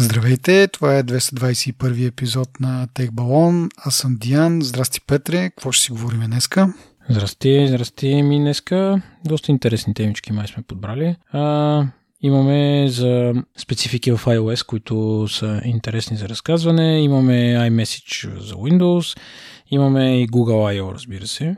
Здравейте, 0.00 0.68
това 0.68 0.96
е 0.96 1.02
221 1.02 2.08
епизод 2.08 2.60
на 2.60 2.86
Тех 2.94 3.12
Балон. 3.12 3.68
Аз 3.76 3.94
съм 3.94 4.16
Диан. 4.20 4.62
Здрасти, 4.62 5.00
Петре. 5.00 5.50
Какво 5.50 5.72
ще 5.72 5.84
си 5.84 5.92
говорим 5.92 6.20
днеска? 6.20 6.74
Здрасти, 7.08 7.66
здрасти 7.68 8.22
ми 8.22 8.38
днеска. 8.38 9.02
Доста 9.24 9.52
интересни 9.52 9.94
темички 9.94 10.32
май 10.32 10.46
сме 10.46 10.62
подбрали. 10.62 11.16
А, 11.32 11.84
имаме 12.20 12.88
за 12.88 13.34
специфики 13.56 14.12
в 14.12 14.24
iOS, 14.24 14.66
които 14.66 15.26
са 15.28 15.60
интересни 15.64 16.16
за 16.16 16.28
разказване. 16.28 17.00
Имаме 17.00 17.56
iMessage 17.58 18.38
за 18.38 18.54
Windows. 18.54 19.18
Имаме 19.70 20.22
и 20.22 20.28
Google 20.28 20.80
I.O., 20.80 20.94
разбира 20.94 21.26
се. 21.26 21.56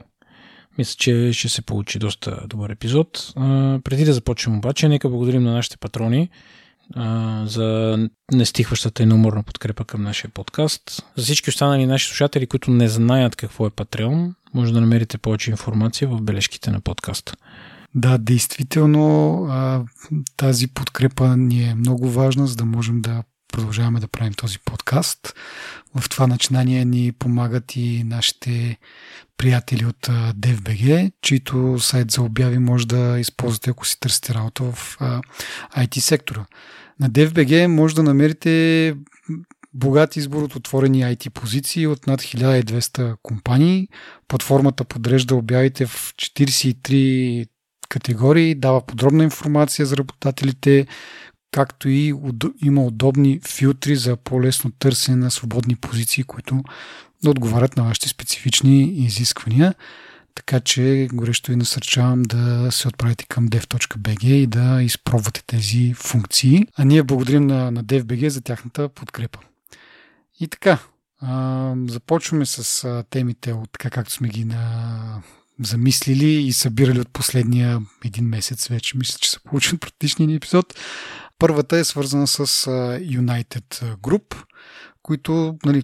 Мисля, 0.79 0.95
че 0.99 1.33
ще 1.33 1.49
се 1.49 1.63
получи 1.63 1.99
доста 1.99 2.41
добър 2.47 2.71
епизод. 2.71 3.33
А, 3.37 3.79
преди 3.85 4.05
да 4.05 4.13
започнем 4.13 4.57
обаче, 4.57 4.89
нека 4.89 5.09
благодарим 5.09 5.43
на 5.43 5.53
нашите 5.53 5.77
патрони 5.77 6.31
за 7.45 7.99
нестихващата 8.33 9.03
и 9.03 9.07
неуморна 9.07 9.43
подкрепа 9.43 9.85
към 9.85 10.03
нашия 10.03 10.31
подкаст. 10.31 11.05
За 11.17 11.25
всички 11.25 11.51
останали 11.51 11.87
наши 11.87 12.07
слушатели, 12.07 12.47
които 12.47 12.71
не 12.71 12.89
знаят 12.89 13.37
какво 13.37 13.67
е 13.67 13.71
Patreon, 13.71 14.35
може 14.55 14.73
да 14.73 14.81
намерите 14.81 15.19
повече 15.19 15.51
информация 15.51 16.09
в 16.09 16.23
бележките 16.23 16.71
на 16.71 16.81
подкаста. 16.81 17.35
Да, 17.95 18.19
действително 18.19 19.49
тази 20.37 20.69
подкрепа 20.69 21.37
ни 21.37 21.71
е 21.71 21.75
много 21.75 22.11
важна, 22.11 22.47
за 22.47 22.57
да 22.57 22.65
можем 22.65 23.01
да 23.01 23.23
продължаваме 23.53 24.01
да 24.01 24.09
правим 24.09 24.33
този 24.33 24.59
подкаст. 24.59 25.35
В 25.95 26.09
това 26.09 26.27
начинание 26.27 26.85
ни 26.85 27.13
помагат 27.13 27.77
и 27.77 28.05
нашите 28.05 28.79
приятели 29.37 29.87
от 29.87 30.07
DFBG, 30.37 31.13
чието 31.23 31.79
сайт 31.81 32.11
за 32.11 32.23
обяви 32.23 32.59
може 32.59 32.87
да 32.87 33.19
използвате, 33.19 33.71
ако 33.71 33.87
си 33.87 34.01
търсите 34.01 34.35
работа 34.35 34.65
в 34.65 34.99
IT 35.77 35.99
сектора. 35.99 36.45
На 37.01 37.11
DFBG 37.11 37.67
може 37.67 37.95
да 37.95 38.03
намерите 38.03 38.95
богат 39.75 40.17
избор 40.17 40.43
от 40.43 40.57
отворени 40.57 41.03
IT 41.03 41.31
позиции 41.31 41.87
от 41.87 42.07
над 42.07 42.21
1200 42.21 43.17
компании. 43.23 43.89
Платформата 44.29 44.85
подрежда 44.85 45.35
обявите 45.35 45.87
в 45.87 46.15
43 46.17 47.49
категории, 47.89 48.55
дава 48.55 48.87
подробна 48.87 49.25
информация 49.25 49.87
за 49.87 49.97
работодателите, 49.97 50.87
както 51.51 51.89
и 51.89 52.15
има 52.63 52.85
удобни 52.85 53.41
филтри 53.49 53.97
за 53.97 54.17
по-лесно 54.17 54.71
търсене 54.79 55.17
на 55.17 55.31
свободни 55.31 55.77
позиции, 55.77 56.25
които 56.25 56.63
да 57.25 57.31
отговарят 57.31 57.77
на 57.77 57.83
вашите 57.83 58.09
специфични 58.09 58.83
изисквания. 58.83 59.75
Така 60.35 60.61
че 60.61 61.09
горещо 61.13 61.51
ви 61.51 61.57
насърчавам 61.57 62.23
да 62.23 62.69
се 62.73 62.89
отправите 62.89 63.27
към 63.27 63.49
dev.bg 63.49 64.25
и 64.25 64.47
да 64.47 64.83
изпробвате 64.83 65.43
тези 65.47 65.95
функции. 65.95 66.67
А 66.77 66.85
ние 66.85 67.03
благодарим 67.03 67.47
на, 67.47 67.71
на 67.71 67.85
DevBG 67.85 68.29
за 68.29 68.41
тяхната 68.41 68.89
подкрепа. 68.89 69.39
И 70.41 70.49
така, 70.49 70.79
а, 71.21 71.75
започваме 71.89 72.47
с 72.47 72.85
а, 72.85 73.05
темите 73.11 73.53
от 73.53 73.73
така 73.73 73.91
както 73.91 74.13
сме 74.13 74.29
ги 74.29 74.45
на 74.45 75.23
замислили 75.63 76.27
и 76.27 76.53
събирали 76.53 77.01
от 77.01 77.13
последния 77.13 77.81
един 78.05 78.25
месец 78.25 78.69
вече. 78.69 78.99
Мисля, 78.99 79.19
че 79.21 79.31
са 79.31 79.41
получен 79.41 79.79
предишния 79.79 80.37
епизод. 80.37 80.75
Първата 81.39 81.77
е 81.77 81.85
свързана 81.85 82.27
с 82.27 82.47
United 83.01 83.97
Group, 83.97 84.45
които, 85.03 85.59
нали, 85.65 85.83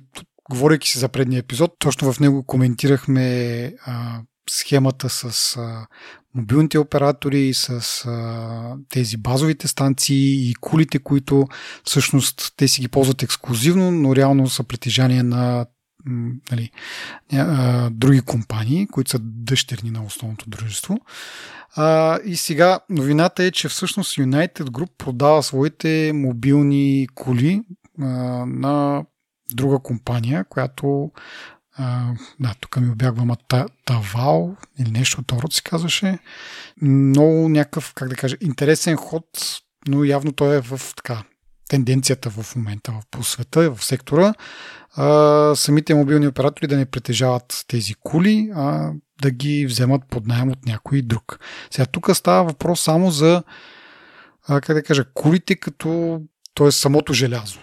говорейки 0.51 0.89
си 0.89 0.99
за 0.99 1.09
предния 1.09 1.39
епизод, 1.39 1.75
точно 1.79 2.13
в 2.13 2.21
него 2.21 2.45
коментирахме 2.45 3.73
а, 3.87 4.21
схемата 4.51 5.09
с 5.09 5.57
а, 5.57 5.87
мобилните 6.35 6.79
оператори, 6.79 7.55
с 7.55 8.05
а, 8.07 8.77
тези 8.89 9.17
базовите 9.17 9.69
станции 9.69 10.51
и 10.51 10.55
кулите, 10.55 10.99
които 10.99 11.49
всъщност 11.85 12.53
те 12.57 12.69
си 12.69 12.81
ги 12.81 12.89
ползват 12.89 13.23
ексклюзивно, 13.23 13.91
но 13.91 14.17
реално 14.17 14.49
са 14.49 14.65
притежание 14.65 15.23
на 15.23 15.67
нали, 16.53 16.71
а, 17.33 17.91
други 17.91 18.21
компании, 18.21 18.87
които 18.87 19.11
са 19.11 19.19
дъщерни 19.23 19.91
на 19.91 20.05
основното 20.05 20.51
дружество. 20.51 20.99
А, 21.77 22.19
и 22.25 22.37
сега 22.37 22.81
новината 22.91 23.45
е, 23.45 23.51
че 23.51 23.69
всъщност 23.69 24.17
United 24.17 24.65
Group 24.65 24.91
продава 24.99 25.43
своите 25.43 26.13
мобилни 26.15 27.09
коли 27.15 27.63
а, 28.01 28.05
на 28.47 29.05
друга 29.55 29.79
компания, 29.79 30.45
която 30.45 31.11
да, 32.41 32.55
тук 32.61 32.77
ми 32.77 32.91
обягва 32.91 33.25
ма 33.25 33.37
Тавал 33.85 34.57
или 34.79 34.91
нещо 34.91 35.21
от 35.21 35.33
род 35.33 35.53
се 35.53 35.63
казваше. 35.63 36.19
Много 36.83 37.49
някакъв, 37.49 37.95
как 37.95 38.09
да 38.09 38.17
кажа, 38.17 38.37
интересен 38.41 38.97
ход, 38.97 39.25
но 39.89 40.05
явно 40.05 40.33
той 40.33 40.57
е 40.57 40.61
в 40.61 40.81
така 40.97 41.23
тенденцията 41.69 42.31
в 42.31 42.57
момента 42.57 42.93
по 43.11 43.25
света, 43.25 43.71
в 43.71 43.85
сектора. 43.85 44.35
А, 44.95 45.53
самите 45.57 45.95
мобилни 45.95 46.29
оператори 46.29 46.67
да 46.67 46.77
не 46.77 46.87
притежават 46.87 47.65
тези 47.69 47.95
кули, 47.95 48.51
а 48.55 48.93
да 49.23 49.31
ги 49.31 49.67
вземат 49.67 50.03
под 50.11 50.27
найем 50.27 50.51
от 50.51 50.67
някой 50.67 51.03
друг. 51.03 51.39
Сега 51.71 51.87
тук 51.87 52.17
става 52.17 52.45
въпрос 52.45 52.81
само 52.81 53.11
за 53.11 53.43
а, 54.49 54.61
как 54.61 54.75
да 54.77 54.83
кажа, 54.83 55.05
кулите 55.15 55.57
като 55.57 56.21
т.е. 56.55 56.71
самото 56.71 57.13
желязо 57.13 57.59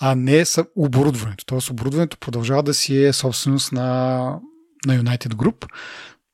а 0.00 0.14
не 0.14 0.44
са 0.44 0.66
оборудването. 0.76 1.44
Тоест 1.46 1.70
оборудването 1.70 2.18
продължава 2.18 2.62
да 2.62 2.74
си 2.74 3.04
е 3.04 3.12
собственост 3.12 3.72
на, 3.72 4.18
на 4.86 5.02
United 5.02 5.34
Group, 5.34 5.68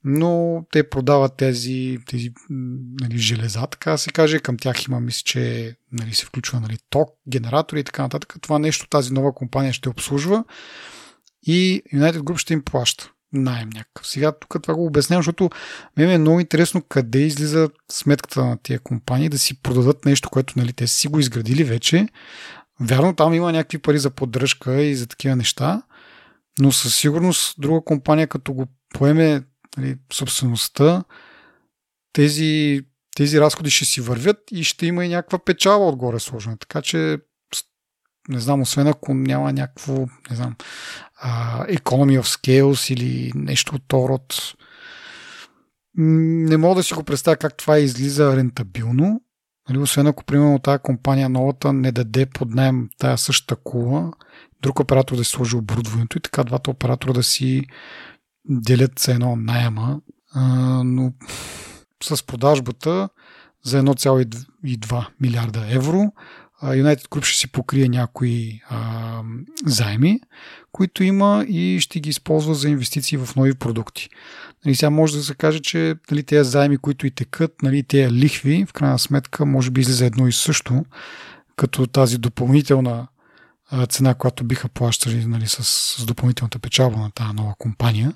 но 0.05 0.65
те 0.73 0.91
продават 0.91 1.37
тези, 1.37 1.99
тези 2.07 2.33
нали, 3.01 3.19
железа, 3.19 3.67
така 3.67 3.97
се 3.97 4.11
каже. 4.11 4.39
Към 4.39 4.57
тях 4.57 4.85
има, 4.85 5.01
мисля, 5.01 5.23
че 5.25 5.77
нали, 5.93 6.15
се 6.15 6.27
включва 6.27 6.61
нали, 6.61 6.79
ток, 6.91 7.11
генератори 7.29 7.81
и 7.81 7.85
така 7.85 8.03
нататък. 8.03 8.35
Това 8.41 8.59
нещо 8.59 8.89
тази 8.89 9.13
нова 9.13 9.35
компания 9.35 9.73
ще 9.73 9.89
обслужва 9.89 10.45
и 11.47 11.83
United 11.95 12.19
Group 12.19 12.37
ще 12.37 12.53
им 12.53 12.63
плаща 12.63 13.11
найем 13.33 13.69
някакъв. 13.69 14.07
Сега 14.07 14.33
тук 14.33 14.57
това 14.63 14.75
го 14.75 14.87
обяснявам, 14.87 15.23
защото 15.23 15.51
ми 15.97 16.15
е 16.15 16.19
много 16.19 16.41
интересно 16.41 16.83
къде 16.83 17.19
излиза 17.19 17.69
сметката 17.91 18.45
на 18.45 18.59
тия 18.63 18.81
компании 18.81 19.29
да 19.29 19.39
си 19.39 19.63
продадат 19.63 20.05
нещо, 20.05 20.31
което 20.31 20.55
нали, 20.57 20.73
те 20.73 20.87
си 20.87 21.09
го 21.09 21.21
изградили 21.21 21.65
вече, 21.65 22.09
Вярно, 22.83 23.17
там 23.17 23.35
има 23.35 23.53
някакви 23.53 23.79
пари 23.79 23.99
за 23.99 24.11
поддръжка 24.11 24.83
и 24.83 24.95
за 24.97 25.07
такива 25.07 25.37
неща, 25.37 25.83
но 26.59 26.73
със 26.73 26.97
сигурност 26.97 27.55
друга 27.59 27.81
компания, 27.85 28.29
като 28.29 28.53
го 28.53 28.67
поеме 28.95 29.43
нали, 29.77 29.97
собствеността, 30.13 31.05
тези, 32.13 32.81
тези 33.17 33.41
разходи 33.41 33.71
ще 33.71 33.85
си 33.85 34.01
вървят 34.01 34.39
и 34.51 34.65
ще 34.65 34.87
има 34.87 35.05
и 35.05 35.09
някаква 35.09 35.39
печала 35.39 35.89
отгоре 35.89 36.21
сложена. 36.21 36.57
Така 36.59 36.83
че, 36.83 37.19
не 38.29 38.41
знам, 38.41 38.61
освен 38.61 38.87
ако 38.87 39.15
няма 39.15 39.53
някакво, 39.53 39.93
не 40.31 40.37
знам, 40.37 40.57
economy 41.69 42.21
of 42.21 42.25
scales 42.25 42.93
или 42.93 43.33
нещо 43.35 43.75
от 43.75 43.93
род, 43.93 44.55
не 45.97 46.57
мога 46.57 46.75
да 46.75 46.83
си 46.83 46.95
го 46.95 47.05
представя 47.05 47.37
как 47.37 47.57
това 47.57 47.79
излиза 47.79 48.37
рентабилно, 48.37 49.22
Нали, 49.69 49.79
освен 49.79 50.07
ако, 50.07 50.25
примерно, 50.25 50.59
тази 50.59 50.83
компания 50.83 51.29
новата 51.29 51.73
не 51.73 51.93
даде 51.93 52.27
под 52.27 52.51
найем 52.51 52.89
тая 52.99 53.19
същата 53.19 53.57
кула, 53.57 54.13
друг 54.63 54.81
оператор 54.81 55.17
да 55.17 55.25
си 55.25 55.31
сложи 55.31 55.57
оборудването 55.57 56.19
и 56.19 56.21
така 56.21 56.45
двата 56.45 56.71
оператора 56.71 57.13
да 57.13 57.23
си 57.23 57.65
делят 58.45 58.99
се 58.99 59.13
едно 59.13 59.37
найема, 59.37 60.01
а, 60.35 60.43
но 60.85 61.13
с 62.03 62.27
продажбата 62.27 63.09
за 63.65 63.83
1,2 63.83 65.07
милиарда 65.21 65.67
евро 65.75 66.13
United 66.65 67.09
Group 67.09 67.25
ще 67.25 67.39
си 67.39 67.53
покрие 67.53 67.89
някои 67.89 68.61
а, 68.69 69.23
заеми, 69.67 70.21
които 70.73 71.05
има 71.05 71.45
и 71.49 71.81
ще 71.81 72.01
ги 72.01 72.11
използва 72.11 72.55
за 72.55 72.69
инвестиции 72.69 73.19
в 73.19 73.37
нови 73.37 73.55
продукти. 73.55 74.09
Нали, 74.65 74.75
сега 74.75 74.91
може 74.91 75.17
да 75.17 75.23
се 75.23 75.35
каже, 75.35 75.61
че 75.61 75.95
нали, 76.11 76.23
тези 76.23 76.51
заеми, 76.51 76.79
които 76.79 77.07
и 77.07 77.11
текат, 77.11 77.63
нали, 77.63 77.83
тези 77.83 78.13
лихви, 78.13 78.67
в 78.69 78.73
крайна 78.73 78.99
сметка, 78.99 79.47
може 79.47 79.71
би 79.71 79.81
излиза 79.81 80.07
едно 80.07 80.29
и 80.29 80.33
също, 80.33 80.85
като 81.57 81.87
тази 81.87 82.19
допълнителна 82.19 83.07
цена, 83.89 84.15
която 84.15 84.45
биха 84.45 84.69
плащали 84.69 85.27
нали, 85.27 85.47
с, 85.47 85.65
с 85.65 86.05
допълнителната 86.05 86.59
печалба 86.59 86.99
на 86.99 87.11
тази 87.11 87.33
нова 87.35 87.55
компания. 87.59 88.13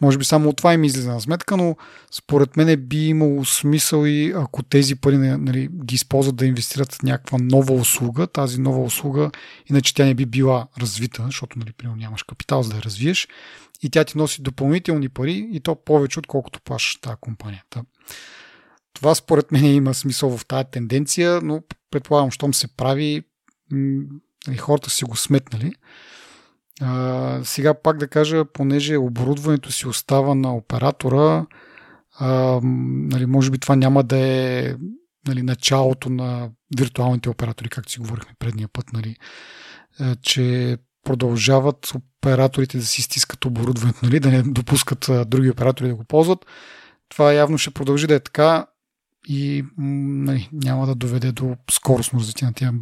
Може 0.00 0.18
би 0.18 0.24
само 0.24 0.48
от 0.48 0.56
това 0.56 0.74
им 0.74 0.84
излиза 0.84 1.12
на 1.12 1.20
сметка, 1.20 1.56
но 1.56 1.76
според 2.10 2.56
мен 2.56 2.76
би 2.80 3.08
имало 3.08 3.44
смисъл 3.44 4.06
и 4.06 4.32
ако 4.36 4.62
тези 4.62 4.96
пари 4.96 5.18
нали, 5.18 5.68
ги 5.84 5.94
използват 5.94 6.36
да 6.36 6.46
инвестират 6.46 6.92
в 6.92 7.02
някаква 7.02 7.38
нова 7.40 7.74
услуга, 7.74 8.26
тази 8.26 8.60
нова 8.60 8.82
услуга, 8.82 9.30
иначе 9.70 9.94
тя 9.94 10.04
не 10.04 10.14
би 10.14 10.26
била 10.26 10.66
развита, 10.78 11.22
защото 11.26 11.58
нали, 11.58 11.72
примерно, 11.72 12.00
нямаш 12.00 12.22
капитал 12.22 12.62
за 12.62 12.70
да 12.70 12.76
я 12.76 12.82
развиеш 12.82 13.28
и 13.82 13.90
тя 13.90 14.04
ти 14.04 14.18
носи 14.18 14.42
допълнителни 14.42 15.08
пари 15.08 15.48
и 15.52 15.60
то 15.60 15.74
повече, 15.84 16.18
отколкото 16.18 16.60
плащаш 16.60 17.00
тази 17.00 17.16
компанията. 17.20 17.82
Това 18.94 19.14
според 19.14 19.52
мен 19.52 19.64
има 19.64 19.94
смисъл 19.94 20.38
в 20.38 20.46
тази 20.46 20.64
тенденция, 20.72 21.40
но 21.42 21.62
предполагам, 21.90 22.30
щом 22.30 22.54
се 22.54 22.76
прави, 22.76 23.22
нали, 24.46 24.56
хората 24.58 24.90
си 24.90 25.04
го 25.04 25.16
сметнали. 25.16 25.72
А, 26.80 27.40
сега 27.44 27.74
пак 27.74 27.98
да 27.98 28.08
кажа, 28.08 28.44
понеже 28.44 28.96
оборудването 28.96 29.72
си 29.72 29.88
остава 29.88 30.34
на 30.34 30.56
оператора, 30.56 31.46
а, 32.18 32.60
нали, 32.62 33.26
може 33.26 33.50
би 33.50 33.58
това 33.58 33.76
няма 33.76 34.02
да 34.02 34.18
е 34.18 34.74
нали, 35.26 35.42
началото 35.42 36.10
на 36.10 36.50
виртуалните 36.78 37.28
оператори, 37.28 37.68
както 37.68 37.92
си 37.92 37.98
говорихме 37.98 38.34
предния 38.38 38.68
път, 38.72 38.92
нали, 38.92 39.16
че 40.22 40.76
продължават 41.04 41.92
операторите 41.94 42.78
да 42.78 42.86
си 42.86 43.02
стискат 43.02 43.44
оборудването, 43.44 43.98
нали, 44.02 44.20
да 44.20 44.30
не 44.30 44.42
допускат 44.42 45.08
а, 45.08 45.24
други 45.24 45.50
оператори 45.50 45.88
да 45.88 45.94
го 45.94 46.04
ползват. 46.04 46.46
Това 47.08 47.32
явно 47.32 47.58
ще 47.58 47.70
продължи 47.70 48.06
да 48.06 48.14
е 48.14 48.20
така 48.20 48.66
и 49.28 49.64
нали, 49.78 50.48
няма 50.52 50.86
да 50.86 50.94
доведе 50.94 51.32
до 51.32 51.56
скоростно 51.70 52.20
развитие 52.20 52.46
на 52.46 52.54
тия 52.54 52.72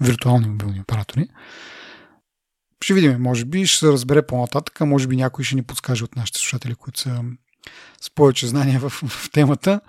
виртуални 0.00 0.48
мобилни 0.48 0.80
оператори. 0.80 1.28
Ще 2.84 2.94
видим, 2.94 3.22
може 3.22 3.44
би 3.44 3.66
ще 3.66 3.78
се 3.78 3.92
разбере 3.92 4.26
по-нататък, 4.26 4.80
може 4.80 5.06
би 5.06 5.16
някой 5.16 5.44
ще 5.44 5.54
ни 5.54 5.62
подскаже 5.62 6.04
от 6.04 6.16
нашите 6.16 6.38
слушатели, 6.38 6.74
които 6.74 7.00
са 7.00 7.20
с 8.00 8.10
повече 8.10 8.46
знания 8.46 8.80
в, 8.80 8.90
в 8.90 9.30
темата. 9.30 9.80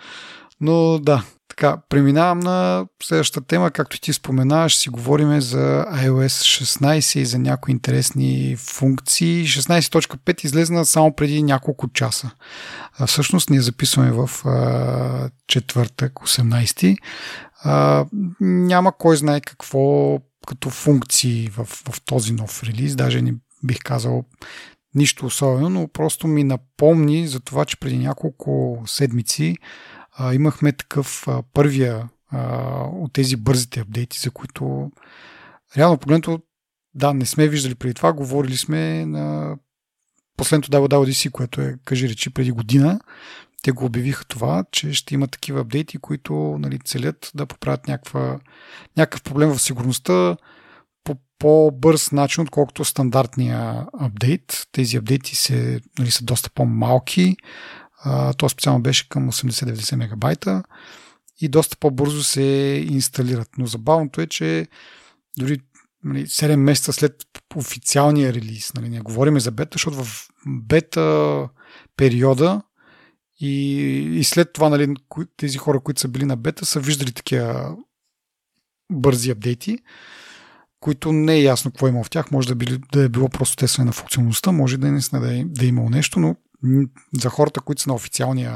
Но 0.61 0.99
да, 0.99 1.23
така, 1.57 1.77
преминавам 1.89 2.39
на 2.39 2.85
следващата 3.03 3.47
тема. 3.47 3.71
Както 3.71 3.99
ти 3.99 4.13
споменаваш, 4.13 4.75
си 4.75 4.89
говорим 4.89 5.41
за 5.41 5.85
iOS 5.93 6.63
16 6.63 7.19
и 7.19 7.25
за 7.25 7.39
някои 7.39 7.71
интересни 7.71 8.55
функции. 8.59 9.45
16.5 9.45 10.45
излезна 10.45 10.85
само 10.85 11.15
преди 11.15 11.43
няколко 11.43 11.87
часа. 11.87 12.31
А, 12.97 13.07
всъщност 13.07 13.49
ние 13.49 13.61
записваме 13.61 14.11
в 14.11 14.29
а, 14.45 15.29
четвъртък, 15.47 16.13
18. 16.13 16.97
А, 17.63 18.05
няма 18.39 18.97
кой 18.97 19.17
знае 19.17 19.41
какво 19.41 20.17
като 20.47 20.69
функции 20.69 21.49
в, 21.57 21.65
в 21.65 22.01
този 22.05 22.33
нов 22.33 22.63
релиз. 22.63 22.95
Даже 22.95 23.21
не 23.21 23.33
бих 23.63 23.79
казал 23.83 24.23
нищо 24.95 25.25
особено, 25.25 25.69
но 25.69 25.87
просто 25.87 26.27
ми 26.27 26.43
напомни 26.43 27.27
за 27.27 27.39
това, 27.39 27.65
че 27.65 27.77
преди 27.77 27.97
няколко 27.97 28.83
седмици 28.85 29.57
а, 30.17 30.33
имахме 30.33 30.71
такъв 30.71 31.27
а, 31.27 31.43
първия 31.53 32.09
а, 32.31 32.39
от 32.83 33.13
тези 33.13 33.35
бързите 33.35 33.79
апдейти, 33.79 34.19
за 34.19 34.31
които 34.31 34.91
реално 35.77 35.97
погледнато 35.97 36.39
да, 36.93 37.13
не 37.13 37.25
сме 37.25 37.47
виждали 37.47 37.75
преди 37.75 37.93
това, 37.93 38.13
говорили 38.13 38.57
сме 38.57 39.05
на 39.05 39.55
последното 40.37 40.71
WWDC, 40.71 41.31
което 41.31 41.61
е, 41.61 41.75
кажи 41.85 42.09
речи, 42.09 42.29
преди 42.29 42.51
година. 42.51 42.99
Те 43.63 43.71
го 43.71 43.85
обявиха 43.85 44.25
това, 44.25 44.65
че 44.71 44.93
ще 44.93 45.13
има 45.13 45.27
такива 45.27 45.61
апдейти, 45.61 45.97
които 45.97 46.57
нали, 46.59 46.79
целят 46.79 47.31
да 47.35 47.45
поправят 47.45 47.87
някаква, 47.87 48.39
някакъв 48.97 49.23
проблем 49.23 49.49
в 49.49 49.61
сигурността 49.61 50.37
по 51.03 51.15
по-бърз 51.39 52.11
начин, 52.11 52.43
отколкото 52.43 52.85
стандартния 52.85 53.85
апдейт. 53.99 54.67
Тези 54.71 54.97
апдейти 54.97 55.35
се, 55.35 55.81
нали, 55.99 56.11
са 56.11 56.23
доста 56.23 56.49
по-малки, 56.49 57.35
то 58.37 58.49
специално 58.49 58.81
беше 58.81 59.09
към 59.09 59.31
80-90 59.31 59.95
мегабайта 59.95 60.63
и 61.41 61.49
доста 61.49 61.77
по-бързо 61.77 62.23
се 62.23 62.41
инсталират. 62.89 63.49
Но 63.57 63.65
забавното 63.65 64.21
е, 64.21 64.27
че 64.27 64.67
дори 65.37 65.59
7 66.05 66.41
нали, 66.43 66.55
месеца 66.55 66.93
след 66.93 67.15
официалния 67.55 68.33
релиз, 68.33 68.73
нали, 68.73 68.89
не 68.89 68.99
говорим 68.99 69.39
за 69.39 69.51
бета, 69.51 69.69
защото 69.73 70.03
в 70.03 70.27
бета 70.47 71.49
периода 71.97 72.61
и, 73.39 73.73
и 74.19 74.23
след 74.23 74.53
това 74.53 74.69
нали, 74.69 74.93
тези 75.37 75.57
хора, 75.57 75.79
които 75.79 76.01
са 76.01 76.07
били 76.07 76.25
на 76.25 76.35
бета, 76.35 76.65
са 76.65 76.79
виждали 76.79 77.11
такива 77.11 77.75
бързи 78.91 79.31
апдейти, 79.31 79.79
които 80.79 81.11
не 81.11 81.33
е 81.33 81.41
ясно 81.41 81.71
какво 81.71 81.87
има 81.87 82.03
в 82.03 82.09
тях. 82.09 82.31
Може 82.31 82.47
да, 82.47 82.55
били, 82.55 82.79
да 82.91 83.03
е 83.03 83.09
било 83.09 83.29
просто 83.29 83.55
тестване 83.55 83.85
на 83.85 83.91
функционалността, 83.91 84.51
може 84.51 84.77
да, 84.77 84.87
е, 84.87 84.91
да, 84.91 85.37
е, 85.37 85.43
да 85.45 85.65
е 85.65 85.67
имало 85.67 85.89
нещо, 85.89 86.19
но 86.19 86.35
за 87.13 87.29
хората, 87.29 87.61
които 87.61 87.81
са 87.81 87.89
на, 87.89 87.95
официалния, 87.95 88.51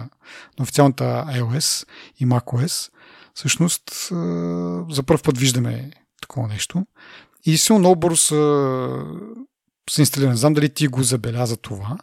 на 0.59 0.63
официалната 0.63 1.03
iOS 1.27 1.87
и 2.19 2.25
macOS, 2.25 2.91
всъщност 3.33 3.83
за 4.89 5.03
първ 5.05 5.21
път 5.23 5.37
виждаме 5.37 5.91
такова 6.21 6.47
нещо. 6.47 6.85
И 7.45 7.57
силно 7.57 7.79
много 7.79 7.95
бързо 7.95 8.17
са, 8.17 9.03
са 9.89 10.01
инсталирани. 10.01 10.37
Знам 10.37 10.53
дали 10.53 10.69
ти 10.69 10.87
го 10.87 11.03
забеляза 11.03 11.57
това, 11.57 11.97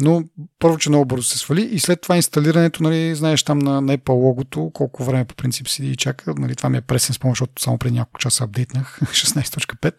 но 0.00 0.24
първо, 0.58 0.78
че 0.78 0.88
много 0.88 1.04
бързо 1.04 1.22
се 1.22 1.38
свали 1.38 1.62
и 1.62 1.78
след 1.78 2.00
това 2.00 2.16
инсталирането, 2.16 2.82
нали, 2.82 3.14
знаеш 3.14 3.42
там 3.42 3.58
на, 3.58 3.80
на 3.80 3.98
Apple 3.98 4.08
логото, 4.08 4.70
колко 4.74 5.04
време 5.04 5.24
по 5.24 5.34
принцип 5.34 5.68
седи 5.68 5.90
и 5.90 5.96
чака. 5.96 6.34
Нали, 6.38 6.56
това 6.56 6.68
ми 6.70 6.76
е 6.76 6.80
пресен 6.80 7.14
спомощ, 7.14 7.40
защото 7.40 7.62
само 7.62 7.78
преди 7.78 7.94
няколко 7.94 8.18
часа 8.18 8.44
апдейтнах 8.44 9.00
16.5. 9.02 9.94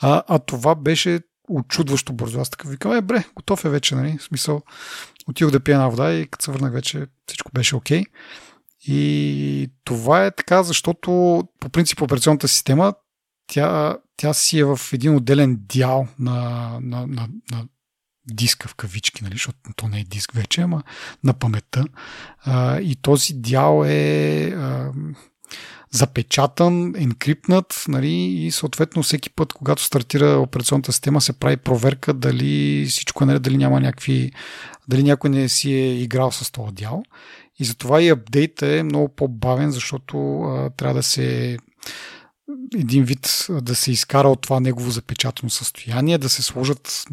А, 0.00 0.22
а 0.28 0.38
това 0.38 0.74
беше 0.74 1.20
очудващо 1.48 2.12
бързо. 2.12 2.40
Аз 2.40 2.50
така 2.50 2.68
викам, 2.68 2.92
е, 2.92 3.00
бре, 3.00 3.24
готов 3.36 3.64
е 3.64 3.68
вече, 3.68 3.94
нали? 3.94 4.18
В 4.18 4.22
смисъл, 4.22 4.62
отидох 5.26 5.50
да 5.50 5.60
пия 5.60 5.74
една 5.74 5.88
вода 5.88 6.12
и 6.12 6.26
като 6.26 6.44
се 6.44 6.50
върнах 6.50 6.72
вече 6.72 7.06
всичко 7.26 7.50
беше 7.54 7.76
окей. 7.76 8.02
Okay. 8.02 8.06
И 8.88 9.70
това 9.84 10.26
е 10.26 10.30
така, 10.30 10.62
защото 10.62 11.10
по 11.60 11.68
принцип 11.68 12.02
операционната 12.02 12.48
система 12.48 12.94
тя, 13.46 13.96
тя 14.16 14.34
си 14.34 14.58
е 14.58 14.64
в 14.64 14.80
един 14.92 15.16
отделен 15.16 15.56
дял 15.60 16.08
на, 16.18 16.70
на, 16.82 17.06
на, 17.06 17.28
на 17.50 17.66
диска 18.26 18.68
в 18.68 18.74
кавички, 18.74 19.24
нали, 19.24 19.34
защото 19.34 19.58
то 19.76 19.88
не 19.88 20.00
е 20.00 20.04
диск 20.04 20.32
вече, 20.32 20.60
ама 20.60 20.82
на 21.24 21.34
паметта. 21.34 21.84
А, 22.44 22.80
и 22.80 22.96
този 22.96 23.34
дял 23.34 23.84
е 23.86 24.48
а, 24.48 24.92
запечатан, 25.96 26.94
енкрипнат 26.96 27.84
нали, 27.88 28.12
и 28.12 28.50
съответно 28.50 29.02
всеки 29.02 29.30
път, 29.30 29.52
когато 29.52 29.82
стартира 29.82 30.38
операционната 30.38 30.92
система, 30.92 31.20
се 31.20 31.32
прави 31.32 31.56
проверка 31.56 32.14
дали 32.14 32.86
всичко 32.88 33.24
е 33.24 33.26
наред, 33.26 33.42
дали 33.42 33.56
няма 33.56 33.80
някакви, 33.80 34.32
дали 34.88 35.02
някой 35.02 35.30
не 35.30 35.48
си 35.48 35.72
е 35.72 36.02
играл 36.02 36.32
с 36.32 36.52
този 36.52 36.74
дял. 36.74 37.02
И 37.58 37.64
затова 37.64 38.02
и 38.02 38.08
апдейт 38.08 38.62
е 38.62 38.82
много 38.82 39.08
по-бавен, 39.08 39.70
защото 39.70 40.42
а, 40.42 40.70
трябва 40.70 40.94
да 40.94 41.02
се 41.02 41.58
един 42.74 43.04
вид 43.04 43.46
да 43.50 43.74
се 43.74 43.92
изкара 43.92 44.28
от 44.28 44.40
това 44.40 44.60
негово 44.60 44.90
запечатано 44.90 45.50
състояние, 45.50 46.18
да 46.18 46.28
се 46.28 46.42
сложат 46.42 47.04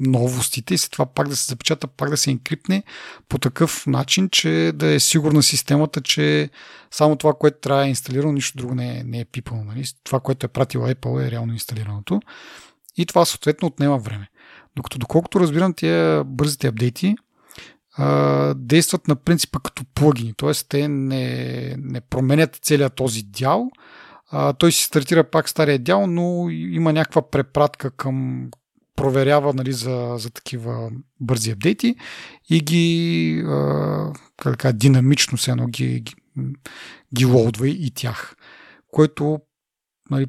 новостите 0.00 0.74
и 0.74 0.78
след 0.78 0.90
това 0.90 1.06
пак 1.06 1.28
да 1.28 1.36
се 1.36 1.46
запечата, 1.46 1.86
пак 1.86 2.10
да 2.10 2.16
се 2.16 2.30
инкрипне 2.30 2.82
по 3.28 3.38
такъв 3.38 3.86
начин, 3.86 4.28
че 4.28 4.72
да 4.74 4.86
е 4.86 5.00
сигурна 5.00 5.42
системата, 5.42 6.00
че 6.00 6.50
само 6.90 7.16
това, 7.16 7.34
което 7.34 7.60
трябва 7.60 7.86
е 7.86 7.88
инсталирано, 7.88 8.32
нищо 8.32 8.58
друго 8.58 8.74
не 8.74 8.98
е, 8.98 9.04
не 9.04 9.20
е 9.20 9.24
пипано. 9.24 9.64
Нали? 9.64 9.84
Това, 10.04 10.20
което 10.20 10.46
е 10.46 10.48
пратил 10.48 10.80
Apple 10.80 11.26
е 11.26 11.30
реално 11.30 11.52
инсталираното. 11.52 12.20
И 12.96 13.06
това 13.06 13.24
съответно 13.24 13.68
отнема 13.68 13.98
време. 13.98 14.28
Докато 14.76 14.98
доколкото 14.98 15.40
разбирам 15.40 15.74
тия 15.74 16.24
бързите 16.24 16.66
апдейти, 16.66 17.16
действат 18.56 19.08
на 19.08 19.16
принципа 19.16 19.58
като 19.58 19.84
плагини, 19.94 20.34
т.е. 20.36 20.52
те 20.68 20.88
не, 20.88 21.76
не 21.78 22.00
променят 22.00 22.58
целият 22.62 22.94
този 22.94 23.22
дял, 23.22 23.70
той 24.58 24.72
си 24.72 24.84
стартира 24.84 25.24
пак 25.24 25.48
стария 25.48 25.78
дял, 25.78 26.06
но 26.06 26.50
има 26.50 26.92
някаква 26.92 27.30
препратка 27.30 27.90
към 27.90 28.48
проверява 28.96 29.54
нали, 29.54 29.72
за, 29.72 30.14
за 30.18 30.30
такива 30.30 30.90
бързи 31.20 31.50
апдейти 31.50 31.96
и 32.50 32.60
ги 32.60 33.38
а, 33.46 34.12
как, 34.36 34.76
динамично 34.76 35.38
се 35.38 35.50
едно 35.50 35.66
ги, 35.66 36.00
ги, 36.00 36.14
ги 37.14 37.24
лоудва 37.24 37.68
и 37.68 37.90
тях, 37.94 38.36
което 38.88 39.40
нали, 40.10 40.26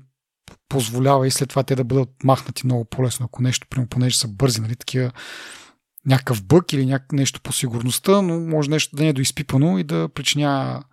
позволява 0.69 1.27
и 1.27 1.31
след 1.31 1.49
това 1.49 1.63
те 1.63 1.75
да 1.75 1.83
бъдат 1.83 2.09
махнати 2.23 2.65
много 2.65 2.85
по-лесно, 2.85 3.25
ако 3.25 3.41
нещо, 3.41 3.67
примерно, 3.69 3.89
понеже 3.89 4.17
са 4.17 4.27
бързи, 4.27 4.61
нали, 4.61 4.75
такива 4.75 5.11
някакъв 6.05 6.43
бък 6.43 6.73
или 6.73 6.85
няк... 6.85 7.11
нещо 7.11 7.41
по 7.41 7.53
сигурността, 7.53 8.21
но 8.21 8.39
може 8.39 8.69
нещо 8.69 8.95
да 8.95 9.03
не 9.03 9.09
е 9.09 9.13
доизпипано 9.13 9.77
и 9.77 9.83
да 9.83 10.09
причинява 10.09 10.83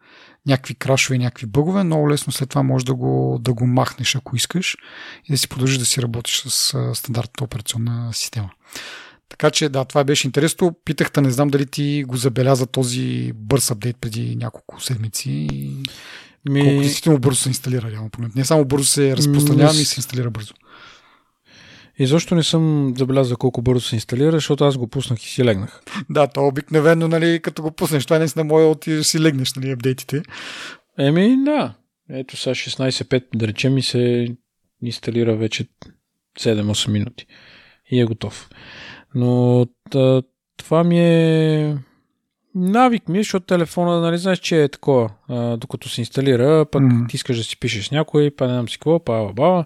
някакви 0.46 0.74
крашове, 0.74 1.18
някакви 1.18 1.46
бъгове, 1.46 1.84
много 1.84 2.10
лесно 2.10 2.32
след 2.32 2.48
това 2.48 2.62
можеш 2.62 2.84
да 2.84 2.94
го, 2.94 3.38
да 3.40 3.52
го 3.52 3.66
махнеш, 3.66 4.16
ако 4.16 4.36
искаш 4.36 4.76
и 5.28 5.32
да 5.32 5.38
си 5.38 5.48
продължиш 5.48 5.78
да 5.78 5.86
си 5.86 6.02
работиш 6.02 6.42
с 6.46 6.74
стандартната 6.94 7.44
операционна 7.44 8.14
система. 8.14 8.50
Така 9.28 9.50
че 9.50 9.68
да, 9.68 9.84
това 9.84 10.04
беше 10.04 10.28
интересно. 10.28 10.76
Питахте, 10.84 11.20
не 11.20 11.30
знам 11.30 11.48
дали 11.48 11.66
ти 11.66 12.04
го 12.06 12.16
забеляза 12.16 12.66
този 12.66 13.32
бърз 13.34 13.70
апдейт 13.70 13.96
преди 14.00 14.36
няколко 14.36 14.80
седмици. 14.80 15.48
Ми... 16.48 16.60
Колко 16.60 16.80
действително 16.80 17.18
бързо 17.18 17.40
се 17.40 17.48
инсталира, 17.48 17.90
реално 17.90 18.10
Не 18.34 18.44
само 18.44 18.64
бързо 18.64 18.84
се 18.84 19.16
разпространява, 19.16 19.74
но 19.74 19.80
и 19.80 19.84
се 19.84 19.98
инсталира 19.98 20.30
бързо. 20.30 20.54
И 22.00 22.06
защо 22.06 22.34
не 22.34 22.42
съм 22.42 22.94
забелязал 22.98 23.36
колко 23.36 23.62
бързо 23.62 23.80
се 23.80 23.94
инсталира, 23.94 24.32
защото 24.32 24.64
аз 24.64 24.76
го 24.76 24.88
пуснах 24.88 25.24
и 25.24 25.28
си 25.28 25.44
легнах. 25.44 25.82
Да, 26.10 26.26
то 26.26 26.46
обикновено, 26.46 27.08
нали, 27.08 27.40
като 27.42 27.62
го 27.62 27.70
пуснеш, 27.70 28.04
това 28.04 28.18
не 28.18 28.28
си 28.28 28.38
на 28.38 28.44
моя 28.44 28.66
от 28.66 28.86
и 28.86 29.04
си 29.04 29.20
легнеш, 29.20 29.54
нали, 29.54 29.70
апдейтите. 29.70 30.22
Еми, 30.98 31.44
да. 31.44 31.74
Ето 32.10 32.36
сега 32.36 32.54
16.5, 32.54 33.24
да 33.34 33.48
речем, 33.48 33.74
ми 33.74 33.82
се 33.82 34.28
инсталира 34.82 35.36
вече 35.36 35.66
7-8 36.40 36.90
минути. 36.90 37.26
И 37.90 38.00
е 38.00 38.04
готов. 38.04 38.48
Но 39.14 39.66
това 40.56 40.84
ми 40.84 41.00
е 41.00 41.76
навик 42.54 43.08
ми, 43.08 43.18
е, 43.18 43.20
защото 43.22 43.46
телефона, 43.46 44.00
нали, 44.00 44.18
знаеш, 44.18 44.38
че 44.38 44.62
е 44.62 44.68
такова, 44.68 45.10
а, 45.28 45.56
докато 45.56 45.88
се 45.88 46.00
инсталира, 46.00 46.66
пък 46.72 46.82
mm. 46.82 47.08
ти 47.08 47.16
искаш 47.16 47.36
да 47.36 47.44
си 47.44 47.60
пишеш 47.60 47.90
някой, 47.90 48.30
па 48.36 48.46
не 48.46 48.52
знам 48.52 48.68
си 48.68 48.78
какво, 48.78 49.04
па 49.04 49.24
баба 49.26 49.64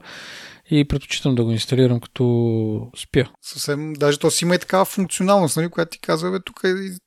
и 0.70 0.84
предпочитам 0.84 1.34
да 1.34 1.44
го 1.44 1.50
инсталирам 1.50 2.00
като 2.00 2.90
спя. 2.96 3.24
Съвсем, 3.42 3.92
даже 3.92 4.18
то 4.18 4.30
си 4.30 4.44
има 4.44 4.54
и 4.54 4.58
такава 4.58 4.84
функционалност, 4.84 5.56
нали, 5.56 5.68
която 5.68 5.90
ти 5.90 5.98
казва, 5.98 6.30
бе, 6.30 6.40
тук, 6.40 6.60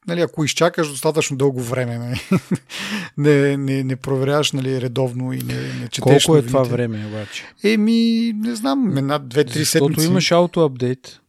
нали, 0.07 0.21
ако 0.21 0.43
изчакаш 0.43 0.89
достатъчно 0.89 1.37
дълго 1.37 1.61
време, 1.61 1.97
нали, 1.97 2.19
не, 3.17 3.57
не, 3.57 3.83
не 3.83 3.95
проверяваш 3.95 4.51
нали, 4.51 4.81
редовно 4.81 5.33
и 5.33 5.37
не, 5.37 5.73
не 5.81 5.87
четеш 5.87 6.23
Колко 6.23 6.37
е 6.37 6.41
новините. 6.41 6.47
това 6.47 6.63
време 6.63 7.05
обаче? 7.07 7.43
Еми, 7.63 8.33
не 8.35 8.55
знам, 8.55 8.97
една, 8.97 9.19
две-три 9.19 9.59
Защото 9.59 9.85
седмици. 9.85 10.07
имаш 10.07 10.31
аутоапдейт. 10.31 11.19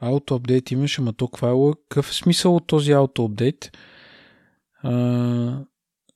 Аутоапдейт 0.00 0.70
имаш, 0.70 0.98
ама 0.98 1.12
то 1.12 1.28
каква 1.28 1.50
е, 1.50 1.72
какъв 1.88 2.10
е 2.10 2.14
смисъл 2.14 2.56
от 2.56 2.66
този 2.66 2.92
аутоапдейт? 2.92 3.70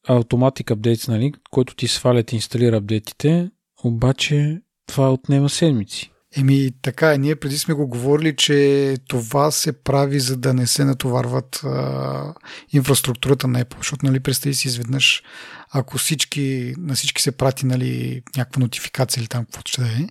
Автоматик 0.09 0.71
апдейт, 0.71 1.09
нали, 1.09 1.33
който 1.51 1.75
ти 1.75 1.89
свалят 1.89 2.33
и 2.33 2.35
инсталира 2.35 2.77
апдейтите, 2.77 3.51
обаче 3.85 4.61
това 4.89 5.13
отнема 5.13 5.49
седмици. 5.49 6.13
Еми, 6.37 6.71
така 6.83 7.13
е. 7.13 7.19
Ние 7.19 7.37
преди 7.37 7.59
сме 7.59 7.75
го 7.75 7.87
говорили, 7.87 8.37
че 8.37 8.97
това 9.09 9.51
се 9.51 9.73
прави, 9.73 10.21
за 10.21 10.37
да 10.37 10.55
не 10.55 10.67
се 10.67 10.85
натоварват 10.85 11.61
а, 11.65 12.35
инфраструктурата 12.73 13.49
на 13.49 13.65
Apple. 13.65 13.77
Защото, 13.77 14.07
нали, 14.07 14.21
представи 14.21 14.55
си 14.55 14.69
изведнъж, 14.69 15.23
ако 15.71 15.99
всички, 15.99 16.75
на 16.79 16.95
всички 16.95 17.23
се 17.23 17.33
прати, 17.33 17.67
нали, 17.67 18.23
някаква 18.37 18.61
нотификация 18.61 19.21
или 19.21 19.29
там 19.29 19.45
каквото 19.45 19.73
ще 19.73 19.81
да 19.81 19.89
е, 19.89 20.07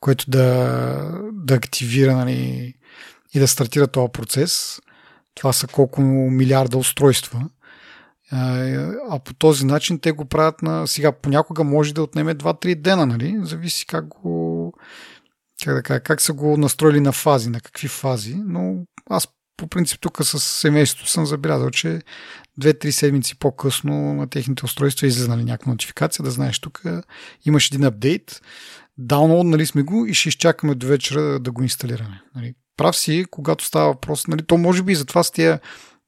което 0.00 0.30
да, 0.30 1.20
да 1.32 1.54
активира, 1.54 2.16
нали, 2.16 2.74
и 3.34 3.38
да 3.38 3.48
стартира 3.48 3.86
този 3.86 4.12
процес. 4.12 4.80
Това 5.34 5.52
са 5.52 5.66
колко 5.66 6.00
милиарда 6.02 6.78
устройства. 6.78 7.48
А 8.32 9.18
по 9.24 9.34
този 9.34 9.66
начин 9.66 9.98
те 9.98 10.12
го 10.12 10.24
правят 10.24 10.62
на... 10.62 10.86
Сега 10.86 11.12
понякога 11.12 11.64
може 11.64 11.94
да 11.94 12.02
отнеме 12.02 12.34
2-3 12.34 12.74
дена, 12.74 13.06
нали? 13.06 13.38
Зависи 13.42 13.86
как 13.86 14.08
го... 14.08 14.72
Как, 15.64 15.74
да 15.74 15.82
кажа, 15.82 16.00
как 16.00 16.20
са 16.20 16.32
го 16.32 16.56
настроили 16.56 17.00
на 17.00 17.12
фази, 17.12 17.50
на 17.50 17.60
какви 17.60 17.88
фази, 17.88 18.34
но 18.46 18.76
аз 19.10 19.28
по 19.56 19.66
принцип 19.66 20.00
тук 20.00 20.18
с 20.24 20.40
семейството 20.40 21.10
съм 21.10 21.26
забелязал, 21.26 21.70
че 21.70 22.00
2-3 22.60 22.90
седмици 22.90 23.38
по-късно 23.38 24.14
на 24.14 24.26
техните 24.26 24.64
устройства 24.64 25.06
излезнали 25.06 25.44
някаква 25.44 25.72
нотификация, 25.72 26.24
да 26.24 26.30
знаеш 26.30 26.58
тук 26.58 26.82
имаш 27.44 27.68
един 27.68 27.84
апдейт, 27.84 28.40
даунлоуднали 28.98 29.66
сме 29.66 29.82
го 29.82 30.06
и 30.06 30.14
ще 30.14 30.28
изчакаме 30.28 30.74
до 30.74 30.86
вечера 30.86 31.40
да 31.40 31.50
го 31.50 31.62
инсталираме. 31.62 32.22
Нали? 32.34 32.54
Прав 32.76 32.96
си, 32.96 33.24
когато 33.30 33.64
става 33.64 33.86
въпрос, 33.86 34.26
нали, 34.26 34.42
то 34.42 34.58
може 34.58 34.82
би 34.82 34.92
и 34.92 34.96
затова 34.96 35.22
с 35.22 35.30
тия 35.30 35.60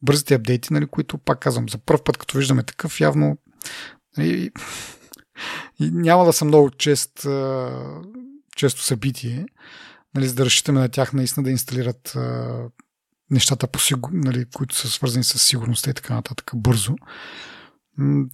бързите 0.04 0.34
апдейти, 0.34 0.72
нали, 0.72 0.86
които, 0.86 1.18
пак 1.18 1.40
казвам, 1.40 1.68
за 1.68 1.78
първ 1.78 2.04
път, 2.04 2.16
като 2.16 2.38
виждаме 2.38 2.62
такъв, 2.62 3.00
явно 3.00 3.38
нали, 4.16 4.50
и 5.80 5.90
няма 5.90 6.24
да 6.24 6.32
са 6.32 6.44
много 6.44 6.70
чест, 6.70 7.26
често 8.56 8.82
събитие, 8.82 9.46
нали, 10.14 10.28
за 10.28 10.34
да 10.34 10.44
разчитаме 10.44 10.80
на 10.80 10.88
тях 10.88 11.12
наистина 11.12 11.44
да 11.44 11.50
инсталират 11.50 12.16
нещата, 13.30 13.66
по 13.66 13.78
сигур... 13.78 14.10
нали, 14.12 14.44
които 14.54 14.76
са 14.76 14.88
свързани 14.88 15.24
с 15.24 15.38
сигурността 15.38 15.90
и 15.90 15.94
така 15.94 16.14
нататък 16.14 16.50
бързо. 16.54 16.96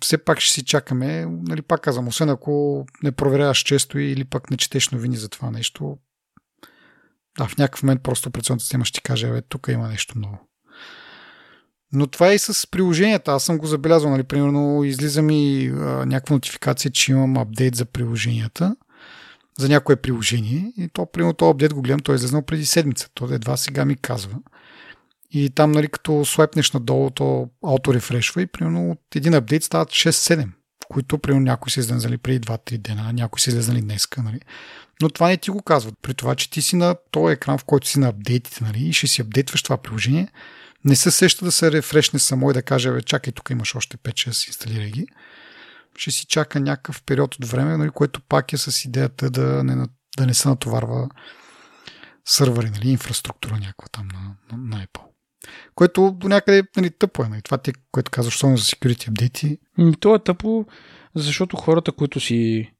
Все 0.00 0.18
пак 0.18 0.40
ще 0.40 0.52
си 0.52 0.64
чакаме, 0.64 1.26
нали, 1.26 1.62
пак 1.62 1.80
казвам, 1.80 2.08
освен 2.08 2.28
ако 2.28 2.86
не 3.02 3.12
проверяваш 3.12 3.58
често 3.58 3.98
или 3.98 4.24
пък 4.24 4.50
не 4.50 4.56
четеш 4.56 4.88
новини 4.88 5.16
за 5.16 5.28
това 5.28 5.50
нещо, 5.50 5.98
да, 7.38 7.46
в 7.46 7.58
някакъв 7.58 7.82
момент 7.82 8.02
просто 8.02 8.28
операционната 8.28 8.62
система 8.62 8.84
ще 8.84 8.94
ти 8.94 9.02
каже, 9.02 9.42
тук 9.48 9.68
има 9.70 9.88
нещо 9.88 10.18
ново. 10.18 10.49
Но 11.92 12.06
това 12.06 12.30
е 12.30 12.34
и 12.34 12.38
с 12.38 12.70
приложенията. 12.70 13.32
Аз 13.32 13.44
съм 13.44 13.58
го 13.58 13.66
забелязал. 13.66 14.10
Нали, 14.10 14.22
примерно 14.22 14.84
излиза 14.84 15.22
ми 15.22 15.66
а, 15.66 16.06
някаква 16.06 16.34
нотификация, 16.34 16.90
че 16.90 17.12
имам 17.12 17.36
апдейт 17.36 17.76
за 17.76 17.84
приложенията. 17.84 18.76
За 19.58 19.68
някое 19.68 19.96
приложение. 19.96 20.72
И 20.76 20.88
то, 20.88 21.06
примерно, 21.06 21.34
този 21.34 21.50
апдейт 21.50 21.74
го 21.74 21.82
гледам, 21.82 22.00
той 22.00 22.14
е 22.14 22.16
излезнал 22.16 22.42
преди 22.42 22.66
седмица. 22.66 23.08
То 23.14 23.24
едва 23.24 23.56
сега 23.56 23.84
ми 23.84 23.96
казва. 23.96 24.36
И 25.30 25.50
там, 25.50 25.72
нали, 25.72 25.88
като 25.88 26.24
слайпнеш 26.24 26.72
надолу, 26.72 27.10
то 27.10 27.48
ауторефрешва 27.66 28.42
и 28.42 28.46
примерно 28.46 28.90
от 28.90 29.16
един 29.16 29.34
апдейт 29.34 29.64
стават 29.64 29.88
6-7, 29.88 30.48
които, 30.88 31.18
примерно, 31.18 31.44
някои 31.44 31.70
са 31.70 31.80
излезнали 31.80 32.18
преди 32.18 32.40
2-3 32.40 32.78
дена, 32.78 33.12
някои 33.12 33.40
са 33.40 33.50
излезнали 33.50 33.80
днеска, 33.80 34.22
нали. 34.22 34.40
Но 35.02 35.10
това 35.10 35.28
не 35.28 35.36
ти 35.36 35.50
го 35.50 35.62
казват. 35.62 35.94
При 36.02 36.14
това, 36.14 36.34
че 36.34 36.50
ти 36.50 36.62
си 36.62 36.76
на 36.76 36.96
този 37.10 37.32
екран, 37.32 37.58
в 37.58 37.64
който 37.64 37.88
си 37.88 37.98
на 37.98 38.08
апдейтите, 38.08 38.64
нали, 38.64 38.88
и 38.88 38.92
ще 38.92 39.06
си 39.06 39.22
апдейтваш 39.22 39.62
това 39.62 39.76
приложение, 39.76 40.28
не 40.84 40.96
се 40.96 41.10
сеща 41.10 41.44
да 41.44 41.52
се 41.52 41.72
рефрешне 41.72 42.18
само 42.18 42.50
и 42.50 42.54
да 42.54 42.62
каже, 42.62 42.92
бе, 42.92 43.02
чакай, 43.02 43.32
тук 43.32 43.50
имаш 43.50 43.76
още 43.76 43.96
5-6, 43.96 44.46
инсталирай 44.48 44.90
ги. 44.90 45.06
Ще 45.96 46.10
си 46.10 46.26
чака 46.26 46.60
някакъв 46.60 47.02
период 47.02 47.34
от 47.34 47.44
време, 47.44 47.76
нали, 47.76 47.90
което 47.90 48.20
пак 48.20 48.52
е 48.52 48.56
с 48.56 48.84
идеята 48.84 49.30
да 49.30 49.64
не, 49.64 49.86
да 50.16 50.26
не 50.26 50.34
се 50.34 50.48
натоварва 50.48 51.08
сървъри, 52.24 52.70
нали, 52.70 52.90
инфраструктура 52.90 53.54
някаква 53.54 53.88
там 53.92 54.08
на, 54.08 54.36
на, 54.52 54.64
на 54.64 54.86
Apple. 54.86 55.04
Което 55.74 56.10
до 56.16 56.28
някъде 56.28 56.62
нали, 56.76 56.90
тъпо 56.90 57.24
е. 57.24 57.28
Нали. 57.28 57.42
Това 57.42 57.58
ти, 57.58 57.72
което 57.92 58.10
казваш, 58.10 58.38
само 58.38 58.56
за 58.56 58.64
security 58.64 59.08
апдейти. 59.08 59.58
То 60.00 60.14
е 60.14 60.18
тъпо, 60.18 60.66
защото 61.14 61.56
хората, 61.56 61.92
които 61.92 62.20
си 62.20 62.70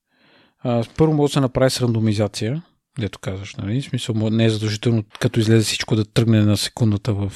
а, 0.59 0.85
първо 0.97 1.14
може 1.14 1.30
да 1.30 1.33
се 1.33 1.40
направи 1.40 1.71
с 1.71 1.80
рандомизация, 1.80 2.62
дето 2.99 3.19
казваш, 3.19 3.54
нали? 3.54 3.83
В 3.83 3.85
смисъл, 3.85 4.14
не 4.30 4.45
е 4.45 4.50
задължително, 4.50 5.04
като 5.21 5.40
излезе 5.40 5.64
всичко 5.64 5.97
да 5.97 6.04
тръгне 6.04 6.42
на 6.42 6.57
секундата 6.57 7.14
в 7.14 7.33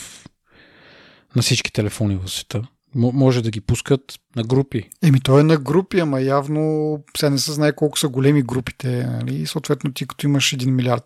на 1.37 1.43
всички 1.43 1.73
телефони 1.73 2.17
в 2.17 2.29
света. 2.29 2.63
Може 2.95 3.43
да 3.43 3.51
ги 3.51 3.61
пускат 3.61 4.01
на 4.37 4.45
групи. 4.45 4.91
Еми, 5.03 5.21
то 5.21 5.39
е 5.39 5.43
на 5.43 5.57
групи, 5.57 5.99
ама 5.99 6.21
явно 6.21 6.99
сега 7.17 7.31
не 7.31 7.39
се 7.39 7.53
знае 7.53 7.73
колко 7.73 7.99
са 7.99 8.09
големи 8.09 8.43
групите. 8.43 9.07
Нали? 9.07 9.35
И 9.35 9.47
съответно 9.47 9.93
ти 9.93 10.07
като 10.07 10.27
имаш 10.27 10.51
1 10.51 10.71
милиард 10.71 11.05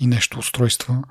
и 0.00 0.06
нещо 0.06 0.38
устройства, 0.38 1.02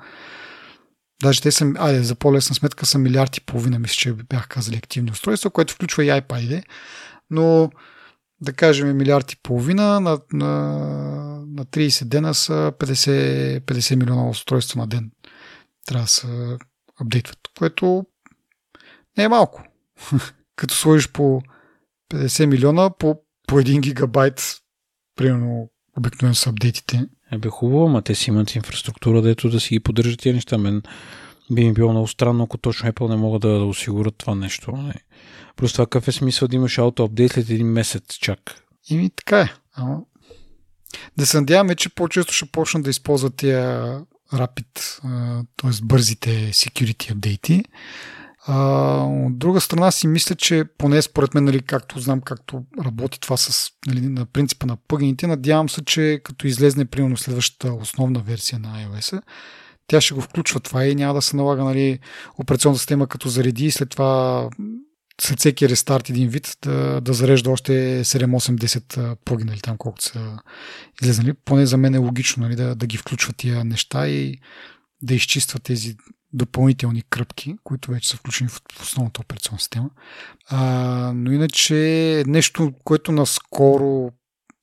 даже 1.22 1.40
те 1.40 1.52
са, 1.52 1.72
айде, 1.78 2.02
за 2.02 2.14
по-лесна 2.14 2.54
сметка 2.54 2.86
са 2.86 2.98
милиард 2.98 3.36
и 3.36 3.40
половина, 3.40 3.78
мисля, 3.78 3.94
че 3.94 4.12
бях 4.12 4.48
казали 4.48 4.76
активни 4.76 5.10
устройства, 5.10 5.50
което 5.50 5.74
включва 5.74 6.04
и 6.04 6.08
iPad, 6.08 6.64
но 7.30 7.70
да 8.40 8.52
кажем 8.52 8.96
милиард 8.96 9.32
и 9.32 9.42
половина 9.42 10.00
на, 10.00 10.18
на, 10.32 10.48
на 11.46 11.64
30 11.64 12.04
дена 12.04 12.34
са 12.34 12.72
50, 12.78 13.60
50 13.60 13.94
милиона 13.94 14.28
устройства 14.28 14.80
на 14.80 14.86
ден. 14.86 15.10
Трябва 15.86 16.04
да 16.04 16.08
се 16.08 16.58
апдейтват, 17.00 17.38
което 17.58 18.06
не 19.18 19.24
е 19.24 19.28
малко. 19.28 19.64
Като 20.56 20.74
сложиш 20.74 21.12
по 21.12 21.42
50 22.12 22.46
милиона 22.46 22.90
по, 22.90 23.16
по 23.46 23.60
1 23.60 23.80
гигабайт, 23.80 24.56
примерно 25.16 25.70
обикновено 25.98 26.34
са 26.34 26.50
апдейтите. 26.50 27.06
Ебе 27.32 27.48
хубаво, 27.48 27.86
ама 27.86 28.02
те 28.02 28.14
си 28.14 28.30
имат 28.30 28.54
инфраструктура, 28.54 29.22
дето 29.22 29.50
да 29.50 29.60
си 29.60 29.74
ги 29.74 29.80
поддържат 29.80 30.20
тия 30.20 30.34
неща. 30.34 30.58
Мен 30.58 30.82
би 31.52 31.64
ми 31.64 31.72
било 31.72 31.90
много 31.90 32.08
странно, 32.08 32.44
ако 32.44 32.58
точно 32.58 32.90
Apple 32.90 33.08
не 33.08 33.16
могат 33.16 33.42
да, 33.42 33.48
да 33.48 33.64
осигурят 33.64 34.14
това 34.16 34.34
нещо. 34.34 34.72
Не. 34.72 34.94
Просто 35.56 35.76
това 35.76 35.86
какъв 35.86 36.08
е 36.08 36.12
смисъл 36.12 36.48
да 36.48 36.56
имаш 36.56 36.78
аутоапдейт 36.78 37.32
след 37.32 37.50
един 37.50 37.66
месец 37.66 38.14
чак? 38.20 38.38
Ими 38.90 39.10
така 39.10 39.40
е. 39.40 39.52
Ама... 39.74 40.00
Да 41.16 41.26
се 41.26 41.40
надяваме, 41.40 41.74
че 41.74 41.88
по-често 41.88 42.32
ще 42.32 42.46
почнат 42.46 42.84
да 42.84 42.90
използват 42.90 43.36
тия 43.36 44.00
Rapid, 44.32 45.00
т.е. 45.56 45.70
бързите 45.82 46.52
security 46.52 47.12
апдейти, 47.12 47.64
а, 48.46 48.56
от 49.26 49.38
друга 49.38 49.60
страна 49.60 49.90
си 49.90 50.06
мисля, 50.06 50.34
че 50.34 50.64
поне 50.78 51.02
според 51.02 51.34
мен, 51.34 51.44
нали, 51.44 51.62
както 51.62 52.00
знам 52.00 52.20
както 52.20 52.64
работи 52.84 53.20
това 53.20 53.36
с 53.36 53.70
нали, 53.86 54.00
на 54.00 54.26
принципа 54.26 54.66
на 54.66 54.76
пъгините, 54.88 55.26
надявам 55.26 55.68
се, 55.68 55.84
че 55.84 56.20
като 56.24 56.46
излезне 56.46 56.84
примерно 56.84 57.16
следващата 57.16 57.72
основна 57.72 58.20
версия 58.20 58.58
на 58.58 58.68
iOS, 58.68 59.22
тя 59.86 60.00
ще 60.00 60.14
го 60.14 60.20
включва 60.20 60.60
това 60.60 60.86
и 60.86 60.94
няма 60.94 61.14
да 61.14 61.22
се 61.22 61.36
налага 61.36 61.64
нали, 61.64 61.98
операционната 62.38 62.78
система 62.78 63.06
като 63.06 63.28
зареди 63.28 63.66
и 63.66 63.70
след 63.70 63.90
това 63.90 64.48
след 65.20 65.38
всеки 65.38 65.68
рестарт 65.68 66.10
един 66.10 66.28
вид 66.28 66.56
да, 66.62 67.00
да 67.00 67.12
зарежда 67.12 67.50
още 67.50 68.04
7-8-10 68.04 69.16
плагина 69.24 69.52
или 69.52 69.60
там 69.60 69.76
колкото 69.76 70.04
са 70.04 70.38
излезнали. 71.02 71.32
Поне 71.32 71.66
за 71.66 71.76
мен 71.76 71.94
е 71.94 71.98
логично 71.98 72.42
нали, 72.42 72.56
да, 72.56 72.74
да 72.74 72.86
ги 72.86 72.96
включва 72.96 73.32
тия 73.32 73.64
неща 73.64 74.08
и 74.08 74.38
да 75.02 75.14
изчиства 75.14 75.60
тези 75.60 75.96
допълнителни 76.32 77.02
кръпки, 77.10 77.56
които 77.64 77.90
вече 77.90 78.08
са 78.08 78.16
включени 78.16 78.50
в 78.50 78.60
основната 78.82 79.20
операционна 79.20 79.60
система. 79.60 79.90
А, 80.48 81.12
но 81.14 81.32
иначе 81.32 81.74
нещо, 82.26 82.72
което 82.84 83.12
наскоро 83.12 84.10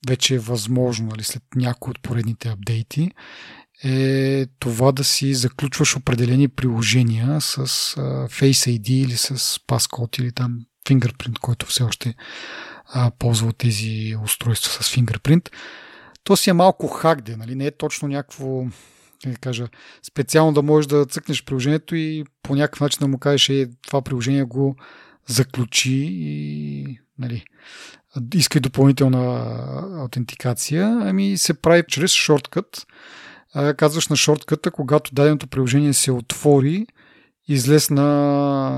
вече 0.08 0.34
е 0.34 0.38
възможно, 0.38 1.06
нали, 1.06 1.24
след 1.24 1.42
някои 1.54 1.90
от 1.90 2.02
поредните 2.02 2.48
апдейти, 2.48 3.10
е 3.84 4.46
това 4.58 4.92
да 4.92 5.04
си 5.04 5.34
заключваш 5.34 5.96
определени 5.96 6.48
приложения 6.48 7.40
с 7.40 7.66
Face 8.28 8.78
ID 8.78 8.90
или 8.90 9.16
с 9.16 9.38
Passcode 9.58 10.20
или 10.20 10.32
там 10.32 10.60
Fingerprint, 10.88 11.38
който 11.38 11.66
все 11.66 11.82
още 11.82 12.14
а, 12.86 13.10
ползва 13.10 13.52
тези 13.52 14.16
устройства 14.24 14.84
с 14.84 14.96
Fingerprint. 14.96 15.48
То 16.24 16.36
си 16.36 16.50
е 16.50 16.52
малко 16.52 16.88
хакде, 16.88 17.36
нали? 17.36 17.54
не 17.54 17.66
е 17.66 17.76
точно 17.76 18.08
някакво 18.08 18.64
да 19.26 19.36
кажа, 19.36 19.68
специално 20.02 20.52
да 20.52 20.62
можеш 20.62 20.86
да 20.86 21.06
цъкнеш 21.06 21.44
приложението 21.44 21.96
и 21.96 22.24
по 22.42 22.54
някакъв 22.54 22.80
начин 22.80 22.98
да 23.00 23.08
му 23.08 23.18
кажеш, 23.18 23.48
е, 23.48 23.70
това 23.86 24.02
приложение 24.02 24.42
го 24.42 24.76
заключи 25.28 26.08
и 26.10 26.98
нали, 27.18 27.44
иска 28.34 28.58
и 28.58 28.60
допълнителна 28.60 29.54
аутентикация, 29.98 31.00
ами 31.02 31.38
се 31.38 31.54
прави 31.54 31.82
чрез 31.88 32.12
шорткът. 32.12 32.86
Казваш 33.76 34.08
на 34.08 34.16
шортката, 34.16 34.70
когато 34.70 35.14
даденото 35.14 35.46
приложение 35.46 35.92
се 35.92 36.12
отвори, 36.12 36.86
излез 37.48 37.90
на, 37.90 38.02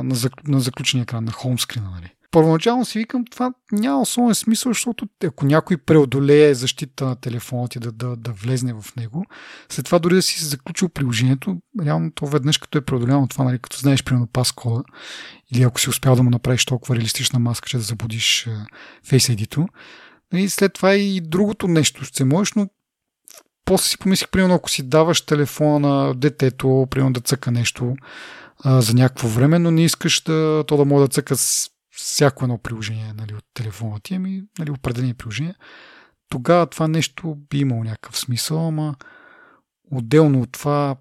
на, 0.05 0.17
на 0.49 0.61
заключения 0.61 1.03
екран, 1.03 1.25
на 1.25 1.33
хоумскрина. 1.33 1.91
Нали. 1.91 2.13
Първоначално 2.33 2.85
си 2.85 2.99
викам, 2.99 3.25
това 3.31 3.53
няма 3.73 4.01
особен 4.01 4.35
смисъл, 4.35 4.71
защото 4.71 5.07
ако 5.25 5.47
някой 5.47 5.77
преодолее 5.77 6.55
защита 6.55 7.05
на 7.05 7.17
телефона 7.17 7.69
ти 7.69 7.79
да, 7.79 7.93
да, 7.93 8.17
да 8.17 8.33
влезне 8.33 8.75
в 8.75 8.97
него, 8.97 9.25
след 9.69 9.85
това 9.85 9.99
дори 9.99 10.15
да 10.15 10.23
си 10.23 10.45
заключил 10.45 10.89
приложението, 10.89 11.57
реално 11.83 12.13
то 12.15 12.27
веднъж 12.27 12.59
като 12.59 12.79
е 12.79 12.85
преодоляно 12.85 13.29
това, 13.29 13.45
нали, 13.45 13.59
като 13.59 13.79
знаеш 13.79 14.05
примерно 14.05 14.27
паскода, 14.27 14.83
или 15.55 15.63
ако 15.63 15.81
си 15.81 15.91
успял 15.91 16.17
да 16.17 16.23
му 16.23 16.31
направиш 16.31 16.65
толкова 16.65 16.97
реалистична 16.97 17.39
маска, 17.39 17.69
че 17.69 17.77
да 17.77 17.83
забудиш 17.83 18.49
Face 19.07 19.37
ID-то, 19.37 19.67
и 20.35 20.49
след 20.49 20.73
това 20.73 20.95
и 20.95 21.21
другото 21.21 21.69
нещо 21.69 22.05
ще 22.05 22.25
можеш, 22.25 22.53
но 22.53 22.69
после 23.65 23.89
си 23.89 23.99
помислих, 23.99 24.29
примерно, 24.29 24.55
ако 24.55 24.71
си 24.71 24.83
даваш 24.83 25.21
телефона 25.21 25.79
на 25.79 26.15
детето, 26.15 26.87
примерно 26.91 27.13
да 27.13 27.21
цъка 27.21 27.51
нещо 27.51 27.95
за 28.65 28.95
някакво 28.95 29.29
време, 29.29 29.59
но 29.59 29.71
не 29.71 29.85
искаш 29.85 30.21
да, 30.21 30.65
то 30.67 30.77
да 30.77 30.85
може 30.85 31.03
да 31.03 31.09
цъка 31.09 31.37
всяко 32.03 32.45
едно 32.45 32.59
приложение 32.59 33.13
нали, 33.17 33.35
от 33.35 33.45
телефона 33.55 34.01
ти, 34.03 34.15
ами 34.15 34.43
нали, 34.59 34.71
определени 34.71 35.15
приложения, 35.15 35.55
тогава 36.29 36.67
това 36.67 36.89
нещо 36.89 37.37
би 37.51 37.59
имало 37.59 37.85
някакъв 37.85 38.19
смисъл, 38.19 38.69
ама 38.69 38.95
отделно 39.91 40.41
от 40.41 40.53
това 40.53 40.97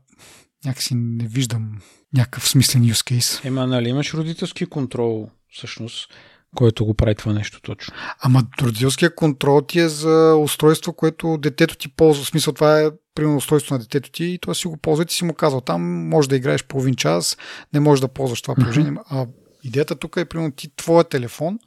някакси 0.66 0.96
не 0.96 1.28
виждам 1.28 1.82
някакъв 2.14 2.50
смислен 2.50 2.84
use 2.84 3.14
case. 3.14 3.46
Ема, 3.46 3.68
нали 3.68 3.90
имаш 3.90 4.14
родителски 4.14 4.66
контрол, 4.66 5.30
всъщност, 5.50 6.14
който 6.56 6.86
го 6.86 6.94
прави 6.94 7.16
това 7.16 7.34
нещо 7.34 7.62
точно. 7.62 7.94
Ама 8.20 8.44
родителския 8.62 9.16
контрол 9.16 9.62
ти 9.62 9.80
е 9.80 9.90
за 9.90 10.36
устройство, 10.36 10.94
което 10.94 11.38
детето 11.38 11.78
ти 11.78 11.96
ползва. 11.96 12.24
В 12.24 12.28
смисъл 12.28 12.54
това 12.54 12.82
е 12.82 12.90
примерно 13.16 13.38
устройство 13.38 13.76
на 13.76 13.80
детето 13.80 14.12
ти 14.12 14.26
и 14.26 14.40
това 14.40 14.54
си 14.54 14.68
го 14.68 14.78
ползва 14.78 15.04
и 15.04 15.06
ти 15.06 15.16
си 15.16 15.26
му 15.26 15.34
казал. 15.34 15.62
Там 15.62 15.82
може 16.10 16.30
да 16.30 16.36
играеш 16.36 16.64
половин 16.64 16.96
час, 16.96 17.38
не 17.74 17.80
можеш 17.80 18.02
да 18.02 18.08
ползваш 18.08 18.42
това 18.42 18.56
приложение. 18.56 18.92
Uh-huh. 18.92 19.04
А 19.10 19.28
идеята 19.64 19.96
тук 19.96 20.18
е 20.18 20.26
примерно 20.26 20.52
ти 20.52 20.76
твоя 20.76 21.04
телефон, 21.04 21.60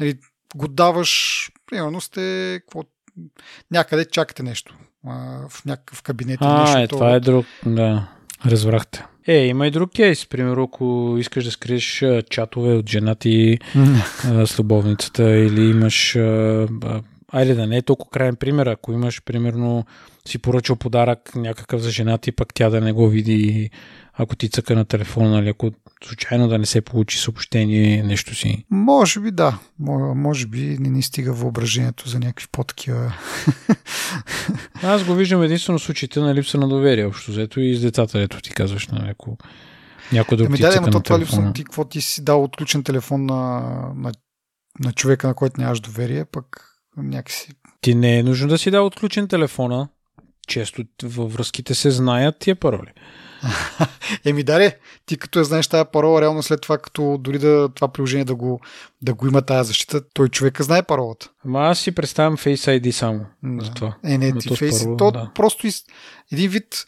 нали, 0.00 0.18
го 0.56 0.68
даваш, 0.68 1.50
примерно 1.66 2.00
сте 2.00 2.60
какво, 2.60 2.82
някъде 3.70 4.04
чакате 4.04 4.42
нещо 4.42 4.74
а, 5.06 5.48
в 5.48 5.64
някакъв 5.64 6.02
кабинет. 6.02 6.38
А, 6.40 6.64
нещо, 6.64 6.78
е, 6.78 6.88
това 6.88 7.14
е 7.14 7.20
друг, 7.20 7.46
да, 7.66 8.08
разбрахте. 8.46 9.04
Е, 9.26 9.46
има 9.46 9.66
и 9.66 9.70
друг 9.70 9.90
кейс. 9.96 10.26
Примерно, 10.26 10.62
ако 10.62 11.16
искаш 11.18 11.44
да 11.44 11.50
скриеш 11.50 12.04
чатове 12.30 12.74
от 12.74 12.88
жена 12.88 13.14
ти 13.14 13.58
с 14.46 14.58
любовницата 14.58 15.30
или 15.30 15.70
имаш... 15.70 16.16
Айде 17.32 17.54
да 17.54 17.66
не 17.66 17.76
е 17.76 17.82
толкова 17.82 18.10
крайен 18.10 18.36
пример. 18.36 18.66
Ако 18.66 18.92
имаш, 18.92 19.22
примерно, 19.22 19.84
си 20.28 20.38
поръчал 20.38 20.76
подарък 20.76 21.34
някакъв 21.34 21.80
за 21.80 21.90
жена 21.90 22.18
ти, 22.18 22.32
пък 22.32 22.54
тя 22.54 22.70
да 22.70 22.80
не 22.80 22.92
го 22.92 23.08
види, 23.08 23.70
ако 24.16 24.36
ти 24.36 24.48
цъка 24.48 24.74
на 24.74 24.84
телефона, 24.84 25.30
нали, 25.30 25.48
ако 25.48 25.70
случайно 26.04 26.48
да 26.48 26.58
не 26.58 26.66
се 26.66 26.80
получи 26.80 27.18
съобщение, 27.18 28.02
нещо 28.02 28.34
си. 28.34 28.64
Може 28.70 29.20
би 29.20 29.30
да. 29.30 29.58
Може 29.78 30.46
би 30.46 30.76
не 30.80 30.88
ни 30.88 31.02
стига 31.02 31.32
въображението 31.32 32.08
за 32.08 32.18
някакви 32.18 32.46
по-такива. 32.52 33.12
Аз 34.82 35.04
го 35.04 35.14
виждам 35.14 35.42
единствено 35.42 35.78
в 35.78 35.82
случаите 35.82 36.20
на 36.20 36.34
липса 36.34 36.58
на 36.58 36.68
доверие, 36.68 37.06
общо 37.06 37.30
взето 37.30 37.60
и 37.60 37.74
с 37.74 37.80
децата, 37.80 38.20
ето 38.20 38.40
ти 38.40 38.50
казваш 38.50 38.88
на 38.88 38.98
някой. 38.98 39.34
Някой 40.12 40.36
друг 40.36 40.48
ами, 40.48 40.58
да, 40.58 40.74
ама 40.78 41.02
това 41.02 41.18
липса, 41.18 41.52
ти, 41.54 41.64
какво 41.64 41.84
ти 41.84 42.00
си 42.00 42.24
дал 42.24 42.44
отключен 42.44 42.82
телефон 42.82 43.26
на, 43.26 43.60
на, 43.96 44.12
на 44.80 44.92
човека, 44.92 45.26
на 45.26 45.34
който 45.34 45.60
нямаш 45.60 45.80
доверие, 45.80 46.24
пък 46.24 46.46
някакси... 46.96 47.48
Ти 47.80 47.94
не 47.94 48.18
е 48.18 48.22
нужно 48.22 48.48
да 48.48 48.58
си 48.58 48.70
дал 48.70 48.86
отключен 48.86 49.28
телефона. 49.28 49.88
Често 50.48 50.84
във 51.02 51.32
връзките 51.32 51.74
се 51.74 51.90
знаят 51.90 52.38
тия 52.38 52.56
пароли. 52.56 52.90
Еми 54.24 54.42
даре, 54.42 54.78
ти 55.06 55.16
като 55.16 55.38
я 55.38 55.44
знаеш 55.44 55.68
тази 55.68 55.88
парола, 55.92 56.20
реално 56.20 56.42
след 56.42 56.60
това, 56.60 56.78
като 56.78 57.18
дори 57.20 57.38
да 57.38 57.68
това 57.74 57.88
приложение 57.88 58.24
да 58.24 58.34
го, 58.34 58.60
да 59.02 59.14
го 59.14 59.26
има 59.26 59.42
тази 59.42 59.68
защита, 59.68 60.02
той 60.14 60.28
човека 60.28 60.62
знае 60.62 60.82
паролата. 60.82 61.30
Ама 61.44 61.60
аз 61.60 61.78
си 61.78 61.92
представям 61.92 62.36
Face 62.36 62.80
ID 62.80 62.90
само 62.90 63.26
да. 63.42 63.64
за 63.64 63.70
това. 63.70 63.96
Е, 64.04 64.18
не, 64.18 64.32
ти 64.32 64.48
Face, 64.48 64.84
първо, 64.84 64.96
то 64.96 65.10
да. 65.10 65.30
просто 65.34 65.66
из, 65.66 65.84
един 66.32 66.50
вид 66.50 66.86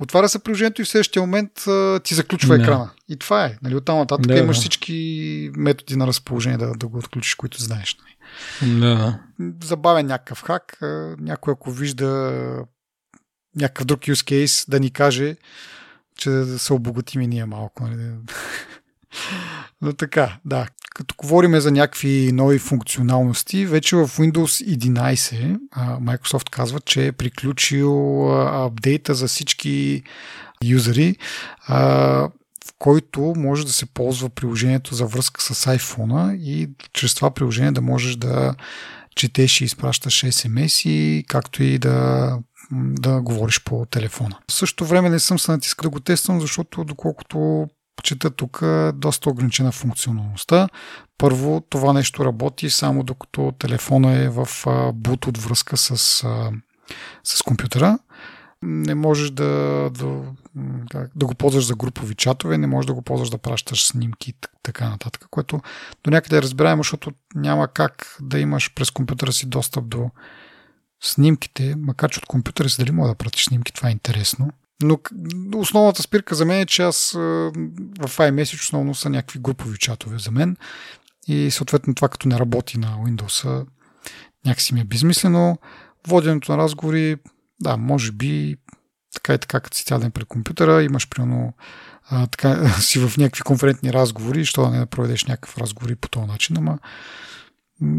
отваря 0.00 0.28
се 0.28 0.38
приложението 0.38 0.82
и 0.82 0.84
в 0.84 0.88
следващия 0.88 1.22
момент 1.22 1.66
а, 1.66 2.00
ти 2.04 2.14
заключва 2.14 2.56
да. 2.56 2.62
екрана. 2.62 2.90
И 3.08 3.16
това 3.16 3.44
е. 3.44 3.58
Нали, 3.62 3.74
оттам 3.74 3.98
нататък 3.98 4.26
да, 4.26 4.38
имаш 4.38 4.56
да. 4.56 4.60
всички 4.60 5.50
методи 5.56 5.96
на 5.96 6.06
разположение 6.06 6.58
да, 6.58 6.72
да 6.72 6.88
го 6.88 6.98
отключиш, 6.98 7.34
които 7.34 7.62
знаеш. 7.62 7.96
Нали. 7.96 8.80
Да. 8.80 9.20
Забавен 9.64 10.06
някакъв 10.06 10.42
хак. 10.42 10.78
Някой 11.18 11.52
ако 11.52 11.70
вижда 11.70 12.64
някакъв 13.56 13.86
друг 13.86 14.00
use 14.00 14.44
case 14.44 14.70
да 14.70 14.80
ни 14.80 14.90
каже, 14.90 15.36
че 16.16 16.30
да 16.30 16.58
се 16.58 16.72
обогатим 16.72 17.20
и 17.20 17.26
ние 17.26 17.44
малко. 17.44 17.84
Нали? 17.84 18.10
Но 19.82 19.92
така, 19.92 20.36
да. 20.44 20.66
Като 20.94 21.14
говорим 21.18 21.60
за 21.60 21.70
някакви 21.70 22.30
нови 22.32 22.58
функционалности, 22.58 23.66
вече 23.66 23.96
в 23.96 24.08
Windows 24.08 24.76
11 24.76 25.58
Microsoft 26.00 26.50
казва, 26.50 26.80
че 26.80 27.06
е 27.06 27.12
приключил 27.12 28.28
апдейта 28.64 29.14
за 29.14 29.28
всички 29.28 30.02
юзери, 30.64 31.16
в 31.68 32.30
който 32.78 33.34
може 33.36 33.66
да 33.66 33.72
се 33.72 33.86
ползва 33.86 34.30
приложението 34.30 34.94
за 34.94 35.06
връзка 35.06 35.42
с 35.42 35.66
iPhone 35.78 36.36
и 36.36 36.70
чрез 36.92 37.14
това 37.14 37.30
приложение 37.30 37.72
да 37.72 37.80
можеш 37.80 38.16
да 38.16 38.54
четеш 39.16 39.60
и 39.60 39.64
изпращаш 39.64 40.24
SMS, 40.24 41.24
както 41.26 41.62
и 41.62 41.78
да 41.78 42.38
да 42.72 43.20
говориш 43.20 43.64
по 43.64 43.86
телефона. 43.90 44.38
В 44.50 44.52
същото 44.52 44.84
време 44.84 45.10
не 45.10 45.18
съм 45.18 45.38
се 45.38 45.52
натискал 45.52 45.82
да 45.82 45.90
го 45.90 46.00
тествам, 46.00 46.40
защото 46.40 46.84
доколкото 46.84 47.68
чета 48.02 48.30
тук 48.30 48.62
доста 48.94 49.30
ограничена 49.30 49.72
функционалността. 49.72 50.68
Първо, 51.18 51.62
това 51.70 51.92
нещо 51.92 52.24
работи 52.24 52.70
само 52.70 53.02
докато 53.02 53.52
телефона 53.58 54.12
е 54.12 54.28
в 54.28 54.46
Bluetooth 54.92 55.38
връзка 55.38 55.76
с, 55.76 55.96
с 57.24 57.42
компютъра. 57.42 57.98
Не 58.62 58.94
можеш 58.94 59.30
да, 59.30 59.90
да, 59.90 60.22
да 61.16 61.26
го 61.26 61.34
ползваш 61.34 61.66
за 61.66 61.74
групови 61.74 62.14
чатове, 62.14 62.58
не 62.58 62.66
можеш 62.66 62.86
да 62.86 62.94
го 62.94 63.02
ползваш 63.02 63.30
да 63.30 63.38
пращаш 63.38 63.86
снимки 63.86 64.30
и 64.30 64.34
така 64.62 64.88
нататък, 64.88 65.26
което 65.30 65.60
до 66.04 66.10
някъде 66.10 66.36
е 66.36 66.42
разбираемо, 66.42 66.82
защото 66.82 67.12
няма 67.34 67.68
как 67.68 68.16
да 68.20 68.38
имаш 68.38 68.74
през 68.74 68.90
компютъра 68.90 69.32
си 69.32 69.46
достъп 69.46 69.88
до 69.88 70.10
снимките, 71.04 71.74
макар 71.78 72.10
че 72.10 72.18
от 72.18 72.26
компютъра 72.26 72.68
си 72.68 72.76
дали 72.78 72.90
мога 72.90 73.08
да 73.08 73.14
пратиш 73.14 73.44
снимки, 73.44 73.72
това 73.72 73.88
е 73.88 73.92
интересно. 73.92 74.50
Но 74.82 74.98
основната 75.54 76.02
спирка 76.02 76.34
за 76.34 76.44
мен 76.44 76.60
е, 76.60 76.66
че 76.66 76.82
аз 76.82 77.10
в 77.12 78.08
iMessage 78.08 78.60
основно 78.60 78.94
са 78.94 79.10
някакви 79.10 79.38
групови 79.38 79.78
чатове 79.78 80.18
за 80.18 80.30
мен 80.30 80.56
и 81.28 81.50
съответно 81.50 81.94
това 81.94 82.08
като 82.08 82.28
не 82.28 82.38
работи 82.38 82.78
на 82.78 82.88
Windows 82.88 83.66
някакси 84.46 84.74
ми 84.74 84.80
е 84.80 84.84
безмислено. 84.84 85.58
Воденето 86.08 86.52
на 86.52 86.58
разговори, 86.58 87.16
да, 87.60 87.76
може 87.76 88.12
би 88.12 88.56
така 89.14 89.34
и 89.34 89.38
така, 89.38 89.60
като 89.60 89.76
си 89.76 89.84
цял 89.84 89.98
ден 89.98 90.10
при 90.10 90.24
компютъра, 90.24 90.82
имаш 90.82 91.08
примерно 91.08 91.52
а, 92.08 92.26
така, 92.26 92.68
си 92.80 92.98
в 92.98 93.16
някакви 93.16 93.42
конферентни 93.42 93.92
разговори, 93.92 94.44
що 94.44 94.62
да 94.62 94.70
не 94.70 94.86
проведеш 94.86 95.24
някакъв 95.24 95.58
разговор 95.58 95.96
по 95.96 96.08
този 96.08 96.26
начин, 96.26 96.56
ама 96.58 96.78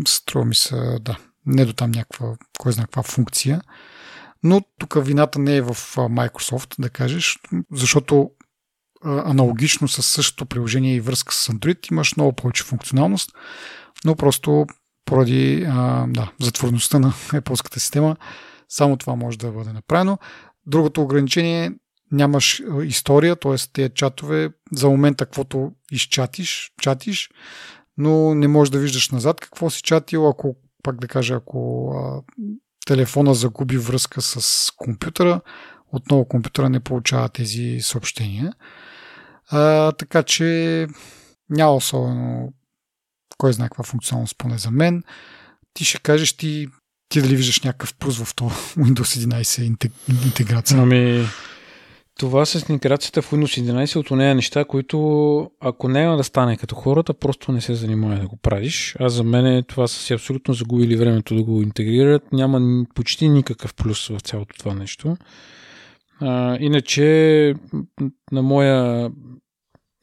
струва 0.08 0.46
ми 0.46 0.56
се, 0.56 0.98
да, 1.02 1.18
не 1.46 1.66
до 1.66 1.74
там 1.74 1.92
някаква, 1.92 2.36
кой 2.60 2.72
знае 2.72 2.86
каква 2.86 3.04
функция. 3.04 3.62
Но 4.44 4.62
тук 4.80 5.06
вината 5.06 5.40
не 5.40 5.56
е 5.56 5.62
в 5.62 5.76
Microsoft, 5.96 6.76
да 6.80 6.90
кажеш, 6.90 7.40
защото 7.72 8.32
аналогично 9.06 9.88
с 9.88 10.04
същото 10.04 10.46
приложение 10.46 10.96
и 10.96 11.02
връзка 11.02 11.34
с 11.34 11.48
Android 11.48 11.92
имаш 11.92 12.16
много 12.16 12.34
повече 12.34 12.64
функционалност, 12.64 13.32
но 14.06 14.16
просто 14.16 14.66
поради 15.06 15.62
да, 16.08 16.32
затворността 16.42 17.00
на 17.00 17.12
Apple 17.28 17.74
система 17.74 18.16
само 18.70 18.98
това 18.98 19.16
може 19.16 19.38
да 19.38 19.52
бъде 19.52 19.74
направено. 19.74 20.18
Другото 20.66 21.02
ограничение 21.02 21.72
нямаш 22.12 22.62
история, 22.84 23.36
т.е. 23.36 23.56
тези 23.74 23.94
чатове 23.96 24.50
за 24.72 24.90
момента 24.90 25.26
каквото 25.26 25.72
изчатиш, 25.92 26.72
чатиш, 26.82 27.30
но 27.98 28.36
не 28.36 28.48
можеш 28.48 28.72
да 28.72 28.80
виждаш 28.80 29.10
назад 29.10 29.42
какво 29.42 29.70
си 29.70 29.82
чатил, 29.82 30.30
ако 30.30 30.56
пак 30.86 31.00
да 31.00 31.08
кажа, 31.08 31.34
ако 31.34 31.92
а, 31.92 32.22
телефона 32.86 33.34
загуби 33.34 33.78
връзка 33.78 34.22
с 34.22 34.72
компютъра, 34.76 35.42
отново 35.92 36.26
компютъра 36.26 36.70
не 36.70 36.80
получава 36.80 37.30
тези 37.30 37.80
съобщения. 37.82 38.54
А, 39.50 39.92
така 39.92 40.24
че 40.24 40.88
няма 41.50 41.76
особено 41.76 42.54
кой 43.38 43.54
знае 43.54 43.68
каква 43.68 43.84
функционалност 43.84 44.38
поне 44.38 44.58
за 44.58 44.72
мен. 44.72 45.04
Ти 45.74 45.86
ще 45.86 46.00
кажеш 46.00 46.34
ти, 46.34 46.68
ти 47.10 47.22
дали 47.22 47.36
виждаш 47.36 47.62
някакъв 47.62 47.96
плюс 47.96 48.24
в 48.24 48.36
това 48.36 48.52
Windows 48.78 49.28
11 49.28 49.92
интеграция? 50.26 50.82
Ами, 50.82 51.26
това 52.20 52.46
с 52.46 52.70
интеграцията 52.70 53.22
в 53.22 53.32
Windows 53.32 53.72
11 53.72 53.96
от 53.96 54.12
нея 54.12 54.36
неща, 54.36 54.66
които 54.66 55.52
ако 55.60 55.90
няма 55.90 56.18
да 56.18 56.24
стане 56.24 56.58
като 56.58 56.76
хората, 56.76 57.14
просто 57.14 57.52
не 57.52 57.62
се 57.62 57.76
занимава 57.76 58.20
да 58.20 58.28
го 58.28 58.38
правиш. 58.38 58.96
А 59.00 59.10
за 59.10 59.24
мен 59.24 59.64
това 59.64 59.88
са 59.88 60.00
си 60.00 60.14
абсолютно 60.14 60.54
загубили 60.54 60.96
времето 60.96 61.36
да 61.36 61.44
го 61.44 61.62
интегрират. 61.62 62.32
Няма 62.32 62.86
почти 62.96 63.30
никакъв 63.30 63.74
плюс 63.74 64.08
в 64.08 64.20
цялото 64.20 64.58
това 64.58 64.74
нещо. 64.74 65.18
А, 66.20 66.58
иначе 66.60 67.56
на 68.32 68.42
моя 68.42 69.12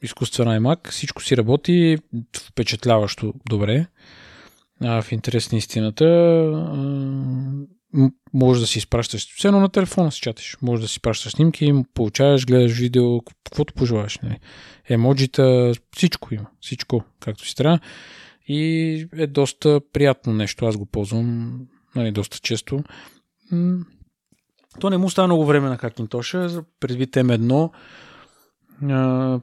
изкуствен 0.03 0.47
iMac 0.47 0.89
всичко 0.89 1.23
си 1.23 1.37
работи 1.37 1.97
впечатляващо 2.37 3.33
добре. 3.49 3.85
А, 4.81 5.01
в 5.01 5.11
интерес 5.11 5.51
на 5.51 5.57
истината 5.57 6.05
може 8.33 8.61
да 8.61 8.67
си 8.67 8.77
изпращаш, 8.77 9.35
все 9.37 9.47
едно 9.47 9.59
на 9.59 9.69
телефона 9.69 10.11
си 10.11 10.21
чатиш, 10.21 10.57
може 10.61 10.81
да 10.81 10.87
си 10.87 10.99
пращаш 10.99 11.31
снимки, 11.31 11.73
получаваш, 11.93 12.45
гледаш 12.45 12.79
видео, 12.79 13.21
каквото 13.21 13.73
пожелаш. 13.73 14.19
Нали. 14.23 14.39
Емоджита, 14.89 15.71
всичко 15.95 16.33
има, 16.33 16.45
всичко, 16.61 17.03
както 17.19 17.47
си 17.47 17.55
трябва. 17.55 17.79
И 18.47 19.07
е 19.17 19.27
доста 19.27 19.81
приятно 19.93 20.33
нещо, 20.33 20.65
аз 20.65 20.77
го 20.77 20.85
ползвам 20.85 21.59
нали, 21.95 22.11
доста 22.11 22.39
често. 22.39 22.83
То 24.79 24.89
не 24.89 24.97
му 24.97 25.09
става 25.09 25.27
много 25.27 25.45
време 25.45 25.69
на 25.69 25.77
Hackintosh, 25.77 26.63
предвид 26.79 27.11
M1, 27.11 27.69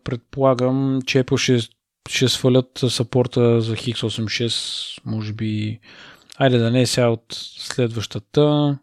предполагам, 0.04 1.00
че 1.06 1.24
Apple 1.24 1.36
ще, 1.36 1.68
ще 2.08 2.28
свалят 2.28 2.84
сапорта 2.88 3.60
за 3.60 3.76
X86, 3.76 5.00
може 5.04 5.32
би 5.32 5.80
Айде 6.40 6.58
да 6.58 6.70
не 6.70 6.80
е 6.80 6.86
сега 6.86 7.08
от 7.08 7.24
следващата, 7.58 8.78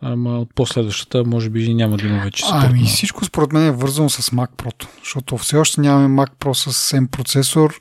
ама 0.00 0.38
от 0.38 0.54
последващата 0.54 1.24
може 1.24 1.50
би 1.50 1.74
няма 1.74 1.96
да 1.96 2.06
има 2.06 2.24
вече. 2.24 2.44
Ами 2.50 2.84
всичко 2.84 3.24
според 3.24 3.52
мен 3.52 3.66
е 3.66 3.70
вързано 3.70 4.08
с 4.08 4.30
Mac 4.30 4.50
Pro, 4.50 4.88
защото 5.00 5.38
все 5.38 5.56
още 5.56 5.80
нямаме 5.80 6.22
Mac 6.22 6.30
Pro 6.34 6.52
с 6.52 6.92
M 6.96 7.10
процесор, 7.10 7.80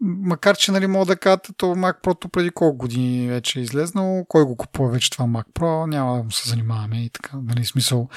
макар 0.00 0.56
че 0.56 0.72
нали, 0.72 0.86
мога 0.86 1.06
да 1.06 1.16
кажете, 1.16 1.52
то 1.56 1.66
Mac 1.66 2.02
Pro 2.02 2.28
преди 2.28 2.50
колко 2.50 2.76
години 2.76 3.28
вече 3.28 3.58
е 3.58 3.62
излезнало, 3.62 4.24
кой 4.28 4.44
го 4.44 4.56
купува 4.56 4.90
вече 4.90 5.10
това 5.10 5.24
Mac 5.24 5.44
Pro, 5.54 5.86
няма 5.86 6.24
да 6.24 6.34
се 6.34 6.48
занимаваме 6.48 7.04
и 7.04 7.10
така, 7.10 7.36
нали, 7.42 7.64
смисъл 7.64 8.08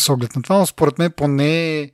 с 0.00 0.08
оглед 0.08 0.36
на 0.36 0.42
това, 0.42 0.58
но 0.58 0.66
според 0.66 0.98
мен 0.98 1.12
поне 1.16 1.90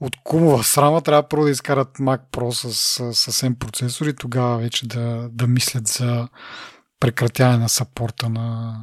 от 0.00 0.16
кумова 0.24 0.64
срама 0.64 1.02
трябва 1.02 1.28
първо 1.28 1.44
да 1.44 1.50
изкарат 1.50 1.98
Mac 1.98 2.20
Pro 2.32 2.50
с, 2.50 2.74
с, 2.74 3.32
с 3.32 3.42
M 3.42 3.58
процесор 3.58 4.06
и 4.06 4.16
тогава 4.16 4.58
вече 4.58 4.88
да, 4.88 5.28
да 5.32 5.46
мислят 5.46 5.88
за 5.88 6.28
прекратяване 7.00 7.58
на 7.58 7.68
сапорта 7.68 8.28
на, 8.28 8.78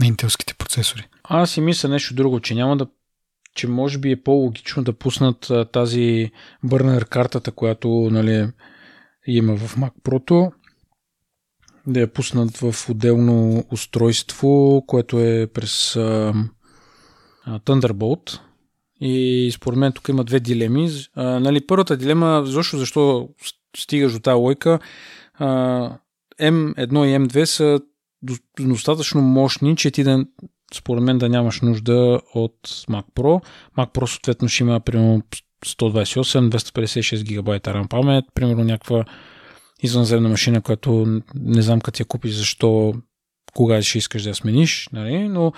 на 0.00 0.06
интелските 0.06 0.54
процесори. 0.54 1.08
Аз 1.24 1.50
си 1.50 1.60
мисля 1.60 1.88
нещо 1.88 2.14
друго, 2.14 2.40
че 2.40 2.54
няма 2.54 2.76
да 2.76 2.86
че 3.54 3.68
може 3.68 3.98
би 3.98 4.10
е 4.10 4.22
по-логично 4.22 4.82
да 4.84 4.92
пуснат 4.92 5.52
тази 5.72 6.30
бърнер 6.64 7.04
картата, 7.04 7.52
която 7.52 7.88
нали, 7.88 8.52
има 9.26 9.56
в 9.56 9.76
Mac 9.76 9.92
Pro, 10.04 10.52
да 11.86 12.00
я 12.00 12.12
пуснат 12.12 12.56
в 12.56 12.90
отделно 12.90 13.64
устройство, 13.70 14.84
което 14.86 15.20
е 15.20 15.46
през 15.46 15.96
а, 15.96 16.34
а, 17.44 17.60
Thunderbolt, 17.60 18.40
и 19.00 19.50
според 19.54 19.78
мен 19.78 19.92
тук 19.92 20.08
има 20.08 20.24
две 20.24 20.40
дилеми. 20.40 20.90
А, 21.14 21.40
нали, 21.40 21.66
първата 21.66 21.96
дилема, 21.96 22.42
защо, 22.44 22.78
защо 22.78 23.28
стигаш 23.76 24.12
до 24.12 24.20
тази 24.20 24.34
лойка, 24.34 24.78
а, 25.34 25.48
M1 26.40 27.04
и 27.04 27.26
M2 27.26 27.44
са 27.44 27.80
достатъчно 28.60 29.20
мощни, 29.20 29.76
че 29.76 29.90
ти 29.90 30.04
да, 30.04 30.24
според 30.74 31.02
мен 31.02 31.18
да 31.18 31.28
нямаш 31.28 31.60
нужда 31.60 32.20
от 32.34 32.68
Mac 32.68 33.04
Pro. 33.14 33.44
Mac 33.78 33.92
Pro 33.92 34.06
съответно 34.06 34.48
ще 34.48 34.62
има 34.62 34.80
примерно 34.80 35.22
128, 35.66 36.50
256 36.50 37.22
гигабайта 37.22 37.70
RAM 37.70 37.88
памет, 37.88 38.24
примерно 38.34 38.64
някаква 38.64 39.04
извънземна 39.82 40.28
машина, 40.28 40.60
която 40.60 41.20
не 41.34 41.62
знам 41.62 41.80
като 41.80 42.02
я 42.02 42.06
купиш, 42.06 42.34
защо, 42.34 42.94
кога 43.54 43.82
ще 43.82 43.98
искаш 43.98 44.22
да 44.22 44.28
я 44.28 44.34
смениш, 44.34 44.88
нали? 44.92 45.28
но 45.28 45.52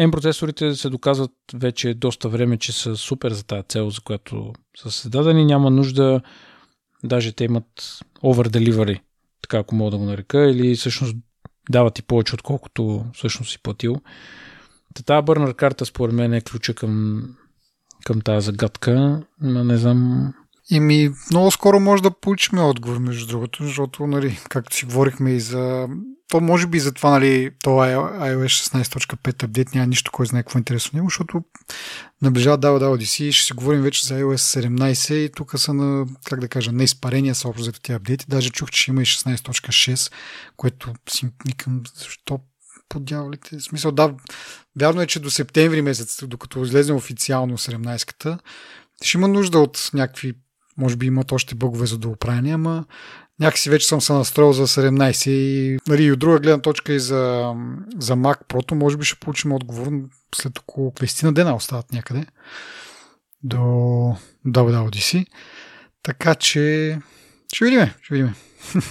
M 0.00 0.10
процесорите 0.10 0.74
се 0.74 0.88
доказват 0.88 1.32
вече 1.54 1.94
доста 1.94 2.28
време, 2.28 2.58
че 2.58 2.72
са 2.72 2.96
супер 2.96 3.32
за 3.32 3.44
тази 3.44 3.64
цел, 3.68 3.90
за 3.90 4.00
която 4.00 4.52
са 4.76 4.90
създадени. 4.90 5.44
Няма 5.44 5.70
нужда, 5.70 6.20
даже 7.04 7.32
те 7.32 7.44
имат 7.44 8.00
over 8.22 8.48
delivery, 8.48 9.00
така 9.42 9.58
ако 9.58 9.74
мога 9.74 9.90
да 9.90 9.96
го 9.96 10.04
нарека, 10.04 10.50
или 10.50 10.76
всъщност 10.76 11.16
дават 11.70 11.94
ти 11.94 12.02
повече, 12.02 12.34
отколкото 12.34 13.04
всъщност 13.14 13.50
си 13.50 13.62
платил. 13.62 13.96
Тази 15.06 15.24
бърнер 15.24 15.54
карта 15.54 15.86
според 15.86 16.14
мен 16.14 16.32
е 16.32 16.40
ключа 16.40 16.74
към, 16.74 17.22
към 18.04 18.20
тази 18.20 18.44
загадка, 18.44 19.22
не 19.40 19.76
знам 19.76 20.32
и 20.72 20.80
ми 20.80 21.10
много 21.30 21.50
скоро 21.50 21.80
може 21.80 22.02
да 22.02 22.10
получим 22.10 22.58
отговор, 22.58 22.98
между 22.98 23.26
другото, 23.26 23.64
защото, 23.64 24.06
нали, 24.06 24.40
както 24.48 24.76
си 24.76 24.84
говорихме 24.84 25.30
и 25.30 25.40
за... 25.40 25.88
То 26.28 26.40
може 26.40 26.66
би 26.66 26.80
за 26.80 26.92
това, 26.92 27.10
нали, 27.10 27.50
това 27.62 27.90
е 27.90 27.96
iOS 27.96 28.82
16.5 28.82 29.42
апдейт 29.42 29.74
няма 29.74 29.86
нищо, 29.86 30.10
кой 30.12 30.26
знае 30.26 30.42
какво 30.42 30.58
интересно 30.58 30.96
него, 30.96 31.06
защото 31.06 31.44
наближава 32.22 32.58
WWDC 32.58 33.24
и 33.24 33.32
ще 33.32 33.46
си 33.46 33.52
говорим 33.52 33.82
вече 33.82 34.06
за 34.06 34.14
iOS 34.14 34.60
17 34.60 35.14
и 35.14 35.32
тук 35.32 35.58
са 35.58 35.74
на, 35.74 36.06
как 36.24 36.40
да 36.40 36.48
кажа, 36.48 36.72
на 36.72 36.84
изпарения 36.84 37.34
са 37.34 37.48
общо 37.48 37.64
за 37.64 37.72
тези 37.72 37.96
апдейти. 37.96 38.26
Даже 38.28 38.50
чух, 38.50 38.70
че 38.70 38.90
има 38.90 39.02
и 39.02 39.06
16.6, 39.06 40.12
което 40.56 40.92
си 41.08 41.28
викам, 41.46 41.82
защо 41.98 42.40
по 42.88 43.00
дяволите. 43.00 43.56
В 43.56 43.62
смисъл, 43.62 43.92
да, 43.92 44.14
вярно 44.80 45.02
е, 45.02 45.06
че 45.06 45.20
до 45.20 45.30
септември 45.30 45.82
месец, 45.82 46.22
докато 46.26 46.64
излезе 46.64 46.92
официално 46.92 47.58
17-ката, 47.58 48.38
ще 49.02 49.18
има 49.18 49.28
нужда 49.28 49.58
от 49.58 49.90
някакви 49.94 50.34
може 50.78 50.96
би 50.96 51.06
имат 51.06 51.32
още 51.32 51.54
бъгове 51.54 51.86
за 51.86 51.98
дооправяне, 51.98 52.50
ама 52.50 52.84
някакси 53.40 53.70
вече 53.70 53.88
съм 53.88 54.00
се 54.00 54.12
настроил 54.12 54.52
за 54.52 54.66
17 54.66 55.30
и, 55.30 55.78
нали, 55.88 56.04
и 56.04 56.12
от 56.12 56.18
друга 56.18 56.38
гледна 56.38 56.62
точка 56.62 56.92
и 56.92 57.00
за, 57.00 57.52
за 57.98 58.16
Mac 58.16 58.38
Pro, 58.48 58.74
може 58.74 58.96
би 58.96 59.04
ще 59.04 59.20
получим 59.20 59.52
отговор 59.52 59.88
след 60.34 60.58
около 60.58 60.90
20 60.90 61.22
на 61.24 61.32
дена 61.32 61.54
остават 61.54 61.92
някъде 61.92 62.26
до 63.42 63.58
WWDC. 64.46 65.26
Така 66.02 66.34
че 66.34 66.98
ще 67.54 67.64
видим, 67.64 67.90
ще 68.02 68.14
видим. 68.14 68.34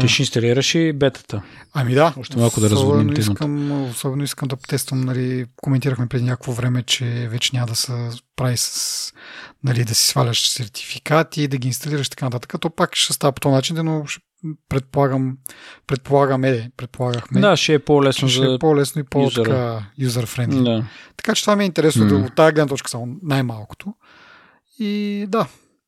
Ти 0.00 0.08
ще 0.08 0.22
инсталираш 0.22 0.74
и 0.74 0.92
бетата. 0.92 1.42
Ами 1.72 1.94
да. 1.94 2.14
Още 2.16 2.38
малко 2.38 2.60
да 2.60 2.70
разводним 2.70 3.06
темата. 3.06 3.20
Искам, 3.20 3.82
особено 3.90 4.24
искам 4.24 4.48
да 4.48 4.56
тествам, 4.56 5.00
нали, 5.00 5.46
коментирахме 5.56 6.06
преди 6.06 6.24
някакво 6.24 6.52
време, 6.52 6.82
че 6.82 7.04
вече 7.30 7.50
няма 7.52 7.66
да 7.66 7.74
се 7.74 7.92
прави 8.36 8.56
с, 8.56 9.12
нали, 9.64 9.84
да 9.84 9.94
си 9.94 10.06
сваляш 10.06 10.48
сертификати, 10.48 11.48
да 11.48 11.56
ги 11.56 11.68
инсталираш 11.68 12.08
така 12.08 12.24
нататък. 12.24 12.60
То 12.60 12.70
пак 12.70 12.96
ще 12.96 13.12
става 13.12 13.32
по 13.32 13.40
този 13.40 13.52
начин, 13.52 13.76
но 13.84 14.04
предполагам, 14.68 15.36
предполагаме, 15.86 16.70
предполагахме. 16.76 17.40
Да, 17.40 17.56
ще 17.56 17.74
е 17.74 17.78
по-лесно 17.78 18.28
ще 18.28 18.54
е 18.54 18.58
по-лесно 18.58 19.00
и 19.00 19.04
по-така 19.04 19.84
юзер-френдли. 20.00 20.64
Да. 20.64 20.84
Така 21.16 21.34
че 21.34 21.42
това 21.42 21.56
ми 21.56 21.64
е 21.64 21.66
интересно 21.66 22.04
mm. 22.04 22.08
да 22.08 22.16
от 22.16 22.34
тази 22.34 22.52
гледна 22.52 22.68
точка 22.68 22.90
само 22.90 23.16
най-малкото. 23.22 23.94
И 24.78 25.24
да, 25.28 25.46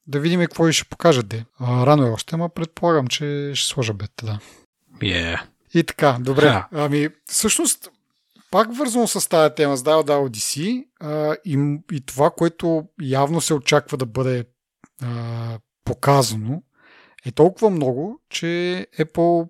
да 0.09 0.21
видим 0.21 0.40
какво 0.40 0.73
ще 0.73 0.85
покажат 0.85 1.29
де. 1.29 1.44
А, 1.59 1.87
рано 1.87 2.07
е 2.07 2.11
още, 2.11 2.35
ама 2.35 2.49
предполагам, 2.49 3.07
че 3.07 3.51
ще 3.55 3.68
сложа 3.68 3.92
бета, 3.92 4.27
да. 4.27 4.38
Yeah. 4.99 5.40
И 5.75 5.85
така, 5.85 6.16
добре. 6.21 6.44
Yeah. 6.44 6.66
Ами, 6.73 7.09
всъщност, 7.27 7.90
пак 8.51 8.77
вързано 8.77 9.07
с 9.07 9.29
тази 9.29 9.55
тема 9.55 9.77
с 9.77 9.83
DAO 9.83 10.03
DAO 10.03 10.85
а, 11.01 11.37
и, 11.44 11.79
и 11.92 12.01
това, 12.01 12.31
което 12.31 12.85
явно 13.03 13.40
се 13.40 13.55
очаква 13.55 13.99
да 13.99 14.07
бъде 14.07 14.44
а, 15.03 15.59
показано, 15.85 16.62
е 17.27 17.31
толкова 17.31 17.71
много, 17.71 18.21
че 18.31 18.87
Apple 18.99 19.49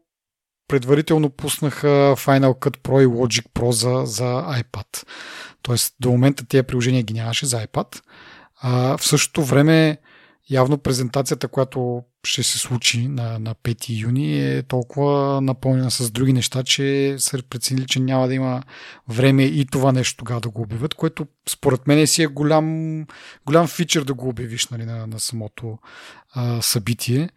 предварително 0.69 1.31
пуснаха 1.31 2.15
Final 2.17 2.59
Cut 2.59 2.79
Pro 2.79 3.03
и 3.03 3.07
Logic 3.07 3.47
Pro 3.55 3.71
за, 3.71 4.07
за 4.07 4.25
iPad. 4.63 5.07
Тоест, 5.63 5.95
до 6.01 6.11
момента 6.11 6.47
тези 6.47 6.63
приложения 6.63 7.03
ги 7.03 7.15
нямаше 7.15 7.47
за 7.47 7.67
iPad. 7.67 8.01
А, 8.61 8.97
в 8.97 9.07
същото 9.07 9.45
време 9.45 9.99
явно 10.51 10.79
презентацията, 10.79 11.49
която 11.49 12.03
ще 12.25 12.43
се 12.43 12.59
случи 12.59 13.09
на, 13.09 13.39
на 13.39 13.55
5 13.55 14.03
юни 14.03 14.57
е 14.57 14.63
толкова 14.63 15.41
напълнена 15.41 15.91
с 15.91 16.11
други 16.11 16.33
неща, 16.33 16.63
че 16.63 17.17
са 17.19 17.43
преценили, 17.51 17.87
че 17.87 18.01
няма 18.01 18.29
да 18.29 18.35
има 18.35 18.63
време 19.09 19.45
и 19.45 19.67
това 19.67 19.93
нещо 19.93 20.17
тогава 20.17 20.41
да 20.41 20.49
го 20.51 20.63
обявят, 20.63 20.95
което 20.95 21.27
според 21.49 21.87
мен 21.87 22.07
си 22.07 22.23
е 22.23 22.27
голям, 22.27 23.07
голям 23.47 23.67
фичър 23.67 24.05
да 24.05 24.15
го 24.15 24.29
обявиш 24.29 24.67
нали, 24.69 24.85
на, 24.85 25.07
на 25.07 25.21
самото 25.21 25.79
а, 26.33 26.63
събитие, 26.63 27.31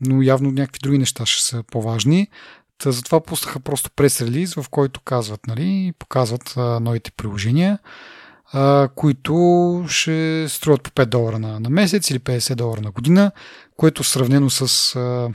но 0.00 0.22
явно 0.22 0.50
някакви 0.50 0.78
други 0.82 0.98
неща 0.98 1.26
ще 1.26 1.42
са 1.42 1.62
по-важни. 1.72 2.28
Та 2.78 2.92
затова 2.92 3.20
пуснаха 3.20 3.60
просто 3.60 3.90
прес-релиз, 3.90 4.62
в 4.62 4.68
който 4.68 5.00
казват, 5.00 5.46
нали, 5.46 5.92
показват 5.98 6.54
а, 6.56 6.80
новите 6.80 7.10
приложения 7.10 7.78
а, 8.52 8.88
които 8.94 9.84
ще 9.88 10.46
струват 10.48 10.82
по 10.82 10.90
5 10.90 11.06
долара 11.06 11.38
на, 11.38 11.60
на 11.60 11.70
месец 11.70 12.10
или 12.10 12.18
50 12.18 12.54
долара 12.54 12.80
на 12.80 12.90
година, 12.90 13.32
което 13.76 14.04
сравнено 14.04 14.50
с 14.50 14.96
а, 14.96 15.30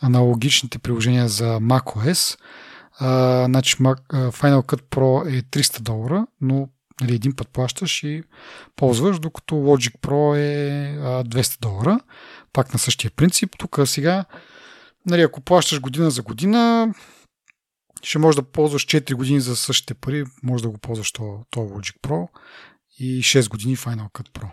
аналогичните 0.00 0.78
приложения 0.78 1.28
за 1.28 1.58
macOS, 1.60 2.38
а, 2.98 3.44
значи 3.44 3.76
Final 3.76 4.66
Cut 4.66 4.82
Pro 4.82 5.38
е 5.38 5.42
300 5.42 5.80
долара, 5.80 6.26
но 6.40 6.68
Нали, 7.00 7.14
един 7.14 7.32
път 7.36 7.48
плащаш 7.48 8.02
и 8.02 8.22
ползваш, 8.76 9.18
докато 9.18 9.54
Logic 9.54 9.98
Pro 10.00 10.36
е 10.36 10.98
200 11.24 11.60
долара. 11.60 12.00
Пак 12.52 12.72
на 12.72 12.78
същия 12.78 13.10
принцип. 13.10 13.50
Тук 13.58 13.78
сега, 13.84 14.24
нали, 15.06 15.22
ако 15.22 15.40
плащаш 15.40 15.80
година 15.80 16.10
за 16.10 16.22
година, 16.22 16.94
ще 18.02 18.18
можеш 18.18 18.36
да 18.36 18.42
ползваш 18.42 18.86
4 18.86 19.14
години 19.14 19.40
за 19.40 19.56
същите 19.56 19.94
пари, 19.94 20.24
може 20.42 20.62
да 20.62 20.70
го 20.70 20.78
ползваш 20.78 21.12
то, 21.12 21.44
то 21.50 21.60
Logic 21.60 21.94
Pro 22.02 22.28
и 22.98 23.22
6 23.22 23.50
години 23.50 23.76
Final 23.76 24.12
Cut 24.12 24.30
Pro. 24.30 24.50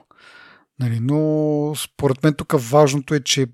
Нали, 0.80 1.00
но 1.00 1.74
според 1.76 2.24
мен 2.24 2.34
тук 2.34 2.54
важното 2.58 3.14
е, 3.14 3.24
че 3.24 3.48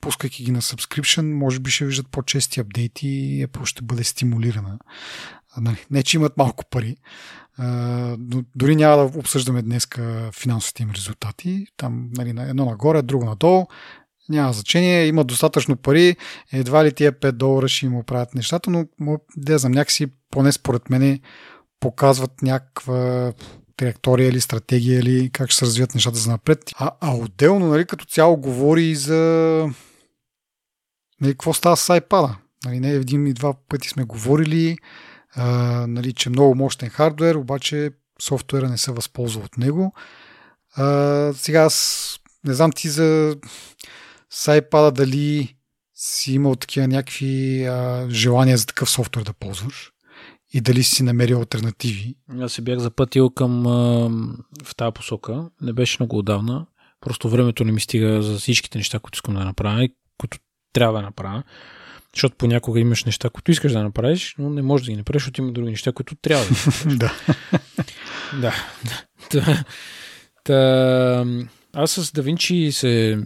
пускайки 0.00 0.44
ги 0.44 0.52
на 0.52 0.62
subscription, 0.62 1.32
може 1.32 1.60
би 1.60 1.70
ще 1.70 1.86
виждат 1.86 2.10
по-чести 2.10 2.60
апдейти 2.60 3.08
и 3.08 3.46
Apple 3.46 3.64
ще 3.64 3.82
бъде 3.82 4.04
стимулирана. 4.04 4.78
Нали, 5.56 5.86
не, 5.90 6.02
че 6.02 6.16
имат 6.16 6.36
малко 6.36 6.64
пари, 6.70 6.96
но 8.18 8.44
дори 8.56 8.76
няма 8.76 8.96
да 8.96 9.18
обсъждаме 9.18 9.62
днес 9.62 9.88
финансовите 10.32 10.82
им 10.82 10.90
резултати. 10.90 11.66
Там 11.76 12.10
нали, 12.12 12.30
едно 12.30 12.64
нагоре, 12.64 13.02
друго 13.02 13.24
надолу. 13.24 13.66
Няма 14.28 14.52
значение, 14.52 15.06
има 15.06 15.24
достатъчно 15.24 15.76
пари, 15.76 16.16
едва 16.52 16.84
ли 16.84 16.92
тия 16.92 17.12
5 17.12 17.32
долара 17.32 17.68
ще 17.68 17.86
им 17.86 17.96
оправят 17.96 18.34
нещата, 18.34 18.70
но 18.70 18.86
да 19.36 19.58
знам, 19.58 19.72
някакси, 19.72 20.06
поне 20.30 20.52
според 20.52 20.90
мен, 20.90 21.20
показват 21.80 22.42
някаква 22.42 23.32
траектория 23.76 24.28
или 24.28 24.40
стратегия 24.40 24.98
или 25.00 25.30
как 25.30 25.50
ще 25.50 25.58
се 25.58 25.66
развият 25.66 25.94
нещата 25.94 26.18
за 26.18 26.30
напред. 26.30 26.70
А, 26.74 26.90
а 27.00 27.14
отделно, 27.14 27.66
нали, 27.66 27.84
като 27.84 28.04
цяло 28.04 28.36
говори 28.36 28.84
и 28.84 28.96
за 28.96 29.14
нали, 31.20 31.32
какво 31.32 31.52
става 31.52 31.76
с 31.76 31.86
iPad. 31.88 32.34
Нали, 32.64 32.80
не 32.80 32.90
един 32.90 33.26
и 33.26 33.32
два 33.32 33.54
пъти 33.68 33.88
сме 33.88 34.04
говорили, 34.04 34.78
а, 35.34 35.46
нали, 35.88 36.12
че 36.12 36.30
много 36.30 36.54
мощен 36.54 36.88
хардвер, 36.88 37.34
обаче 37.34 37.90
софтуера 38.22 38.68
не 38.68 38.78
се 38.78 38.92
възползва 38.92 39.42
от 39.44 39.58
него. 39.58 39.92
А, 40.76 41.32
сега 41.34 41.62
аз 41.62 42.18
не 42.44 42.54
знам 42.54 42.72
ти 42.72 42.88
за 42.88 43.36
с 44.34 44.60
iPad 44.60 44.90
дали 44.90 45.56
си 45.94 46.32
имал 46.34 46.56
такива 46.56 46.88
някакви 46.88 47.64
а, 47.64 48.06
желания 48.10 48.56
за 48.56 48.66
такъв 48.66 48.90
софтуер 48.90 49.24
да 49.24 49.32
ползваш 49.32 49.90
и 50.52 50.60
дали 50.60 50.82
си 50.82 51.02
намерил 51.02 51.38
альтернативи. 51.38 52.14
Аз 52.40 52.52
се 52.52 52.62
бях 52.62 52.78
запътил 52.78 53.30
към 53.30 53.66
а, 53.66 53.70
в 54.64 54.76
тази 54.76 54.92
посока. 54.94 55.50
Не 55.60 55.72
беше 55.72 55.96
много 56.00 56.18
отдавна. 56.18 56.66
Просто 57.00 57.28
времето 57.28 57.64
не 57.64 57.72
ми 57.72 57.80
стига 57.80 58.22
за 58.22 58.38
всичките 58.38 58.78
неща, 58.78 58.98
които 58.98 59.16
искам 59.16 59.34
да 59.34 59.44
направя 59.44 59.84
и 59.84 59.94
които 60.18 60.38
трябва 60.72 60.98
да 60.98 61.02
направя. 61.02 61.42
Защото 62.14 62.36
понякога 62.36 62.80
имаш 62.80 63.04
неща, 63.04 63.30
които 63.30 63.50
искаш 63.50 63.72
да 63.72 63.82
направиш, 63.82 64.34
но 64.38 64.50
не 64.50 64.62
можеш 64.62 64.84
да 64.84 64.92
ги 64.92 64.96
направиш, 64.96 65.22
защото 65.22 65.40
има 65.40 65.52
други 65.52 65.70
неща, 65.70 65.92
които 65.92 66.14
трябва 66.14 66.46
да 66.84 66.96
да. 66.96 67.12
да. 68.40 68.54
Та, 69.30 69.64
та, 70.44 71.24
аз 71.72 71.90
с 71.90 72.12
DaVinci 72.12 72.70
се 72.70 73.18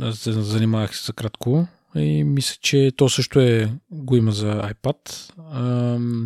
аз 0.00 0.28
занимавах 0.28 1.04
за 1.04 1.12
кратко 1.12 1.66
и 1.94 2.24
мисля, 2.24 2.56
че 2.60 2.92
то 2.96 3.08
също 3.08 3.40
е, 3.40 3.72
го 3.90 4.16
има 4.16 4.32
за 4.32 4.72
iPad. 4.74 5.30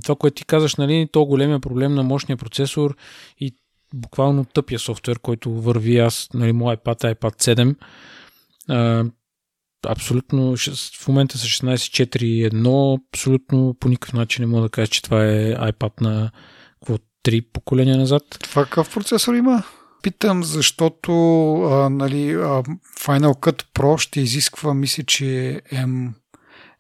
Това, 0.03 0.17
което 0.17 0.35
ти 0.35 0.45
казаш, 0.45 0.77
нали, 0.77 1.09
то 1.13 1.25
големия 1.25 1.61
проблем 1.61 1.95
на 1.95 2.03
мощния 2.03 2.37
процесор 2.37 2.97
и 3.41 3.55
буквално 3.95 4.45
тъпия 4.45 4.79
софтуер, 4.79 5.19
който 5.19 5.51
върви 5.51 5.99
аз, 5.99 6.29
нали, 6.35 6.53
мой 6.53 6.77
iPad, 6.77 7.15
iPad 7.15 7.75
7, 8.69 9.11
абсолютно 9.87 10.57
в 11.01 11.09
момента 11.09 11.39
са 11.39 11.47
16.4.1, 11.47 13.01
абсолютно 13.13 13.77
по 13.81 13.89
никакъв 13.89 14.13
начин 14.13 14.43
не 14.43 14.47
мога 14.47 14.63
да 14.63 14.69
кажа, 14.69 14.91
че 14.91 15.03
това 15.03 15.25
е 15.25 15.55
iPad 15.55 16.01
на 16.01 16.31
какво, 16.81 16.99
3 17.25 17.45
поколения 17.53 17.97
назад. 17.97 18.23
Това 18.43 18.65
какъв 18.65 18.95
процесор 18.95 19.35
има? 19.35 19.65
Питам, 20.07 20.45
защото 20.45 21.13
а, 21.63 21.91
нали, 21.91 22.33
а, 22.33 22.63
Final 22.99 23.33
Cut 23.33 23.65
Pro 23.75 23.99
ще 23.99 24.21
изисква, 24.21 24.75
мисля, 24.75 25.03
че 25.03 25.61
M, 25.73 26.13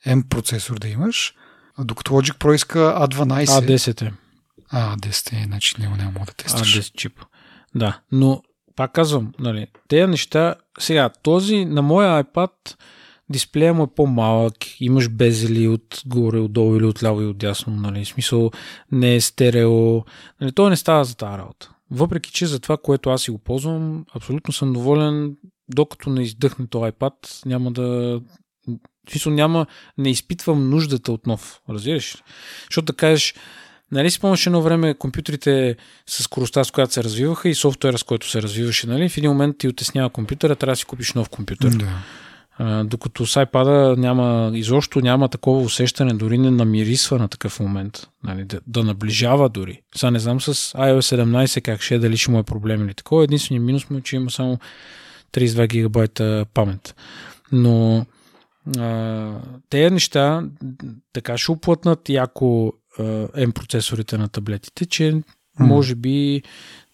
M 0.06 0.28
процесор 0.28 0.78
да 0.78 0.88
имаш, 0.88 1.34
докато 1.78 2.12
Logic 2.12 2.38
Pro 2.38 2.54
иска 2.54 2.78
A12. 2.78 3.44
A10 3.44 4.02
е. 4.02 4.12
А, 4.70 4.96
10 4.96 5.42
е, 5.42 5.44
значи 5.44 5.74
няма, 5.78 5.96
няма 5.96 6.20
да 6.26 6.32
тестваш. 6.32 6.78
A10 6.78 6.92
чип. 6.92 7.20
Да, 7.74 8.00
но 8.12 8.42
пак 8.76 8.92
казвам, 8.92 9.32
нали, 9.38 9.66
тези 9.88 10.06
неща, 10.06 10.54
сега, 10.78 11.10
този 11.22 11.64
на 11.64 11.82
моя 11.82 12.24
iPad 12.24 12.76
дисплея 13.28 13.74
му 13.74 13.82
е 13.82 13.94
по-малък, 13.96 14.80
имаш 14.80 15.08
безели 15.08 15.68
от 15.68 16.02
горе, 16.06 16.38
отдолу 16.38 16.76
или 16.76 16.84
отляво 16.84 17.22
и 17.22 17.26
отдясно, 17.26 17.76
нали, 17.76 18.04
в 18.04 18.08
смисъл 18.08 18.50
не 18.92 19.14
е 19.14 19.20
стерео, 19.20 20.04
нали, 20.40 20.52
то 20.54 20.70
не 20.70 20.76
става 20.76 21.04
за 21.04 21.16
тази 21.16 21.38
работа. 21.38 21.70
Въпреки, 21.90 22.33
че 22.33 22.46
за 22.46 22.61
това, 22.61 22.77
което 22.77 23.11
аз 23.11 23.22
си 23.22 23.31
го 23.31 23.38
ползвам, 23.38 24.05
абсолютно 24.14 24.53
съм 24.53 24.72
доволен, 24.72 25.37
докато 25.68 26.11
не 26.11 26.22
издъхне 26.22 26.66
този 26.66 26.92
iPad, 26.92 27.46
няма 27.46 27.72
да... 27.72 28.20
Смисъл, 29.11 29.33
няма, 29.33 29.66
не 29.99 30.11
изпитвам 30.11 30.70
нуждата 30.70 31.12
от 31.12 31.27
нов, 31.27 31.61
разбираш? 31.68 32.16
Защото 32.64 32.87
да 32.87 32.92
кажеш, 32.92 33.35
Нали 33.92 34.11
си 34.11 34.20
помниш 34.20 34.46
едно 34.46 34.62
време 34.62 34.94
компютрите 34.94 35.77
с 36.07 36.22
скоростта, 36.22 36.64
с 36.64 36.70
която 36.70 36.92
се 36.92 37.05
развиваха 37.05 37.49
и 37.49 37.55
софтуера, 37.55 37.99
с 37.99 38.03
който 38.03 38.31
се 38.31 38.42
развиваше, 38.42 38.87
нали? 38.87 39.09
В 39.09 39.16
един 39.18 39.31
момент 39.31 39.59
ти 39.59 39.68
отеснява 39.68 40.11
компютъра, 40.11 40.57
трябва 40.57 40.72
да 40.72 40.77
си 40.77 40.85
купиш 40.85 41.12
нов 41.12 41.29
компютър. 41.29 41.70
Да. 41.70 41.88
А, 42.58 42.84
докато 42.84 43.26
с 43.26 43.44
iPad 43.44 43.96
няма, 43.96 44.50
изобщо 44.54 45.00
няма 45.00 45.28
такова 45.28 45.60
усещане, 45.60 46.14
дори 46.14 46.38
не 46.38 46.50
намирисва 46.50 47.18
на 47.18 47.28
такъв 47.28 47.60
момент. 47.60 48.08
Нали, 48.24 48.44
да, 48.44 48.60
да 48.66 48.84
наближава 48.84 49.48
дори. 49.48 49.80
Сега 49.96 50.10
не 50.10 50.18
знам 50.18 50.40
с 50.40 50.54
iOS 50.72 51.16
17 51.16 51.62
как 51.62 51.82
ще 51.82 51.94
е, 51.94 51.98
дали 51.98 52.16
ще 52.16 52.30
му 52.30 52.38
е 52.38 52.42
проблем 52.42 52.84
или 52.84 52.94
такова. 52.94 53.24
Единственият 53.24 53.66
минус 53.66 53.90
му 53.90 53.98
е, 53.98 54.00
че 54.00 54.16
има 54.16 54.30
само 54.30 54.58
32 55.32 55.68
гигабайта 55.68 56.46
памет. 56.54 56.94
Но 57.52 58.06
а, 58.78 59.32
тези 59.70 59.90
неща 59.90 60.42
така 61.12 61.38
ще 61.38 61.52
уплътнат 61.52 62.08
яко 62.08 62.72
M 62.98 63.52
процесорите 63.52 64.18
на 64.18 64.28
таблетите, 64.28 64.86
че 64.86 65.22
може 65.58 65.94
би 65.94 66.42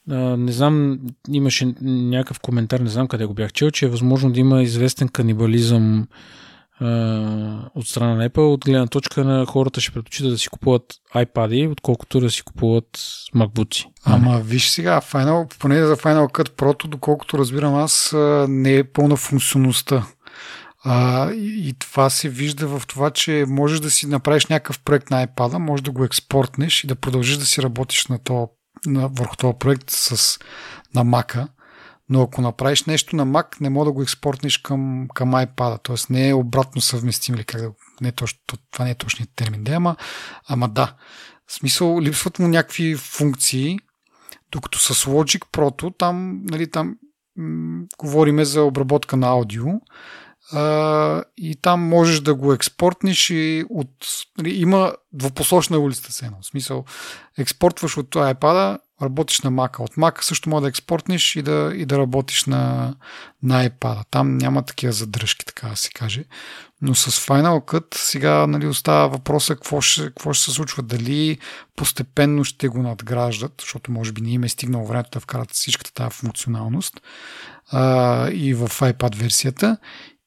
не 0.09 0.53
знам, 0.53 0.99
имаше 1.29 1.75
някакъв 1.83 2.41
коментар, 2.41 2.81
не 2.81 2.91
знам 2.91 3.09
къде 3.09 3.27
го 3.27 3.35
бях 3.35 3.53
чел, 3.53 3.71
че 3.71 3.85
е 3.85 3.88
възможно 3.88 4.33
да 4.33 4.41
има 4.41 4.62
известен 4.62 5.09
канибализъм 5.09 6.09
от 7.75 7.87
страна 7.87 8.15
на 8.15 8.29
Apple, 8.29 8.53
от 8.55 8.65
гледна 8.65 8.87
точка 8.87 9.25
на 9.25 9.47
хората 9.47 9.81
ще 9.81 9.93
предпочитат 9.93 10.33
да 10.33 10.38
си 10.38 10.49
купуват 10.49 10.83
iPad, 11.15 11.71
отколкото 11.71 12.21
да 12.21 12.31
си 12.31 12.43
купуват 12.43 12.99
MacBook. 13.35 13.87
Ама 14.05 14.41
виж 14.41 14.69
сега, 14.69 15.01
Final, 15.01 15.59
поне 15.59 15.87
за 15.87 15.97
Final 15.97 16.33
Cut 16.33 16.49
Pro, 16.49 16.88
доколкото 16.88 17.38
разбирам 17.38 17.75
аз, 17.75 18.15
не 18.49 18.77
е 18.77 18.85
пълна 18.85 19.17
функционалността. 19.17 20.07
А, 20.85 21.31
и, 21.33 21.69
и 21.69 21.73
това 21.79 22.11
се 22.11 22.29
вижда 22.29 22.67
в 22.67 22.83
това, 22.87 23.11
че 23.11 23.45
можеш 23.49 23.81
да 23.81 23.91
си 23.91 24.07
направиш 24.07 24.47
някакъв 24.47 24.81
проект 24.81 25.11
на 25.11 25.27
iPad, 25.27 25.59
можеш 25.59 25.83
да 25.83 25.91
го 25.91 26.05
експортнеш 26.05 26.85
и 26.85 26.87
да 26.87 26.95
продължиш 26.95 27.37
да 27.37 27.47
си 27.47 27.62
работиш 27.62 28.07
на 28.07 28.19
то, 28.19 28.49
на, 28.87 29.09
върху 29.09 29.37
този 29.37 29.59
проект 29.59 29.90
с, 29.90 30.38
на 30.95 31.05
Mac. 31.05 31.49
Но 32.09 32.23
ако 32.23 32.40
направиш 32.40 32.85
нещо 32.85 33.16
на 33.16 33.27
Mac, 33.27 33.61
не 33.61 33.71
мога 33.71 33.85
да 33.85 33.92
го 33.92 34.03
експортнеш 34.03 34.59
към, 34.59 35.09
към 35.14 35.33
iPad. 35.33 35.83
Т.е. 35.83 36.12
не 36.12 36.29
е 36.29 36.35
обратно 36.35 36.81
съвместим 36.81 37.35
или 37.35 37.45
как 37.45 37.61
да 37.61 37.73
не 38.01 38.09
е 38.09 38.12
точно, 38.12 38.38
това 38.71 38.85
не 38.85 38.90
е 38.90 38.95
точният 38.95 39.31
термин, 39.37 39.64
да, 39.64 39.73
ама, 39.73 39.97
ама 40.49 40.68
да. 40.68 40.95
В 41.47 41.53
смисъл, 41.53 42.01
липсват 42.01 42.38
му 42.38 42.49
някакви 42.49 42.97
функции, 42.97 43.79
докато 44.53 44.79
с 44.79 45.05
Logic 45.05 45.45
Pro, 45.53 45.99
там, 45.99 46.42
нали, 46.45 46.71
там 46.71 46.97
м- 47.37 47.85
говориме 47.99 48.45
за 48.45 48.62
обработка 48.62 49.16
на 49.16 49.27
аудио, 49.27 49.64
и 51.37 51.57
там 51.62 51.81
можеш 51.81 52.21
да 52.21 52.35
го 52.35 52.53
експортнеш 52.53 53.31
и 53.31 53.65
от... 53.71 53.91
Нали, 54.38 54.51
има 54.55 54.93
двупосочна 55.12 55.79
улица 55.79 56.12
се 56.12 56.31
В 56.41 56.47
смисъл, 56.47 56.85
експортваш 57.38 57.97
от 57.97 58.11
iPad, 58.11 58.79
работиш 59.03 59.41
на 59.41 59.51
Mac. 59.51 59.81
От 59.81 59.95
Mac 59.95 60.23
също 60.23 60.49
може 60.49 60.62
да 60.62 60.69
експортнеш 60.69 61.37
и 61.37 61.43
да, 61.43 61.73
и 61.75 61.87
да 61.87 61.99
работиш 61.99 62.45
на, 62.45 62.95
на 63.43 63.69
iPad. 63.69 64.03
Там 64.11 64.38
няма 64.38 64.62
такива 64.62 64.93
задръжки, 64.93 65.47
така 65.47 65.69
да 65.69 65.77
се 65.77 65.91
каже. 65.91 66.25
Но 66.83 66.95
с 66.95 67.11
Final 67.11 67.65
Cut 67.65 67.95
сега 67.95 68.47
нали, 68.47 68.67
остава 68.67 69.07
въпроса 69.07 69.55
какво 69.55 69.81
ще, 69.81 70.05
какво 70.07 70.33
ще 70.33 70.45
се 70.45 70.51
случва. 70.51 70.83
Дали 70.83 71.38
постепенно 71.77 72.45
ще 72.45 72.69
го 72.69 72.83
надграждат, 72.83 73.53
защото 73.61 73.93
може 73.93 74.12
би 74.12 74.21
не 74.21 74.31
им 74.31 74.45
е 74.45 74.49
стигнало 74.49 74.87
времето 74.87 75.11
да 75.12 75.21
вкарат 75.21 75.51
всичката 75.51 75.93
тази 75.93 76.17
функционалност 76.17 77.01
а, 77.71 78.31
и 78.31 78.55
в 78.55 78.69
iPad 78.69 79.17
версията 79.17 79.77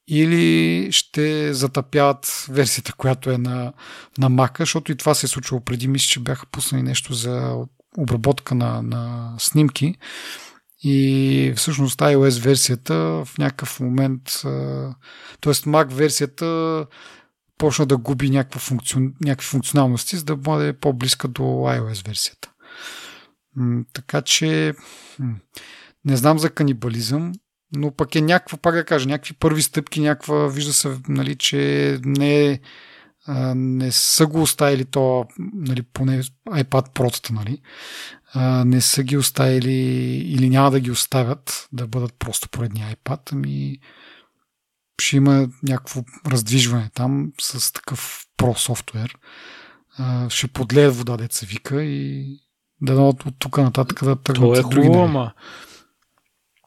или 0.07 0.87
ще 0.91 1.53
затъпяват 1.53 2.45
версията, 2.49 2.93
която 2.93 3.29
е 3.29 3.37
на, 3.37 3.73
на 4.17 4.31
Mac, 4.31 4.59
защото 4.59 4.91
и 4.91 4.95
това 4.95 5.13
се 5.13 5.25
е 5.25 5.29
случило 5.29 5.61
преди. 5.61 5.87
Мисля, 5.87 6.07
че 6.07 6.19
бяха 6.19 6.45
пуснали 6.45 6.83
нещо 6.83 7.13
за 7.13 7.55
обработка 7.97 8.55
на, 8.55 8.81
на 8.81 9.33
снимки 9.37 9.95
и 10.83 11.53
всъщност 11.55 11.99
iOS 11.99 12.41
версията 12.41 12.95
в 12.95 13.29
някакъв 13.37 13.79
момент, 13.79 14.21
т.е. 15.41 15.53
Mac 15.53 15.93
версията 15.93 16.85
почна 17.57 17.85
да 17.85 17.97
губи 17.97 18.29
някакви, 18.29 18.59
функци... 18.59 18.97
някакви 19.21 19.47
функционалности, 19.47 20.17
за 20.17 20.23
да 20.23 20.35
бъде 20.35 20.73
по-близка 20.73 21.27
до 21.27 21.43
iOS 21.43 22.07
версията. 22.07 22.51
Така 23.93 24.21
че 24.21 24.73
не 26.05 26.17
знам 26.17 26.39
за 26.39 26.49
канибализъм, 26.49 27.33
но 27.75 27.91
пък 27.91 28.15
е 28.15 28.21
някаква, 28.21 28.57
пак 28.57 28.75
да 28.75 28.85
кажа, 28.85 29.09
някакви 29.09 29.33
първи 29.33 29.61
стъпки, 29.61 30.01
някаква, 30.01 30.47
вижда 30.47 30.73
се, 30.73 30.97
нали, 31.07 31.35
че 31.35 31.99
не 32.05 32.45
е 32.45 32.59
не 33.55 33.91
са 33.91 34.27
го 34.27 34.41
оставили 34.41 34.85
то, 34.85 35.25
нали, 35.53 35.81
поне 35.81 36.23
iPad 36.49 36.89
Pro, 36.89 37.31
нали, 37.31 37.61
не 38.65 38.81
са 38.81 39.03
ги 39.03 39.17
оставили 39.17 39.73
или 40.17 40.49
няма 40.49 40.71
да 40.71 40.79
ги 40.79 40.91
оставят 40.91 41.67
да 41.71 41.87
бъдат 41.87 42.13
просто 42.19 42.49
поредния 42.49 42.95
iPad, 42.95 43.19
ами 43.31 43.77
ще 45.01 45.17
има 45.17 45.47
някакво 45.63 46.03
раздвижване 46.27 46.89
там 46.93 47.31
с 47.41 47.73
такъв 47.73 48.25
Pro 48.37 48.57
софтуер. 48.57 49.17
Ще 50.29 50.47
подлеят 50.47 50.95
вода, 50.95 51.17
деца 51.17 51.45
вика 51.49 51.83
и 51.83 52.25
да 52.81 53.01
от, 53.01 53.23
тук 53.39 53.57
нататък 53.57 54.03
да 54.03 54.15
тръгват. 54.15 54.35
Това 54.35 54.59
е 54.59 54.83
хубаво, 54.83 55.31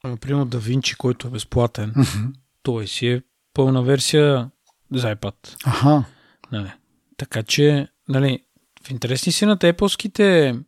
ама 0.08 0.14
например 0.14 0.44
да 0.44 0.58
Винчи, 0.58 0.94
който 0.94 1.26
е 1.28 1.30
безплатен, 1.30 1.92
uh-huh. 1.92 2.32
той 2.62 2.86
си 2.86 3.06
е 3.06 3.22
пълна 3.54 3.82
версия 3.82 4.50
за 4.92 5.16
iPad. 5.16 5.34
Аха. 5.64 6.04
Нали. 6.52 6.72
Така 7.16 7.42
че, 7.42 7.88
нали, 8.08 8.44
в 8.84 8.90
интересни 8.90 9.32
си 9.32 9.46
на 9.46 9.56
Apple-ските 9.56 10.58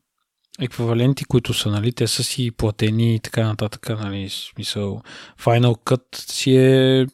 еквиваленти, 0.61 1.25
които 1.25 1.55
са, 1.55 1.71
нали, 1.71 1.93
те 1.93 2.07
са 2.07 2.23
си 2.23 2.51
платени 2.51 3.15
и 3.15 3.21
така 3.21 3.47
нататък, 3.47 3.89
нали, 3.89 4.29
смисъл, 4.29 5.03
Final 5.39 5.85
Cut 5.85 6.17
си 6.17 6.57
е 6.57 7.07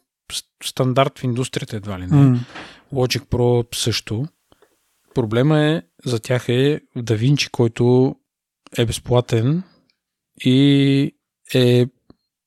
стандарт 0.65 1.19
в 1.19 1.25
индустрията 1.25 1.77
едва 1.77 1.99
ли 1.99 2.07
не. 2.07 2.09
Mm. 2.09 2.39
Logic 2.93 3.25
Pro 3.25 3.75
също. 3.75 4.27
Проблема 5.15 5.61
е, 5.61 5.83
за 6.05 6.21
тях 6.21 6.49
е 6.49 6.81
DaVinci, 6.97 7.51
който 7.51 8.17
е 8.79 8.87
безплатен 8.87 9.63
и 10.45 11.13
е 11.55 11.87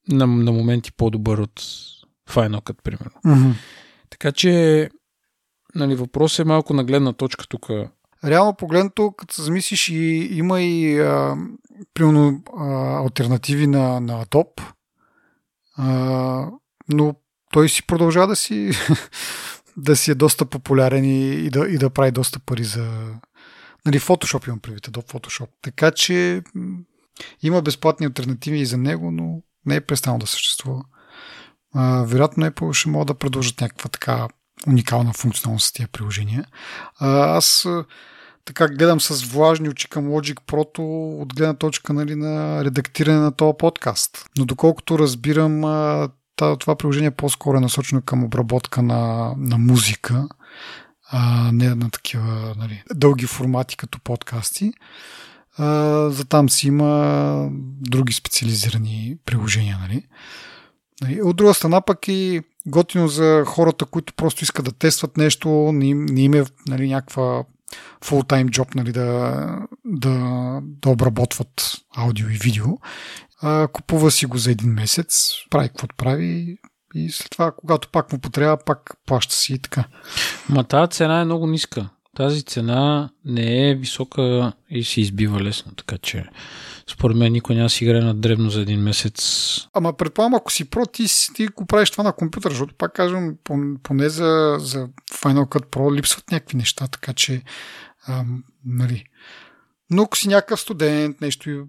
на, 0.09 0.27
на 0.27 0.51
моменти 0.51 0.91
по-добър 0.91 1.37
от 1.37 1.61
Final 2.29 2.61
Cut, 2.61 2.81
примерно. 2.83 3.11
Mm-hmm. 3.25 3.53
Така 4.09 4.31
че 4.31 4.89
нали, 5.75 5.95
въпрос 5.95 6.39
е 6.39 6.43
малко 6.43 6.73
на 6.73 6.83
гледна 6.83 7.13
точка 7.13 7.47
тук. 7.47 7.69
Реално 8.25 8.55
погледнато, 8.55 9.11
като 9.11 9.33
се 9.33 9.41
замислиш, 9.41 9.89
и, 9.89 10.29
има 10.31 10.61
и 10.61 10.99
а, 10.99 11.37
примерно, 11.93 12.43
а, 12.57 12.97
альтернативи 13.03 13.67
на, 13.67 13.99
на 13.99 14.25
Adobe, 14.25 14.61
а, 15.77 16.47
но 16.89 17.15
той 17.51 17.69
си 17.69 17.87
продължава 17.87 18.27
да 18.27 18.35
си 18.35 18.71
да 19.77 19.95
си 19.95 20.11
е 20.11 20.15
доста 20.15 20.45
популярен 20.45 21.05
и, 21.05 21.29
и, 21.29 21.49
да, 21.49 21.67
и 21.67 21.77
да 21.77 21.89
прави 21.89 22.11
доста 22.11 22.39
пари 22.39 22.63
за... 22.63 23.13
Нали, 23.85 23.99
Photoshop 23.99 24.47
имам 24.47 24.59
предвид, 24.59 24.87
Adobe 24.87 25.13
Photoshop. 25.13 25.49
Така 25.61 25.91
че 25.91 26.43
има 27.43 27.61
безплатни 27.61 28.05
альтернативи 28.05 28.59
и 28.59 28.65
за 28.65 28.77
него, 28.77 29.11
но 29.11 29.41
не 29.69 29.75
е 29.75 29.81
престанал 29.81 30.19
да 30.19 30.27
съществува. 30.27 30.83
А, 31.75 32.03
вероятно 32.03 32.45
Apple 32.45 32.73
ще 32.73 32.89
могат 32.89 33.07
да 33.07 33.13
продължат 33.13 33.61
някаква 33.61 33.89
така 33.89 34.27
уникална 34.67 35.13
функционалност 35.13 35.67
с 35.67 35.71
тия 35.71 35.87
приложения. 35.87 36.45
А, 36.99 37.37
аз 37.37 37.67
така 38.45 38.67
гледам 38.67 39.01
с 39.01 39.23
влажни 39.23 39.69
очи 39.69 39.89
към 39.89 40.07
Logic 40.07 40.35
Pro 40.35 40.79
от 41.21 41.35
гледна 41.35 41.53
точка 41.53 41.93
нали, 41.93 42.15
на 42.15 42.63
редактиране 42.65 43.19
на 43.19 43.31
този 43.31 43.53
подкаст. 43.59 44.25
Но 44.37 44.45
доколкото 44.45 44.99
разбирам, 44.99 45.61
това 46.35 46.75
приложение 46.75 47.07
е 47.07 47.11
по-скоро 47.11 47.57
е 47.57 47.61
насочено 47.61 48.01
към 48.01 48.23
обработка 48.23 48.81
на, 48.81 49.33
на 49.37 49.57
музика, 49.57 50.27
а 51.11 51.51
не 51.51 51.75
на 51.75 51.89
такива 51.89 52.55
нали, 52.57 52.83
дълги 52.95 53.25
формати 53.25 53.77
като 53.77 53.99
подкасти. 53.99 54.73
За 56.09 56.25
там 56.29 56.49
си 56.49 56.67
има 56.67 57.49
други 57.81 58.13
специализирани 58.13 59.17
приложения. 59.25 59.77
Нали. 59.81 60.03
нали 61.01 61.21
от 61.21 61.35
друга 61.35 61.53
страна 61.53 61.81
пък 61.81 62.07
и 62.07 62.41
готино 62.67 63.07
за 63.07 63.43
хората, 63.47 63.85
които 63.85 64.13
просто 64.13 64.43
искат 64.43 64.65
да 64.65 64.71
тестват 64.71 65.17
нещо, 65.17 65.49
не 65.73 65.87
им, 65.87 66.05
не 66.05 66.21
им 66.21 66.33
е 66.33 66.45
нали, 66.67 66.89
някаква 66.89 67.43
full-time 68.05 68.49
job 68.49 68.75
нали, 68.75 68.91
да, 68.91 69.45
да, 69.85 70.59
да 70.63 70.89
обработват 70.89 71.77
аудио 71.95 72.29
и 72.29 72.37
видео. 72.37 72.65
А, 73.41 73.67
купува 73.67 74.11
си 74.11 74.25
го 74.25 74.37
за 74.37 74.51
един 74.51 74.69
месец, 74.69 75.31
прави 75.49 75.67
каквото 75.67 75.95
прави 75.95 76.57
и 76.95 77.11
след 77.11 77.29
това, 77.29 77.51
когато 77.51 77.89
пак 77.89 78.13
му 78.13 78.19
потребва, 78.19 78.57
пак 78.65 78.97
плаща 79.05 79.35
си 79.35 79.53
и 79.53 79.59
така. 79.59 79.83
Ма 80.49 80.63
тази 80.63 80.91
цена 80.91 81.21
е 81.21 81.25
много 81.25 81.47
ниска. 81.47 81.89
Тази 82.15 82.43
цена 82.43 83.09
не 83.25 83.69
е 83.69 83.75
висока 83.75 84.53
и 84.69 84.83
се 84.83 85.01
избива 85.01 85.41
лесно, 85.41 85.71
така 85.75 85.97
че 85.97 86.25
според 86.87 87.17
мен 87.17 87.33
никой 87.33 87.55
няма 87.55 87.69
си 87.69 87.83
играе 87.83 88.01
на 88.01 88.13
древно 88.13 88.49
за 88.49 88.61
един 88.61 88.81
месец. 88.81 89.57
Ама 89.73 89.93
предполагам, 89.93 90.35
ако 90.35 90.51
си 90.51 90.69
про, 90.69 90.85
ти, 90.85 91.05
ти 91.35 91.47
го 91.47 91.65
правиш 91.65 91.91
това 91.91 92.03
на 92.03 92.13
компютър, 92.13 92.51
защото 92.51 92.75
пак 92.75 92.93
кажем, 92.93 93.37
поне 93.83 94.09
за, 94.09 94.57
за 94.59 94.87
Final 95.13 95.45
Cut 95.45 95.65
Pro 95.65 95.95
липсват 95.95 96.31
някакви 96.31 96.57
неща, 96.57 96.87
така 96.87 97.13
че 97.13 97.41
ам, 98.07 98.43
нали. 98.65 99.05
Но 99.89 100.03
ако 100.03 100.17
си 100.17 100.27
някакъв 100.27 100.59
студент, 100.59 101.21
нещо, 101.21 101.67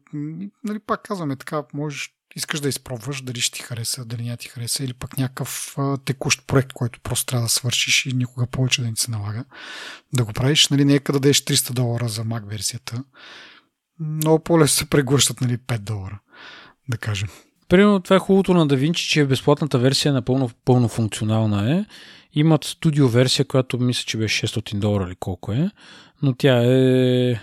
нали, 0.65 0.79
пак 0.87 1.03
казваме 1.03 1.37
така, 1.37 1.63
можеш 1.75 2.15
искаш 2.37 2.61
да 2.61 2.69
изпробваш, 2.69 3.23
дали 3.23 3.41
ще 3.41 3.59
ти 3.59 3.63
хареса, 3.63 4.05
дали 4.05 4.23
няма 4.23 4.37
ти 4.37 4.49
хареса, 4.49 4.85
или 4.85 4.93
пък 4.93 5.19
някакъв 5.19 5.77
текущ 6.05 6.47
проект, 6.47 6.73
който 6.73 7.01
просто 7.01 7.27
трябва 7.27 7.45
да 7.45 7.49
свършиш 7.49 8.07
и 8.07 8.13
никога 8.13 8.47
повече 8.47 8.83
да 8.83 8.89
не 8.89 8.97
се 8.97 9.11
налага 9.11 9.45
да 10.13 10.25
го 10.25 10.33
правиш. 10.33 10.69
Нали, 10.69 10.85
нека 10.85 11.13
да 11.13 11.21
дадеш 11.21 11.45
300 11.45 11.73
долара 11.73 12.09
за 12.09 12.25
Mac 12.25 12.51
версията. 12.51 13.05
Много 14.01 14.39
по-лесно 14.39 14.77
се 14.77 14.91
преглъщат 14.91 15.41
нали, 15.41 15.59
5 15.59 15.79
долара, 15.79 16.19
да 16.89 16.99
кажем. 16.99 17.29
Примерно 17.69 18.01
това 18.01 18.17
е 18.17 18.19
хубавото 18.19 18.55
на 18.55 18.69
DaVinci, 18.69 19.09
че 19.09 19.25
безплатната 19.25 19.79
версия 19.79 20.11
е 20.11 20.13
напълно 20.13 20.51
пълно 20.65 20.89
функционална 20.89 21.73
е. 21.73 21.85
Имат 22.33 22.65
студио 22.65 23.09
версия, 23.09 23.45
която 23.45 23.79
мисля, 23.79 24.05
че 24.07 24.19
беше 24.19 24.47
600 24.47 24.79
долара 24.79 25.07
или 25.09 25.17
колко 25.21 25.53
е, 25.53 25.71
но 26.23 26.35
тя 26.35 26.63
е 26.65 27.41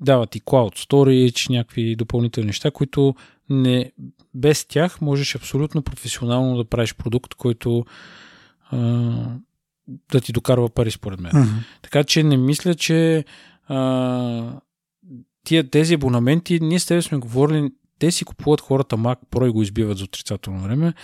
дава 0.00 0.26
ти 0.26 0.40
cloud 0.40 0.88
storage, 0.88 1.50
някакви 1.50 1.96
допълнителни 1.96 2.46
неща, 2.46 2.70
които 2.70 3.14
не, 3.50 3.92
без 4.34 4.64
тях 4.64 5.00
можеш 5.00 5.34
абсолютно 5.34 5.82
професионално 5.82 6.56
да 6.56 6.64
правиш 6.64 6.94
продукт, 6.94 7.34
който 7.34 7.84
а, 8.70 8.78
да 10.12 10.20
ти 10.20 10.32
докарва 10.32 10.68
пари, 10.68 10.90
според 10.90 11.20
мен. 11.20 11.32
Mm-hmm. 11.32 11.64
Така 11.82 12.04
че 12.04 12.22
не 12.22 12.36
мисля, 12.36 12.74
че 12.74 13.24
а, 13.68 14.60
тия, 15.44 15.70
тези 15.70 15.94
абонаменти, 15.94 16.60
ние 16.60 16.78
с 16.78 16.86
тебе 16.86 17.02
сме 17.02 17.18
говорили, 17.18 17.70
те 17.98 18.10
си 18.10 18.24
купуват 18.24 18.60
хората 18.60 18.96
Mac 18.96 19.18
Pro 19.30 19.48
и 19.48 19.50
го 19.50 19.62
избиват 19.62 19.98
за 19.98 20.04
отрицателно 20.04 20.60
време. 20.60 20.94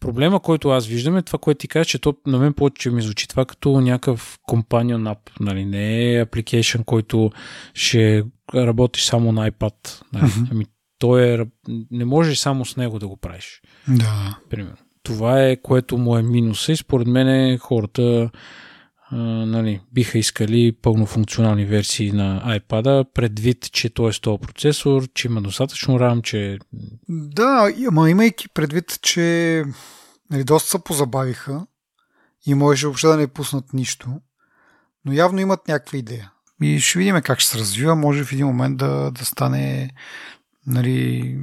Проблема, 0.00 0.40
който 0.40 0.70
аз 0.70 0.86
виждам 0.86 1.16
е 1.16 1.22
това, 1.22 1.38
което 1.38 1.58
ти 1.58 1.68
кажа, 1.68 1.84
че 1.84 1.98
то 1.98 2.14
на 2.26 2.38
мен 2.38 2.52
повече 2.52 2.90
ми 2.90 3.02
звучи 3.02 3.28
това 3.28 3.44
като 3.44 3.80
някакъв 3.80 4.38
компанион 4.42 5.04
app, 5.04 5.18
нали? 5.40 5.64
не 5.64 6.12
е 6.14 6.24
application, 6.24 6.84
който 6.84 7.30
ще 7.74 8.24
работиш 8.54 9.04
само 9.04 9.32
на 9.32 9.50
iPad. 9.50 10.02
Нали? 10.12 10.24
Mm-hmm. 10.24 10.48
Ами, 10.50 10.66
той 10.98 11.34
е, 11.34 11.46
не 11.90 12.04
можеш 12.04 12.38
само 12.38 12.64
с 12.64 12.76
него 12.76 12.98
да 12.98 13.08
го 13.08 13.16
правиш. 13.16 13.62
Да. 13.88 14.38
Примерно. 14.50 14.76
Това 15.02 15.42
е 15.42 15.56
което 15.56 15.98
му 15.98 16.16
е 16.16 16.22
минуса 16.22 16.72
и 16.72 16.76
според 16.76 17.06
мен 17.06 17.58
хората 17.58 18.30
а, 19.10 19.16
нали, 19.46 19.80
биха 19.92 20.18
искали 20.18 20.72
пълнофункционални 20.82 21.64
версии 21.64 22.12
на 22.12 22.58
iPad, 22.60 23.04
предвид, 23.14 23.72
че 23.72 23.90
той 23.90 24.08
е 24.08 24.12
100 24.12 24.40
процесор, 24.40 25.08
че 25.14 25.28
има 25.28 25.42
достатъчно 25.42 25.98
RAM, 25.98 26.22
че... 26.22 26.58
Да, 27.08 27.72
ама 27.88 28.10
имайки 28.10 28.48
предвид, 28.48 28.98
че 29.02 29.64
нали, 30.30 30.44
доста 30.44 30.70
се 30.70 30.84
позабавиха 30.84 31.66
и 32.46 32.54
можеше 32.54 32.86
въобще 32.86 33.06
да 33.06 33.16
не 33.16 33.26
пуснат 33.26 33.72
нищо, 33.72 34.08
но 35.04 35.12
явно 35.12 35.40
имат 35.40 35.68
някаква 35.68 35.98
идея. 35.98 36.32
И 36.62 36.80
ще 36.80 36.98
видим 36.98 37.20
как 37.22 37.40
ще 37.40 37.50
се 37.50 37.58
развива. 37.58 37.96
Може 37.96 38.24
в 38.24 38.32
един 38.32 38.46
момент 38.46 38.76
да, 38.76 39.10
да 39.10 39.24
стане 39.24 39.90
нали, 40.68 41.36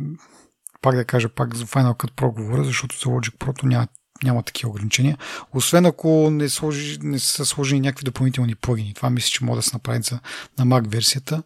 пак 0.82 0.96
да 0.96 1.06
кажа, 1.06 1.30
пак 1.30 1.56
за 1.56 1.66
Final 1.66 1.94
Cut 1.98 2.12
Pro 2.12 2.34
говоря, 2.34 2.64
защото 2.64 2.96
за 2.96 3.06
Logic 3.06 3.38
Pro 3.38 3.64
няма, 3.64 3.88
няма 4.24 4.44
такива 4.44 4.70
ограничения. 4.70 5.18
Освен 5.54 5.86
ако 5.86 6.30
не, 6.32 6.50
сложи, 6.50 6.98
не 7.02 7.20
са 7.20 7.46
сложени 7.46 7.82
някакви 7.82 8.04
допълнителни 8.04 8.56
плагини. 8.56 8.94
Това 8.94 9.10
мисля, 9.10 9.30
че 9.30 9.44
може 9.44 9.58
да 9.58 9.62
се 9.62 9.76
направи 9.76 10.02
за, 10.04 10.20
на 10.60 10.66
Mac 10.66 10.88
версията. 10.88 11.44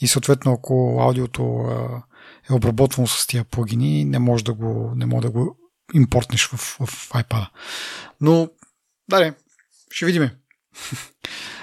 И 0.00 0.08
съответно, 0.08 0.52
ако 0.52 0.98
аудиото 1.00 1.42
е 2.50 2.52
обработвано 2.52 3.06
с 3.06 3.26
тия 3.26 3.44
плагини, 3.44 4.04
не 4.04 4.18
може 4.18 4.44
да 4.44 4.52
го, 4.52 4.92
не 4.96 5.06
може 5.06 5.22
да 5.22 5.30
го 5.30 5.56
импортнеш 5.94 6.46
в, 6.46 6.56
в 6.86 7.10
iPad. 7.10 7.48
Но, 8.20 8.48
да, 9.10 9.34
ще 9.90 10.06
видиме. 10.06 10.36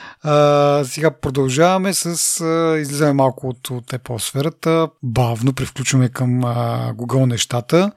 Сега 0.84 1.12
продължаваме 1.22 1.94
с... 1.94 2.42
А, 2.42 2.80
излизаме 2.80 3.14
малко 3.14 3.48
от, 3.48 3.70
от 3.70 3.92
Apple 3.92 4.18
сферата. 4.18 4.90
Бавно 5.04 5.54
превключваме 5.54 6.10
към 6.10 6.44
а, 6.44 6.94
Google 6.94 7.26
нещата. 7.26 7.92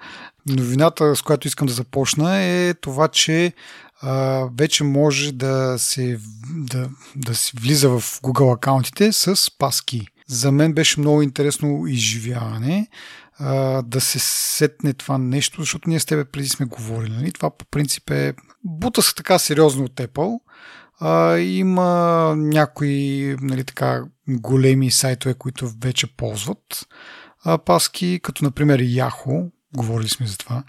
Новината, 0.46 1.16
с 1.16 1.22
която 1.22 1.48
искам 1.48 1.66
да 1.66 1.72
започна 1.72 2.38
е 2.38 2.74
това, 2.74 3.08
че 3.08 3.52
а, 4.00 4.44
вече 4.58 4.84
може 4.84 5.32
да 5.32 5.74
се, 5.78 6.18
да, 6.56 6.88
да 7.16 7.34
се 7.34 7.52
влиза 7.60 7.88
в 7.88 8.00
Google 8.00 8.54
акаунтите 8.54 9.12
с 9.12 9.50
паски. 9.58 10.06
за 10.28 10.52
мен 10.52 10.72
беше 10.72 11.00
много 11.00 11.22
интересно 11.22 11.86
изживяване 11.86 12.88
а, 13.38 13.82
да 13.82 14.00
се 14.00 14.18
сетне 14.18 14.92
това 14.92 15.18
нещо, 15.18 15.60
защото 15.60 15.88
ние 15.88 16.00
с 16.00 16.04
тебе 16.04 16.24
преди 16.24 16.48
сме 16.48 16.66
говорили. 16.66 17.12
Нали? 17.12 17.32
Това 17.32 17.50
по 17.50 17.64
принцип 17.64 18.10
е... 18.10 18.34
Бута 18.64 19.02
се 19.02 19.14
така 19.14 19.38
сериозно 19.38 19.84
от 19.84 19.94
Apple. 19.94 20.38
А, 21.04 21.38
има 21.38 22.34
някои 22.36 23.36
нали, 23.40 23.64
така, 23.64 24.04
големи 24.28 24.90
сайтове, 24.90 25.34
които 25.34 25.72
вече 25.82 26.16
ползват 26.16 26.86
а, 27.44 27.58
паски, 27.58 28.20
като 28.22 28.44
например 28.44 28.80
Yahoo, 28.80 29.50
Говорили 29.76 30.08
сме 30.08 30.26
за 30.26 30.38
това, 30.38 30.62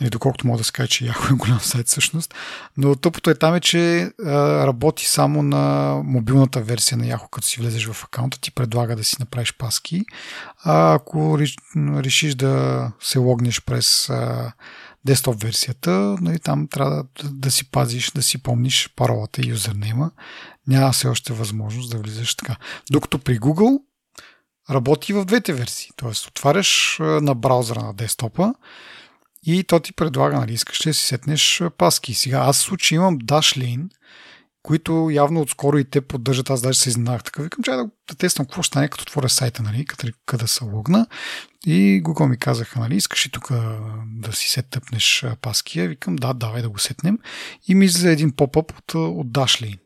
нали, 0.00 0.10
доколкото 0.10 0.46
мога 0.46 0.58
да 0.58 0.64
се 0.64 0.72
каже, 0.72 0.88
че 0.88 1.04
Yahoo 1.04 1.30
е 1.32 1.36
голям 1.36 1.60
сайт 1.60 1.86
всъщност. 1.86 2.34
Но 2.76 2.94
тъпото 2.94 3.30
е 3.30 3.34
там 3.34 3.54
е, 3.54 3.60
че 3.60 4.10
а, 4.24 4.66
работи 4.66 5.06
само 5.06 5.42
на 5.42 5.94
мобилната 6.04 6.60
версия 6.60 6.98
на 6.98 7.04
Yahoo, 7.04 7.30
като 7.30 7.46
си 7.46 7.60
влезеш 7.60 7.86
в 7.86 8.04
акаунта, 8.04 8.40
ти 8.40 8.50
предлага 8.50 8.96
да 8.96 9.04
си 9.04 9.16
направиш 9.20 9.56
паски. 9.58 10.04
А 10.64 10.94
ако 10.94 11.38
решиш 11.78 12.34
да 12.34 12.92
се 13.00 13.18
логнеш 13.18 13.64
през 13.64 14.10
а, 14.10 14.52
десктоп 15.06 15.42
версията, 15.42 15.90
нали, 16.20 16.38
там 16.38 16.68
трябва 16.68 17.04
да, 17.22 17.30
да 17.30 17.50
си 17.50 17.70
пазиш, 17.70 18.10
да 18.10 18.22
си 18.22 18.42
помниш 18.42 18.90
паролата 18.96 19.42
и 19.42 19.48
юзернейма. 19.48 20.10
Няма 20.66 20.92
все 20.92 21.08
още 21.08 21.32
възможност 21.32 21.90
да 21.90 21.98
влизаш 21.98 22.34
така. 22.34 22.56
Докато 22.90 23.18
при 23.18 23.38
Google 23.38 23.78
работи 24.70 25.12
в 25.12 25.24
двете 25.24 25.52
версии. 25.52 25.90
Тоест, 25.96 26.26
отваряш 26.26 26.96
на 27.00 27.34
браузъра 27.34 27.82
на 27.82 27.94
десктопа 27.94 28.54
и 29.42 29.64
то 29.64 29.80
ти 29.80 29.92
предлага, 29.92 30.38
нали, 30.38 30.52
искаш 30.52 30.86
ли 30.86 30.90
да 30.90 30.94
си 30.94 31.04
сетнеш 31.06 31.62
паски. 31.78 32.14
Сега, 32.14 32.38
аз 32.38 32.56
в 32.56 32.62
случай 32.62 32.96
имам 32.96 33.18
Dashlane, 33.18 33.88
които 34.66 35.10
явно 35.12 35.40
отскоро 35.40 35.78
и 35.78 35.84
те 35.84 36.00
поддържат. 36.00 36.50
Аз 36.50 36.62
даже 36.62 36.78
се 36.78 36.88
изненах 36.88 37.24
така. 37.24 37.42
Викам, 37.42 37.64
че 37.64 37.70
да, 37.70 37.90
да 38.08 38.14
тествам 38.18 38.46
какво 38.46 38.62
ще 38.62 38.68
стане, 38.68 38.88
като 38.88 39.02
отворя 39.02 39.28
сайта, 39.28 39.62
нали, 39.62 39.84
къде, 39.84 40.12
къде 40.26 40.46
са 40.46 40.64
логна. 40.64 41.06
И 41.66 42.02
Google 42.04 42.28
ми 42.28 42.38
казаха, 42.38 42.80
нали, 42.80 42.96
искаш 42.96 43.26
ли 43.26 43.30
тук 43.30 43.50
да 44.06 44.32
си 44.32 44.48
се 44.48 44.62
тъпнеш 44.62 45.24
паския? 45.40 45.88
Викам, 45.88 46.16
да, 46.16 46.34
давай 46.34 46.62
да 46.62 46.68
го 46.68 46.78
сетнем. 46.78 47.18
И 47.68 47.74
ми 47.74 47.88
за 47.88 48.10
един 48.10 48.32
поп-ъп 48.32 48.72
от, 48.78 48.94
от 48.94 49.26
Dashlane, 49.26 49.78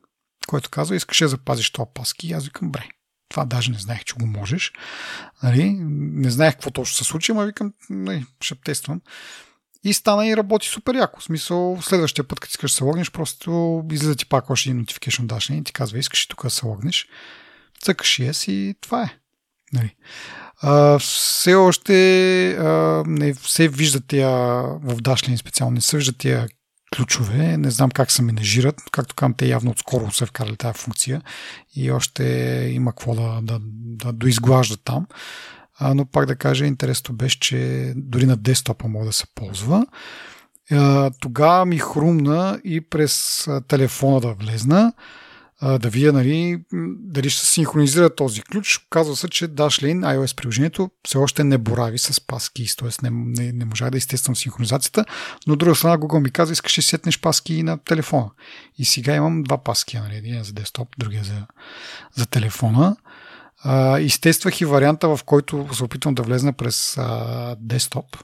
който 0.46 0.70
казва, 0.70 0.96
искаш 0.96 1.18
да 1.18 1.28
запазиш 1.28 1.70
това 1.70 1.86
паски. 1.94 2.28
И 2.28 2.32
аз 2.32 2.44
викам, 2.44 2.70
бре, 2.70 2.88
това 3.28 3.44
даже 3.44 3.70
не 3.70 3.78
знаех, 3.78 4.04
че 4.04 4.14
го 4.14 4.26
можеш. 4.26 4.72
Нали? 5.42 5.76
Не 5.80 6.30
знаех 6.30 6.54
какво 6.54 6.70
точно 6.70 6.96
се 6.96 7.04
случи, 7.04 7.32
ама 7.32 7.46
викам, 7.46 7.72
нали, 7.90 8.26
ще 8.40 8.54
тествам. 8.64 9.00
И 9.84 9.92
стана 9.92 10.28
и 10.28 10.36
работи 10.36 10.68
супер 10.68 10.94
яко. 10.94 11.20
В 11.20 11.24
смисъл, 11.24 11.78
следващия 11.82 12.24
път, 12.24 12.40
като 12.40 12.50
искаш 12.50 12.70
да 12.70 12.76
се 12.76 12.84
логнеш, 12.84 13.10
просто 13.10 13.82
излиза 13.92 14.16
ти 14.16 14.26
пак 14.26 14.50
още 14.50 14.70
един 14.70 14.84
notification 14.84 15.26
даш 15.26 15.50
и 15.50 15.64
ти 15.64 15.72
казва, 15.72 15.98
искаш 15.98 16.24
и 16.24 16.28
тук 16.28 16.42
да 16.42 16.50
се 16.50 16.66
логнеш. 16.66 17.08
Цъкаш 17.82 18.08
yes 18.08 18.52
и 18.52 18.74
това 18.80 19.02
е. 19.02 19.16
Нали. 19.72 19.94
А, 20.62 20.98
все 20.98 21.54
още 21.54 22.50
а, 22.50 23.04
не 23.06 23.34
се 23.34 23.68
виждат 23.68 24.06
тия 24.06 24.28
в 24.62 24.96
Dashlane 24.96 25.36
специално, 25.36 25.74
не 25.74 25.80
се 25.80 25.96
виждат 25.96 26.18
тия 26.18 26.48
ключове. 26.96 27.56
Не 27.56 27.70
знам 27.70 27.90
как 27.90 28.10
се 28.10 28.22
менежират. 28.22 28.82
Както 28.92 29.14
казвам, 29.14 29.34
те 29.34 29.46
явно 29.46 29.70
отскоро 29.70 30.10
са 30.10 30.26
вкарали 30.26 30.56
тази 30.56 30.78
функция 30.78 31.22
и 31.76 31.90
още 31.90 32.24
има 32.72 32.92
какво 32.92 33.14
да, 33.14 33.40
да, 33.42 33.58
да 33.84 34.12
доизглаждат 34.12 34.80
там. 34.84 35.06
А, 35.80 35.94
но 35.94 36.06
пак 36.06 36.26
да 36.26 36.36
кажа, 36.36 36.66
интересното 36.66 37.12
беше, 37.12 37.40
че 37.40 37.92
дори 37.96 38.26
на 38.26 38.36
десктопа 38.36 38.88
може 38.88 39.06
да 39.06 39.12
се 39.12 39.24
ползва. 39.34 39.86
Тогава 41.20 41.66
ми 41.66 41.78
хрумна 41.78 42.60
и 42.64 42.80
през 42.80 43.46
телефона 43.68 44.20
да 44.20 44.34
влезна 44.34 44.92
да 45.62 45.90
видя 45.90 46.12
нали, 46.12 46.62
дали 46.98 47.30
ще 47.30 47.40
се 47.40 47.52
синхронизира 47.52 48.14
този 48.14 48.42
ключ. 48.42 48.86
Казва 48.90 49.16
се, 49.16 49.28
че 49.28 49.48
Dashlane, 49.48 50.16
iOS 50.16 50.36
приложението, 50.36 50.90
все 51.06 51.18
още 51.18 51.44
не 51.44 51.58
борави 51.58 51.98
с 51.98 52.12
passkeys, 52.12 52.78
т.е. 52.78 53.10
Не, 53.10 53.10
не, 53.10 53.52
не 53.52 53.64
можах 53.64 53.90
да 53.90 53.98
изтествам 53.98 54.36
синхронизацията, 54.36 55.04
но 55.46 55.56
друга 55.56 55.74
страна 55.74 55.98
Google 55.98 56.22
ми 56.22 56.30
каза, 56.30 56.52
искаш 56.52 56.76
да 56.76 56.82
сетнеш 56.82 57.20
паски 57.20 57.62
на 57.62 57.78
телефона. 57.78 58.30
И 58.78 58.84
сега 58.84 59.14
имам 59.14 59.42
два 59.42 59.58
паски, 59.58 59.98
нали, 59.98 60.16
един 60.16 60.44
за 60.44 60.52
десктоп, 60.52 60.88
другия 60.98 61.24
за, 61.24 61.46
за 62.14 62.26
телефона. 62.26 62.96
Изтествах 64.00 64.60
и 64.60 64.64
варианта, 64.64 65.16
в 65.16 65.24
който 65.24 65.68
се 65.72 65.84
опитвам 65.84 66.14
да 66.14 66.22
влезна 66.22 66.52
през 66.52 66.98
десктоп 67.58 68.16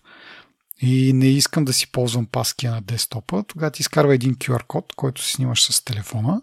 и 0.80 1.12
не 1.12 1.26
искам 1.26 1.64
да 1.64 1.72
си 1.72 1.92
ползвам 1.92 2.26
паски 2.26 2.68
на 2.68 2.80
десктопа, 2.82 3.44
тогава 3.48 3.70
ти 3.70 3.82
изкарва 3.82 4.14
един 4.14 4.34
QR 4.34 4.66
код, 4.66 4.92
който 4.96 5.22
си 5.22 5.32
снимаш 5.32 5.72
с 5.72 5.84
телефона 5.84 6.42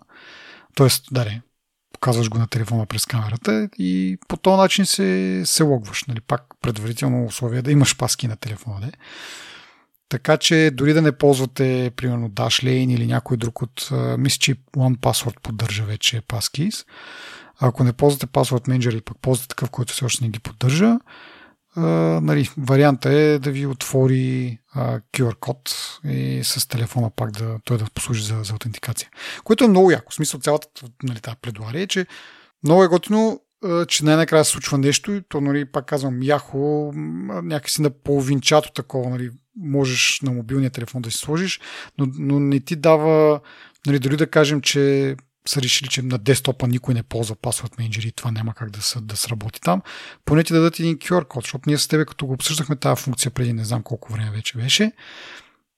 Тоест, 0.75 1.05
да, 1.11 1.41
показваш 1.93 2.29
го 2.29 2.37
на 2.37 2.47
телефона 2.47 2.85
през 2.85 3.05
камерата 3.05 3.69
и 3.77 4.17
по 4.27 4.37
този 4.37 4.57
начин 4.57 4.85
се, 4.85 5.41
се 5.45 5.63
логваш. 5.63 6.03
Нали? 6.03 6.21
Пак 6.21 6.41
предварително 6.61 7.25
условие 7.25 7.61
да 7.61 7.71
имаш 7.71 7.97
паски 7.97 8.27
на 8.27 8.35
телефона. 8.35 8.79
Да? 8.79 8.91
Така 10.09 10.37
че 10.37 10.71
дори 10.73 10.93
да 10.93 11.01
не 11.01 11.11
ползвате, 11.11 11.91
примерно, 11.95 12.29
Dashlane 12.29 12.93
или 12.95 13.07
някой 13.07 13.37
друг 13.37 13.61
от... 13.61 13.89
Мисля, 14.17 14.37
че 14.39 14.55
OnePassword 14.55 15.39
поддържа 15.39 15.83
вече 15.83 16.21
Passkeys. 16.21 16.85
Ако 17.59 17.83
не 17.83 17.93
ползвате 17.93 18.27
Password 18.27 18.67
Manager 18.67 18.89
или 18.89 19.01
пък 19.01 19.17
ползвате 19.21 19.47
такъв, 19.47 19.69
който 19.69 19.93
все 19.93 20.05
още 20.05 20.23
не 20.23 20.29
ги 20.29 20.39
поддържа, 20.39 20.97
нали, 21.75 22.49
варианта 22.57 23.13
е 23.13 23.39
да 23.39 23.51
ви 23.51 23.65
отвори 23.65 24.57
а, 24.73 24.99
QR 24.99 25.35
код 25.35 25.75
и 26.05 26.41
с 26.43 26.67
телефона 26.67 27.11
пак 27.15 27.31
да, 27.31 27.59
той 27.65 27.77
да 27.77 27.85
послужи 27.95 28.23
за, 28.23 28.43
за 28.43 28.53
аутентикация. 28.53 29.09
Което 29.43 29.63
е 29.63 29.67
много 29.67 29.91
яко. 29.91 30.11
В 30.11 30.15
смисъл 30.15 30.39
цялата 30.39 30.67
нали, 31.03 31.19
тази 31.19 31.37
предуария 31.41 31.81
е, 31.81 31.87
че 31.87 32.05
много 32.63 32.83
е 32.83 32.87
готино, 32.87 33.41
че 33.87 34.05
най-накрая 34.05 34.45
се 34.45 34.51
случва 34.51 34.77
нещо 34.77 35.11
и 35.11 35.21
то, 35.29 35.41
нали, 35.41 35.65
пак 35.65 35.85
казвам, 35.85 36.23
яхо, 36.23 36.91
някакси 37.43 37.81
на 37.81 37.89
половинчато 37.89 38.71
такова, 38.71 39.09
нали, 39.09 39.31
можеш 39.57 40.19
на 40.23 40.31
мобилния 40.31 40.69
телефон 40.69 41.01
да 41.01 41.11
си 41.11 41.17
сложиш, 41.17 41.59
но, 41.97 42.07
но 42.19 42.39
не 42.39 42.59
ти 42.59 42.75
дава, 42.75 43.39
нали, 43.87 43.99
дори 43.99 44.17
да 44.17 44.27
кажем, 44.27 44.61
че 44.61 45.15
са 45.47 45.61
решили, 45.61 45.89
че 45.89 46.01
на 46.01 46.17
десктопа 46.17 46.67
никой 46.67 46.93
не 46.93 47.03
ползва 47.03 47.35
Password 47.35 47.79
Manager 47.79 48.07
и 48.07 48.11
това 48.11 48.31
няма 48.31 48.53
как 48.53 48.69
да, 48.69 48.81
са, 48.81 49.01
да 49.01 49.17
сработи 49.17 49.61
там, 49.61 49.81
поне 50.25 50.43
ти 50.43 50.53
дадат 50.53 50.79
един 50.79 50.97
QR 50.97 51.27
код, 51.27 51.43
защото 51.43 51.63
ние 51.67 51.77
с 51.77 51.87
тебе, 51.87 52.05
като 52.05 52.25
го 52.25 52.33
обсъждахме 52.33 52.75
тази 52.75 53.01
функция 53.01 53.31
преди 53.31 53.53
не 53.53 53.65
знам 53.65 53.83
колко 53.83 54.13
време 54.13 54.31
вече 54.31 54.57
беше, 54.57 54.91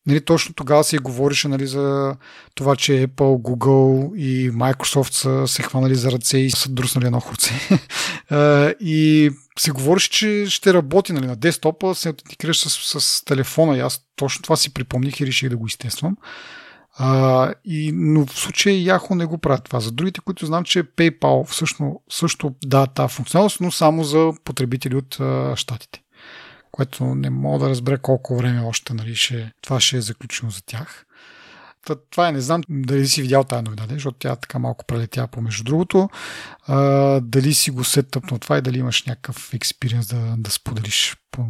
нали, 0.07 0.21
точно 0.21 0.53
тогава 0.53 0.83
се 0.83 0.97
говореше 0.97 1.47
нали, 1.47 1.67
за 1.67 2.15
това, 2.55 2.75
че 2.75 2.91
Apple, 2.91 3.41
Google 3.41 4.15
и 4.15 4.51
Microsoft 4.51 5.13
са 5.13 5.47
се 5.47 5.63
хванали 5.63 5.95
за 5.95 6.11
ръце 6.11 6.37
и 6.37 6.51
са 6.51 6.69
друснали 6.69 7.05
едно 7.05 7.19
хорце. 7.19 7.53
и 8.79 9.31
се 9.59 9.71
говореше, 9.71 10.09
че 10.09 10.45
ще 10.49 10.73
работи 10.73 11.13
нали, 11.13 11.27
на 11.27 11.35
десктопа, 11.35 11.95
се 11.95 12.09
аутентикираш 12.09 12.59
с, 12.59 13.01
с 13.01 13.25
телефона 13.25 13.77
и 13.77 13.79
аз 13.79 14.01
точно 14.15 14.41
това 14.41 14.55
си 14.55 14.73
припомних 14.73 15.19
и 15.19 15.27
реших 15.27 15.49
да 15.49 15.57
го 15.57 15.67
изтествам. 15.67 16.17
А, 16.97 17.53
и, 17.65 17.91
но 17.93 18.25
в 18.25 18.39
случая 18.39 18.75
Yahoo 18.75 19.15
не 19.15 19.25
го 19.25 19.37
правят 19.37 19.63
това. 19.63 19.79
За 19.79 19.91
другите, 19.91 20.21
които 20.21 20.45
знам, 20.45 20.63
че 20.63 20.83
PayPal 20.83 21.47
всъщност, 21.47 21.97
също 22.09 22.55
да 22.65 22.87
тази 22.87 23.13
функционалност, 23.13 23.61
но 23.61 23.71
само 23.71 24.03
за 24.03 24.31
потребители 24.43 24.95
от 24.95 25.19
а, 25.19 25.55
щатите. 25.55 26.01
Което 26.71 27.05
не 27.05 27.29
мога 27.29 27.59
да 27.59 27.69
разбера 27.69 27.97
колко 27.97 28.37
време 28.37 28.61
още 28.61 28.93
нали, 28.93 29.15
ще, 29.15 29.51
това 29.61 29.79
ще 29.79 29.97
е 29.97 30.01
заключено 30.01 30.51
за 30.51 30.61
тях. 30.65 31.05
Това 32.09 32.27
е, 32.27 32.31
не 32.31 32.41
знам 32.41 32.61
дали 32.69 33.07
си 33.07 33.21
видял 33.21 33.43
тази 33.43 33.63
новина, 33.63 33.85
защото 33.89 34.17
тя 34.19 34.35
така 34.35 34.59
малко 34.59 34.85
прелетя 34.85 35.27
помежду 35.27 35.63
другото. 35.63 36.09
А, 36.67 36.77
дали 37.19 37.53
си 37.53 37.71
го 37.71 37.83
сетъпнал 37.83 38.39
това 38.39 38.57
и 38.57 38.61
дали 38.61 38.79
имаш 38.79 39.03
някакъв 39.03 39.53
експириенс 39.53 40.07
да, 40.07 40.35
да 40.37 40.51
споделиш 40.51 41.17
по, 41.31 41.45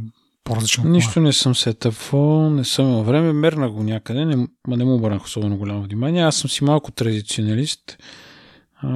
по-различно. 0.45 0.83
Нищо 0.89 1.19
не 1.19 1.33
съм 1.33 1.55
сетъпвал, 1.55 2.49
не 2.49 2.65
съм 2.65 2.85
имал 2.85 3.03
време, 3.03 3.33
мерна 3.33 3.69
го 3.69 3.83
някъде, 3.83 4.25
не, 4.25 4.47
ма 4.67 4.77
не 4.77 4.85
му 4.85 4.95
обърнах 4.95 5.23
особено 5.23 5.57
голямо 5.57 5.83
внимание. 5.83 6.23
Аз 6.23 6.35
съм 6.35 6.49
си 6.49 6.63
малко 6.63 6.91
традиционалист 6.91 7.97
а, 8.81 8.87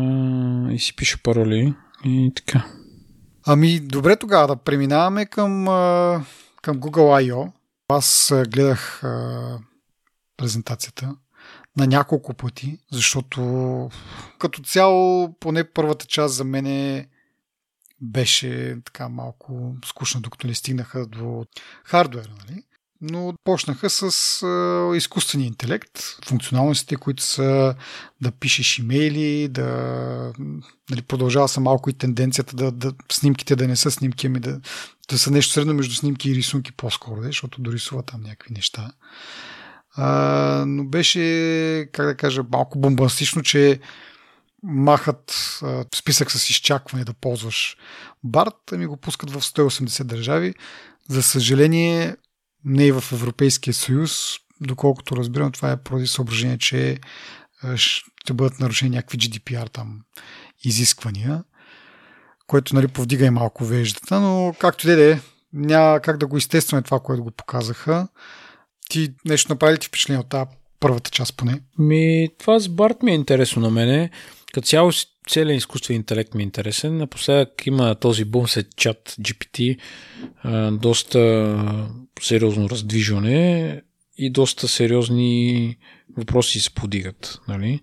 и 0.71 0.79
си 0.79 0.95
пиша 0.95 1.17
пароли 1.23 1.73
и 2.05 2.31
така. 2.35 2.65
Ами, 3.45 3.79
добре 3.79 4.15
тогава 4.15 4.47
да 4.47 4.55
преминаваме 4.55 5.25
към, 5.25 5.65
към 6.61 6.79
Google 6.79 7.31
I.O. 7.31 7.51
Аз 7.87 8.33
гледах 8.47 9.03
а, 9.03 9.59
презентацията 10.37 11.15
на 11.77 11.87
няколко 11.87 12.33
пъти, 12.33 12.77
защото 12.91 13.41
като 14.39 14.61
цяло, 14.61 15.33
поне 15.39 15.63
първата 15.63 16.05
част 16.05 16.35
за 16.35 16.43
мен 16.43 16.65
е 16.65 17.07
беше 18.01 18.77
така 18.85 19.09
малко 19.09 19.75
скучна, 19.85 20.21
докато 20.21 20.47
не 20.47 20.55
стигнаха 20.55 21.05
до 21.05 21.45
хардуера, 21.83 22.29
нали? 22.47 22.63
но 23.01 23.33
почнаха 23.43 23.89
с 23.89 24.03
а, 24.43 24.91
изкуствения 24.95 25.47
интелект, 25.47 25.99
функционалностите, 26.25 26.95
които 26.95 27.23
са 27.23 27.75
да 28.21 28.31
пишеш 28.31 28.79
имейли, 28.79 29.47
да 29.47 29.65
нали, 30.89 31.01
продължава 31.01 31.47
са 31.47 31.59
малко 31.59 31.89
и 31.89 31.93
тенденцията 31.93 32.55
да, 32.55 32.71
да 32.71 32.93
снимките 33.11 33.55
да 33.55 33.67
не 33.67 33.75
са 33.75 33.91
снимки, 33.91 34.27
ами 34.27 34.39
да, 34.39 34.59
да 35.09 35.19
са 35.19 35.31
нещо 35.31 35.53
средно 35.53 35.73
между 35.73 35.95
снимки 35.95 36.31
и 36.31 36.35
рисунки 36.35 36.71
по-скоро, 36.71 37.21
защото 37.23 37.61
дорисува 37.61 38.03
там 38.03 38.21
някакви 38.21 38.53
неща. 38.53 38.91
А, 39.95 40.63
но 40.67 40.83
беше, 40.85 41.89
как 41.91 42.05
да 42.05 42.15
кажа, 42.15 42.43
малко 42.51 42.79
бомбастично, 42.79 43.41
че 43.41 43.79
махат 44.63 45.59
списък 45.95 46.31
с 46.31 46.49
изчакване 46.49 47.05
да 47.05 47.13
ползваш 47.13 47.77
Барт, 48.23 48.71
ми 48.71 48.85
го 48.85 48.97
пускат 48.97 49.31
в 49.31 49.41
180 49.41 50.03
държави. 50.03 50.53
За 51.09 51.23
съжаление, 51.23 52.15
не 52.65 52.85
и 52.85 52.91
в 52.91 53.03
Европейския 53.13 53.73
съюз. 53.73 54.35
Доколкото 54.61 55.15
разбирам, 55.15 55.51
това 55.51 55.71
е 55.71 55.83
поради 55.83 56.07
съображение, 56.07 56.57
че 56.57 56.99
ще 57.75 58.33
бъдат 58.33 58.59
нарушени 58.59 58.95
някакви 58.95 59.17
GDPR 59.17 59.69
там 59.71 60.01
изисквания, 60.63 61.43
което 62.47 62.75
нали, 62.75 62.87
повдига 62.87 63.25
и 63.25 63.29
малко 63.29 63.65
веждата, 63.65 64.19
но 64.19 64.55
както 64.59 64.87
да 64.87 65.11
е, 65.11 65.19
няма 65.53 65.99
как 65.99 66.17
да 66.17 66.27
го 66.27 66.37
изтестваме 66.37 66.81
това, 66.81 66.99
което 66.99 67.23
го 67.23 67.31
показаха. 67.31 68.07
Ти 68.89 69.13
нещо 69.25 69.51
направи 69.51 69.73
ли 69.73 69.79
ти 69.79 69.87
впечатление 69.87 70.19
от 70.19 70.29
тази 70.29 70.49
първата 70.79 71.11
част 71.11 71.37
поне? 71.37 71.61
Ми, 71.77 72.29
това 72.39 72.59
с 72.59 72.69
Барт 72.69 73.03
ми 73.03 73.11
е 73.11 73.15
интересно 73.15 73.61
на 73.61 73.69
мене. 73.69 74.09
Като 74.53 74.67
цяло 74.67 74.91
целият 75.27 75.57
изкуствен 75.57 75.95
интелект 75.95 76.33
ми 76.33 76.43
е 76.43 76.45
интересен. 76.45 76.97
Напоследък 76.97 77.67
има 77.67 77.95
този 77.95 78.25
бум 78.25 78.47
след 78.47 78.75
чат 78.75 79.15
GPT, 79.21 79.79
доста 80.71 81.79
сериозно 82.21 82.69
раздвижване 82.69 83.81
и 84.17 84.29
доста 84.29 84.67
сериозни 84.67 85.77
въпроси 86.17 86.59
се 86.59 86.73
подигат. 86.73 87.39
Нали? 87.47 87.81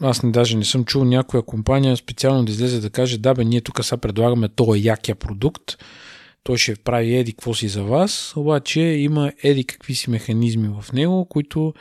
Аз 0.00 0.22
не, 0.22 0.30
даже 0.30 0.56
не 0.56 0.64
съм 0.64 0.84
чул 0.84 1.04
някоя 1.04 1.42
компания 1.42 1.96
специално 1.96 2.44
да 2.44 2.52
излезе 2.52 2.80
да 2.80 2.90
каже, 2.90 3.18
да 3.18 3.34
бе, 3.34 3.44
ние 3.44 3.60
тук 3.60 3.84
сега 3.84 3.96
предлагаме 3.96 4.48
този 4.48 4.84
якия 4.84 5.14
продукт, 5.14 5.76
той 6.42 6.58
ще 6.58 6.76
прави 6.76 7.16
еди 7.16 7.32
какво 7.32 7.54
си 7.54 7.68
за 7.68 7.82
вас, 7.82 8.32
обаче 8.36 8.80
има 8.80 9.32
еди 9.42 9.64
какви 9.64 9.94
си 9.94 10.10
механизми 10.10 10.68
в 10.80 10.92
него, 10.92 11.24
които 11.24 11.74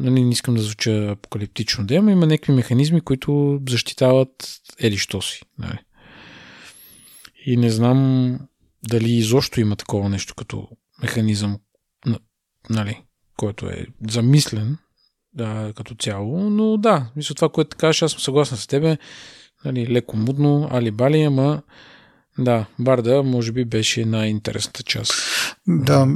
нали, 0.00 0.24
не 0.24 0.30
искам 0.30 0.54
да 0.54 0.62
звуча 0.62 1.08
апокалиптично 1.10 1.86
да 1.86 1.94
има, 1.94 2.12
има 2.12 2.26
някакви 2.26 2.52
механизми, 2.52 3.00
които 3.00 3.60
защитават 3.68 4.60
еди 4.78 4.98
що 4.98 5.22
си. 5.22 5.42
Нали. 5.58 5.78
И 7.46 7.56
не 7.56 7.70
знам 7.70 8.38
дали 8.88 9.10
изобщо 9.12 9.60
има 9.60 9.76
такова 9.76 10.08
нещо 10.08 10.34
като 10.34 10.68
механизъм, 11.02 11.58
нали, 12.70 13.02
който 13.36 13.66
е 13.66 13.86
замислен 14.10 14.78
да, 15.34 15.72
като 15.76 15.94
цяло, 15.94 16.50
но 16.50 16.76
да, 16.76 17.06
мисля 17.16 17.34
това, 17.34 17.48
което 17.48 17.76
кажеш, 17.76 18.02
аз 18.02 18.10
съм 18.10 18.20
съгласен 18.20 18.58
с 18.58 18.66
тебе, 18.66 18.98
нали, 19.64 19.86
леко 19.86 20.16
мудно, 20.16 20.68
али-бали, 20.72 21.22
ама 21.22 21.62
да, 22.38 22.66
Барда 22.78 23.22
може 23.22 23.52
би 23.52 23.64
беше 23.64 24.04
най-интересната 24.04 24.82
част. 24.82 25.12
Да, 25.66 26.06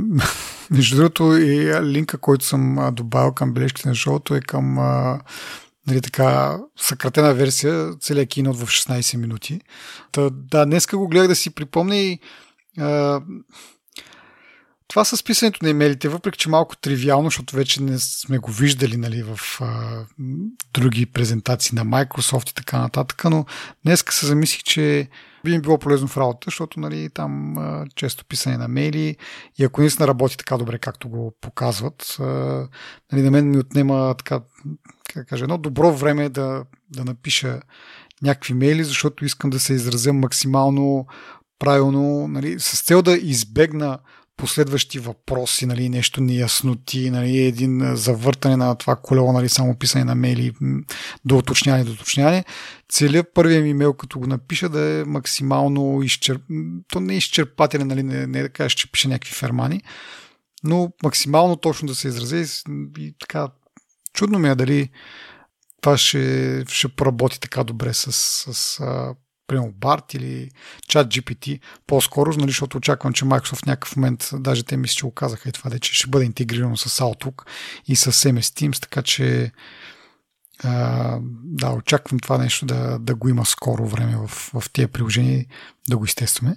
между 0.71 0.97
другото 0.97 1.37
и 1.37 1.83
линка, 1.83 2.19
който 2.19 2.45
съм 2.45 2.91
добавил 2.93 3.33
към 3.33 3.53
бележките 3.53 3.89
на 3.89 3.95
шоуто 3.95 4.35
е 4.35 4.41
към 4.41 4.75
нали, 5.87 6.01
така, 6.01 6.59
съкратена 6.77 7.35
версия, 7.35 7.95
целият 8.01 8.29
кинот 8.29 8.59
в 8.59 8.67
16 8.67 9.17
минути. 9.17 9.61
Та, 10.13 10.31
да, 10.31 10.67
днеска 10.67 10.97
го 10.97 11.09
гледах 11.09 11.29
да 11.29 11.37
си 11.37 11.55
припомня 11.55 11.97
и 11.97 12.19
а, 12.79 13.21
това 14.89 15.05
с 15.05 15.25
писането 15.25 15.65
на 15.65 15.71
имейлите, 15.71 16.09
въпреки 16.09 16.39
че 16.39 16.49
малко 16.49 16.77
тривиално, 16.77 17.27
защото 17.27 17.57
вече 17.57 17.83
не 17.83 17.99
сме 17.99 18.39
го 18.39 18.51
виждали 18.51 18.97
нали, 18.97 19.23
в 19.23 19.41
а, 19.61 20.05
други 20.75 21.07
презентации 21.07 21.77
на 21.77 21.85
Microsoft 21.87 22.51
и 22.51 22.55
така 22.55 22.79
нататък, 22.79 23.25
но 23.25 23.45
днеска 23.85 24.15
се 24.15 24.27
замислих, 24.27 24.63
че 24.63 25.09
би 25.45 25.51
ми 25.51 25.61
било 25.61 25.79
полезно 25.79 26.09
в 26.09 26.17
работа, 26.17 26.45
защото 26.45 26.81
нали, 26.81 27.11
там 27.15 27.57
често 27.95 28.25
писане 28.25 28.57
на 28.57 28.69
мейли 28.69 29.17
и 29.59 29.65
ако 29.65 29.81
наистина 29.81 30.09
работи 30.09 30.37
така 30.37 30.59
добре, 30.59 30.79
както 30.79 31.09
го 31.09 31.35
показват, 31.41 32.17
нали, 33.13 33.23
на 33.23 33.31
мен 33.31 33.51
ми 33.51 33.59
отнема 33.59 34.15
така, 34.19 34.41
как 35.15 35.29
кажа, 35.29 35.45
едно 35.45 35.59
добро 35.59 35.93
време 35.93 36.29
да, 36.29 36.65
да 36.91 37.05
напиша 37.05 37.61
някакви 38.23 38.55
мейли, 38.55 38.85
защото 38.85 39.25
искам 39.25 39.51
да 39.51 39.61
се 39.61 39.73
изразя 39.73 40.13
максимално 40.13 41.07
правилно, 41.59 42.29
нали, 42.29 42.61
с 42.61 42.83
цел 42.83 43.03
да 43.03 43.13
избегна 43.17 43.99
последващи 44.41 44.99
въпроси, 44.99 45.67
нали, 45.67 45.89
нещо 45.89 46.21
неясноти, 46.21 47.11
нали, 47.11 47.39
един 47.39 47.97
завъртане 47.97 48.57
на 48.57 48.75
това 48.75 48.97
колело, 48.97 49.33
нали, 49.33 49.49
само 49.49 49.75
писане 49.75 50.05
на 50.05 50.15
мейли, 50.15 50.53
до 51.25 51.37
уточняване, 51.39 51.85
до 51.85 51.93
уточняване. 51.93 52.45
Целият 52.89 53.35
първият 53.35 53.65
ми 53.65 53.71
имейл, 53.71 53.95
като 53.95 54.19
го 54.19 54.27
напиша, 54.27 54.69
да 54.69 54.81
е 54.81 55.05
максимално 55.05 56.03
изчерп... 56.03 56.43
То 56.89 57.01
не 57.01 57.15
е 57.15 57.17
изчерпателен, 57.17 57.87
нали, 57.87 58.03
не, 58.03 58.27
не 58.27 58.39
е 58.39 58.43
да 58.43 58.49
кажеш, 58.49 58.73
че 58.73 58.93
пише 58.93 59.09
някакви 59.09 59.35
фермани, 59.35 59.83
но 60.65 60.93
максимално 61.03 61.57
точно 61.57 61.89
да 61.89 61.95
се 61.95 62.09
изрази 62.09 62.37
и, 62.37 62.47
и 62.99 63.15
така 63.21 63.49
чудно 64.15 64.39
ми 64.39 64.49
е 64.49 64.55
дали 64.55 64.91
това 65.81 65.99
ще, 65.99 66.65
ще 66.69 66.89
поработи 66.89 67.41
така 67.41 67.65
добре 67.65 67.95
с, 67.95 68.13
с 68.53 68.81
примерно 69.51 69.73
BART 69.73 70.17
или 70.17 70.51
Chat 70.89 71.05
GPT 71.05 71.61
по-скоро, 71.87 72.33
нали, 72.33 72.51
защото 72.51 72.77
очаквам, 72.77 73.13
че 73.13 73.25
Microsoft 73.25 73.63
в 73.63 73.67
някакъв 73.67 73.97
момент, 73.97 74.31
даже 74.35 74.63
те 74.63 74.77
ми 74.77 74.89
ще 74.89 75.03
го 75.03 75.11
казаха 75.11 75.49
и 75.49 75.53
това, 75.53 75.79
че 75.79 75.95
ще 75.95 76.11
бъде 76.11 76.25
интегрирано 76.25 76.77
с 76.77 77.05
Outlook 77.05 77.43
и 77.87 77.97
с 77.97 78.13
MS 78.13 78.41
Teams, 78.41 78.81
така 78.81 79.03
че 79.03 79.53
а, 80.65 81.19
да, 81.45 81.71
очаквам 81.71 82.21
това 82.21 82.39
нещо 82.39 82.67
да, 82.67 82.99
да 82.99 83.15
го 83.15 83.29
има 83.29 83.47
скоро 83.47 83.87
време 83.87 84.17
в, 84.17 84.29
в 84.29 84.71
тия 84.73 84.89
приложения 84.89 85.45
да 85.89 85.97
го 85.97 86.05
изтестваме. 86.05 86.57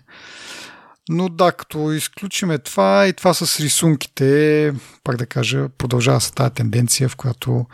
Но 1.10 1.30
да, 1.30 1.52
като 1.52 1.92
изключиме 1.92 2.58
това 2.58 3.08
и 3.08 3.14
това 3.14 3.34
с 3.34 3.60
рисунките, 3.60 4.74
пак 5.04 5.18
да 5.18 5.26
кажа, 5.26 5.70
продължава 5.70 6.22
се 6.22 6.34
тази 6.34 6.54
тенденция, 6.54 7.10
в 7.10 7.16
която 7.16 7.66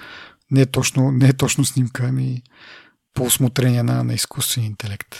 не 0.51 0.61
е 0.61 0.65
точно, 0.65 1.11
не 1.11 1.27
е 1.27 1.33
точно 1.33 1.65
снимка, 1.65 2.05
ами 2.09 2.41
по 3.19 3.25
осмотрение 3.25 3.83
на, 3.83 4.03
на 4.03 4.13
изкуствен 4.13 4.63
интелект. 4.63 5.15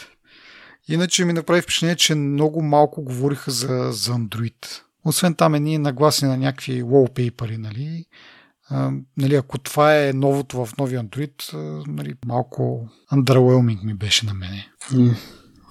Иначе 0.87 1.25
ми 1.25 1.33
направи 1.33 1.61
впечатление, 1.61 1.95
че 1.95 2.15
много 2.15 2.61
малко 2.61 3.01
говориха 3.01 3.51
за, 3.51 3.89
за 3.91 4.13
Android. 4.13 4.81
Освен 5.05 5.35
там 5.35 5.55
е 5.55 5.59
ние 5.59 5.79
нагласи 5.79 6.25
на 6.25 6.37
някакви 6.37 6.83
wallpaper, 6.83 7.57
нали? 7.57 8.05
А, 8.69 8.91
нали, 9.17 9.35
ако 9.35 9.57
това 9.57 9.97
е 9.97 10.13
новото 10.13 10.65
в 10.65 10.77
новия 10.77 11.03
Android, 11.03 11.53
нали, 11.87 12.13
малко 12.25 12.89
underwhelming 13.13 13.85
ми 13.85 13.93
беше 13.93 14.25
на 14.25 14.33
мене. 14.33 14.71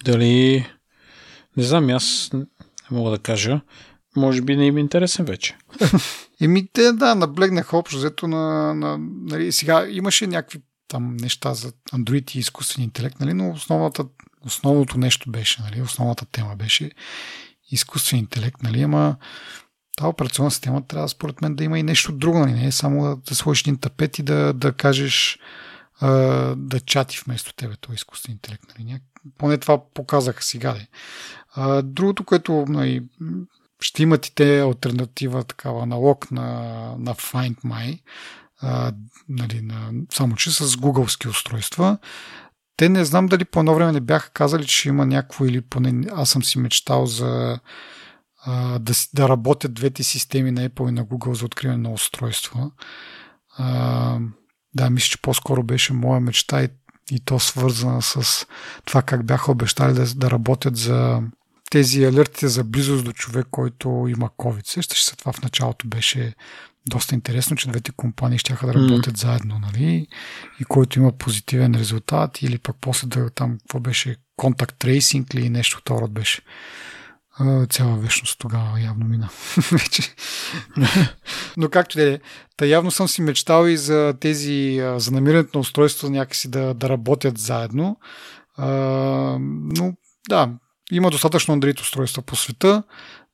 Дали... 0.05 0.66
Не 1.57 1.62
знам, 1.62 1.91
аз 1.91 2.31
не 2.35 2.47
мога 2.91 3.11
да 3.11 3.18
кажа. 3.18 3.61
Може 4.16 4.43
би 4.43 4.57
не 4.57 4.66
им 4.66 4.76
е 4.76 4.81
интересен 4.81 5.24
вече. 5.24 5.57
Еми, 6.41 6.68
те, 6.72 6.93
да, 6.93 7.14
наблегнаха 7.14 7.76
общо 7.76 7.97
взето 7.97 8.29
на, 8.29 8.74
на 8.74 8.99
нали, 9.01 9.53
сега 9.53 9.87
имаше 9.89 10.26
някакви 10.26 10.61
там 10.89 11.16
неща 11.16 11.55
за 11.55 11.72
Android 11.72 12.36
и 12.36 12.39
изкуствен 12.39 12.84
интелект, 12.84 13.20
нали? 13.20 13.34
но 13.34 13.51
основната, 13.51 14.05
основното 14.47 14.99
нещо 14.99 15.30
беше, 15.30 15.62
нали? 15.62 15.82
основната 15.82 16.26
тема 16.26 16.57
беше 16.57 16.91
изкуствен 17.70 18.18
интелект, 18.18 18.62
нали? 18.62 18.82
ама 18.82 19.16
тази 19.97 20.09
операционна 20.09 20.51
система 20.51 20.86
трябва 20.86 21.09
според 21.09 21.43
мен 21.43 21.55
да 21.55 21.64
има 21.64 21.78
и 21.78 21.82
нещо 21.82 22.12
друго, 22.12 22.39
нали? 22.39 22.53
не 22.53 22.66
е 22.66 22.72
само 22.72 23.03
да, 23.03 23.16
да 23.16 23.34
сложиш 23.34 23.61
един 23.61 23.78
тапет 23.78 24.18
и 24.18 24.22
да, 24.22 24.53
да 24.53 24.72
кажеш 24.72 25.39
а, 26.01 26.09
да 26.57 26.80
чати 26.80 27.20
вместо 27.24 27.55
тебе 27.55 27.76
този 27.76 27.95
изкуствен 27.95 28.32
интелект. 28.32 28.64
Нали? 28.78 29.01
Поне 29.39 29.59
това 29.59 29.91
показаха 29.95 30.43
сега. 30.43 30.72
Де. 30.72 30.86
А, 31.55 31.82
другото, 31.82 32.24
което 32.24 32.64
нали, 32.68 33.03
ще 33.80 34.03
имат 34.03 34.26
и 34.26 34.34
те 34.34 34.61
альтернатива, 34.61 35.45
такава 35.45 35.82
аналог 35.82 36.30
на, 36.30 36.45
на 36.99 37.14
Find 37.14 37.57
My, 37.57 38.01
а, 38.62 38.92
нали, 39.28 39.61
на, 39.61 39.92
само 40.12 40.36
че 40.36 40.50
с 40.50 40.76
гугълски 40.76 41.28
устройства. 41.28 41.98
Те 42.76 42.88
не 42.88 43.04
знам 43.04 43.26
дали 43.26 43.44
по 43.44 43.59
едно 43.59 43.74
време 43.74 43.92
не 43.92 44.00
бяха 44.00 44.30
казали, 44.30 44.66
че 44.66 44.88
има 44.88 45.06
някакво 45.06 45.44
или 45.44 45.61
поне 45.61 46.06
аз 46.12 46.30
съм 46.30 46.44
си 46.44 46.59
мечтал 46.59 47.06
за 47.06 47.59
а, 48.44 48.78
да, 48.78 48.92
да 49.14 49.28
работят 49.28 49.74
двете 49.74 50.02
системи 50.02 50.50
на 50.50 50.68
Apple 50.68 50.88
и 50.88 50.92
на 50.92 51.04
Google 51.04 51.32
за 51.32 51.44
откриване 51.44 51.82
на 51.82 51.92
устройства. 51.92 52.70
А, 53.56 54.18
да, 54.74 54.90
мисля, 54.90 55.09
че 55.09 55.22
по-скоро 55.22 55.62
беше 55.62 55.92
моя 55.92 56.20
мечта 56.20 56.62
и, 56.62 56.68
и 57.11 57.20
то 57.20 57.38
свързана 57.38 58.02
с 58.02 58.46
това 58.84 59.02
как 59.02 59.26
бяха 59.26 59.52
обещали 59.52 59.92
да, 59.92 60.14
да 60.14 60.30
работят 60.30 60.76
за 60.76 61.22
тези 61.70 62.04
алертите 62.04 62.48
за 62.48 62.64
близост 62.64 63.04
до 63.04 63.12
човек, 63.12 63.46
който 63.50 64.06
има 64.09 64.30
COVID. 64.38 64.66
Сещаш 64.66 65.04
се, 65.04 65.16
това 65.16 65.32
в 65.32 65.42
началото 65.42 65.88
беше 65.88 66.34
доста 66.89 67.14
интересно, 67.14 67.57
че 67.57 67.68
двете 67.68 67.93
компании 67.93 68.39
ще 68.39 68.53
да 68.53 68.74
работят 68.74 69.14
mm. 69.14 69.20
заедно, 69.20 69.59
нали? 69.59 70.07
И 70.61 70.64
който 70.64 70.99
има 70.99 71.12
позитивен 71.12 71.74
резултат 71.74 72.43
или 72.43 72.59
пък 72.59 72.76
после 72.80 73.09
да 73.09 73.30
там, 73.30 73.59
какво 73.59 73.80
беше, 73.80 74.16
контакт 74.36 74.78
трейсинг 74.78 75.34
или 75.34 75.51
нещо 75.51 75.80
от 75.91 76.12
беше. 76.12 76.43
Цяла 77.70 77.97
вечност 77.97 78.39
тогава 78.39 78.80
явно 78.80 79.07
мина. 79.07 79.28
Но 81.57 81.68
както 81.68 81.99
да 81.99 82.12
е, 82.12 82.20
та 82.57 82.66
явно 82.66 82.91
съм 82.91 83.09
си 83.09 83.22
мечтал 83.22 83.66
и 83.66 83.76
за 83.76 84.14
тези, 84.20 84.80
за 84.97 85.11
намирането 85.11 85.59
на 85.59 85.61
устройства 85.61 86.11
някакси 86.11 86.51
да, 86.51 86.74
да 86.74 86.89
работят 86.89 87.39
заедно. 87.39 87.97
но 88.59 89.95
да, 90.28 90.51
има 90.93 91.11
достатъчно 91.11 91.57
Android 91.57 91.80
устройства 91.80 92.22
по 92.22 92.36
света, 92.36 92.82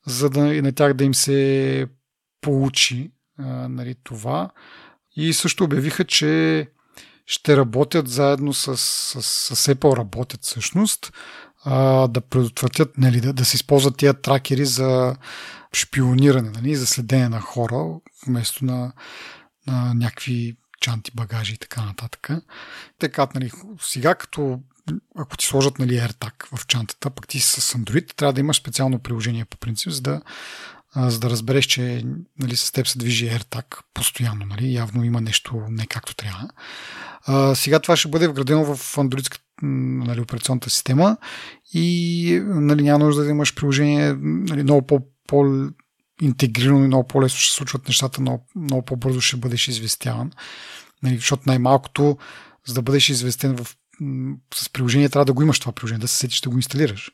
за 0.07 0.29
да 0.29 0.55
и 0.55 0.61
на 0.61 0.71
тях 0.71 0.93
да 0.93 1.03
им 1.03 1.13
се 1.13 1.87
получи 2.41 3.11
нали, 3.39 3.95
това. 4.03 4.49
И 5.15 5.33
също 5.33 5.63
обявиха, 5.63 6.05
че 6.05 6.67
ще 7.25 7.57
работят 7.57 8.07
заедно 8.07 8.53
с, 8.53 8.77
с, 8.77 9.21
с 9.55 9.73
Apple, 9.73 9.97
работят 9.97 10.43
всъщност, 10.43 11.13
а, 11.63 12.07
да 12.07 12.21
предотвратят, 12.21 12.97
нали, 12.97 13.21
да, 13.21 13.33
да 13.33 13.45
се 13.45 13.55
използват 13.55 13.97
тия 13.97 14.13
тракери 14.13 14.65
за 14.65 15.15
шпиониране, 15.73 16.49
нали, 16.49 16.75
за 16.75 16.87
следение 16.87 17.29
на 17.29 17.41
хора, 17.41 17.99
вместо 18.27 18.65
на, 18.65 18.93
на 19.67 19.93
някакви 19.93 20.55
чанти, 20.81 21.11
багажи 21.15 21.53
и 21.53 21.57
така 21.57 21.85
нататък. 21.85 22.29
Така, 22.99 23.27
нали, 23.35 23.51
сега 23.81 24.15
като 24.15 24.59
ако 25.15 25.37
ти 25.37 25.45
сложат 25.45 25.79
нали, 25.79 25.93
AirTag 25.93 26.57
в 26.57 26.67
чантата, 26.67 27.09
пък 27.09 27.27
ти 27.27 27.39
с 27.39 27.77
Android, 27.77 28.13
трябва 28.15 28.33
да 28.33 28.39
имаш 28.39 28.57
специално 28.57 28.99
приложение 28.99 29.45
по 29.45 29.57
принцип, 29.57 29.91
за 29.91 30.01
да, 30.01 30.21
за 30.95 31.19
да 31.19 31.29
разбереш, 31.29 31.65
че 31.65 32.03
нали, 32.39 32.55
с 32.55 32.71
теб 32.71 32.87
се 32.87 32.97
движи 32.97 33.29
AirTag 33.29 33.65
постоянно. 33.93 34.45
Нали, 34.45 34.73
явно 34.73 35.03
има 35.03 35.21
нещо 35.21 35.63
не 35.69 35.87
както 35.87 36.15
трябва. 36.15 36.49
А, 37.25 37.55
сега 37.55 37.79
това 37.79 37.95
ще 37.95 38.07
бъде 38.07 38.27
вградено 38.27 38.75
в 38.75 38.95
Android 38.95 39.39
нали, 39.61 40.21
операционната 40.21 40.69
система 40.69 41.17
и 41.73 42.41
нали, 42.45 42.83
няма 42.83 43.05
нужда 43.05 43.23
да 43.23 43.29
имаш 43.29 43.55
приложение 43.55 44.13
нали, 44.21 44.63
много 44.63 44.87
по, 44.87 44.99
по 45.27 45.67
интегрирано 46.21 46.83
и 46.83 46.87
много 46.87 47.07
по-лесно 47.07 47.39
ще 47.39 47.51
се 47.51 47.55
случват 47.55 47.87
нещата, 47.87 48.21
много, 48.21 48.47
много 48.55 48.85
по-бързо 48.85 49.21
ще 49.21 49.37
бъдеш 49.37 49.67
известяван. 49.67 50.31
Нали, 51.03 51.15
защото 51.15 51.43
най-малкото, 51.45 52.17
за 52.67 52.73
да 52.73 52.81
бъдеш 52.81 53.09
известен 53.09 53.55
в 53.55 53.75
с 54.53 54.69
приложение 54.69 55.09
трябва 55.09 55.25
да 55.25 55.33
го 55.33 55.41
имаш 55.41 55.59
това 55.59 55.71
приложение, 55.71 55.99
да 55.99 56.07
се 56.07 56.17
сетиш 56.17 56.41
да 56.41 56.49
го 56.49 56.57
инсталираш. 56.57 57.11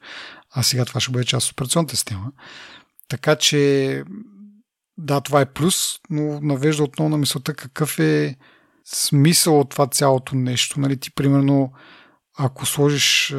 А 0.51 0.63
сега 0.63 0.85
това 0.85 1.01
ще 1.01 1.11
бъде 1.11 1.25
част 1.25 1.47
от 1.47 1.53
операционната 1.53 1.95
система. 1.95 2.31
Така 3.11 3.35
че, 3.35 4.03
да, 4.97 5.21
това 5.21 5.41
е 5.41 5.53
плюс, 5.53 5.99
но 6.09 6.41
навежда 6.41 6.83
отново 6.83 7.09
на 7.09 7.17
мисълта 7.17 7.53
какъв 7.53 7.99
е 7.99 8.37
смисъл 8.85 9.59
от 9.59 9.69
това 9.69 9.87
цялото 9.87 10.35
нещо. 10.35 10.79
Нали, 10.79 10.97
ти, 10.97 11.11
примерно, 11.11 11.73
ако 12.37 12.65
сложиш 12.65 13.33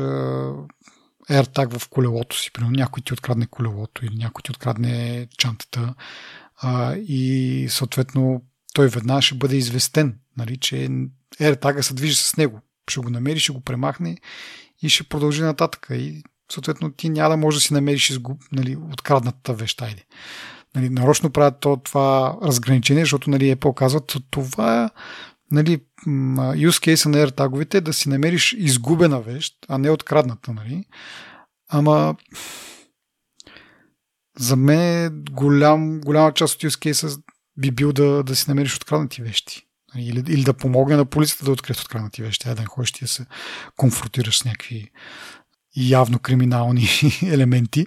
AirTag 1.31 1.79
в 1.79 1.89
колелото 1.89 2.39
си, 2.39 2.53
примерно 2.53 2.77
някой 2.77 3.03
ти 3.03 3.13
открадне 3.13 3.47
колелото 3.47 4.07
или 4.07 4.17
някой 4.17 4.43
ти 4.43 4.51
открадне 4.51 5.27
чантата 5.39 5.95
а, 6.57 6.95
и 6.97 7.67
съответно 7.71 8.43
той 8.75 8.89
веднага 8.89 9.23
ще 9.23 9.35
бъде 9.35 9.57
известен, 9.57 10.19
нали, 10.37 10.57
че 10.57 10.89
AirTag 11.41 11.81
се 11.81 11.95
движи 11.95 12.15
с 12.15 12.37
него 12.37 12.61
ще 12.91 13.01
го 13.01 13.11
намери, 13.11 13.41
ще 13.41 13.53
го 13.53 13.61
премахне 13.61 14.19
и 14.83 14.89
ще 14.89 15.05
продължи 15.05 15.43
нататък. 15.43 15.87
И 15.91 16.23
съответно 16.53 16.93
ти 16.93 17.09
няма 17.09 17.31
да 17.31 17.37
можеш 17.37 17.61
да 17.61 17.67
си 17.67 17.75
намериш 17.75 18.11
изгуб, 18.11 18.43
нали, 18.53 18.77
открадната 18.93 19.55
вещ. 19.55 19.83
Айде. 19.83 20.05
Нали, 20.75 20.89
нарочно 20.89 21.31
правят 21.31 21.61
то, 21.61 21.77
това 21.77 22.37
разграничение, 22.43 23.03
защото 23.03 23.31
нали, 23.31 23.51
е 23.51 23.57
показват 23.57 24.17
това 24.31 24.91
нали, 25.51 25.81
use 26.07 26.95
case 26.95 27.07
на 27.07 27.27
AirTag-овете 27.27 27.75
е 27.75 27.81
да 27.81 27.93
си 27.93 28.09
намериш 28.09 28.53
изгубена 28.59 29.21
вещ, 29.21 29.55
а 29.69 29.79
не 29.79 29.91
открадната. 29.91 30.53
Нали. 30.53 30.85
Ама 31.69 32.17
за 34.39 34.57
мен 34.57 35.25
голям, 35.31 36.01
голяма 36.01 36.33
част 36.33 36.55
от 36.55 36.71
use 36.71 36.93
case 36.93 37.23
би 37.57 37.71
бил 37.71 37.93
да, 37.93 38.23
да 38.23 38.37
си 38.37 38.45
намериш 38.49 38.77
откраднати 38.77 39.23
вещи. 39.23 39.67
Или, 39.97 40.25
или 40.29 40.45
да 40.45 40.55
помогне 40.55 40.97
на 40.97 41.05
полицията 41.05 41.45
да 41.45 41.51
открият 41.51 41.81
откраднати 41.81 42.23
вещи, 42.23 42.49
а 42.49 42.55
да 42.55 42.61
не 42.61 42.67
ходиш 42.67 42.93
ти 42.93 43.05
да 43.05 43.09
се 43.09 43.27
конфронтираш 43.77 44.39
с 44.39 44.45
някакви 44.45 44.91
явно 45.77 46.19
криминални 46.19 46.89
елементи. 47.23 47.87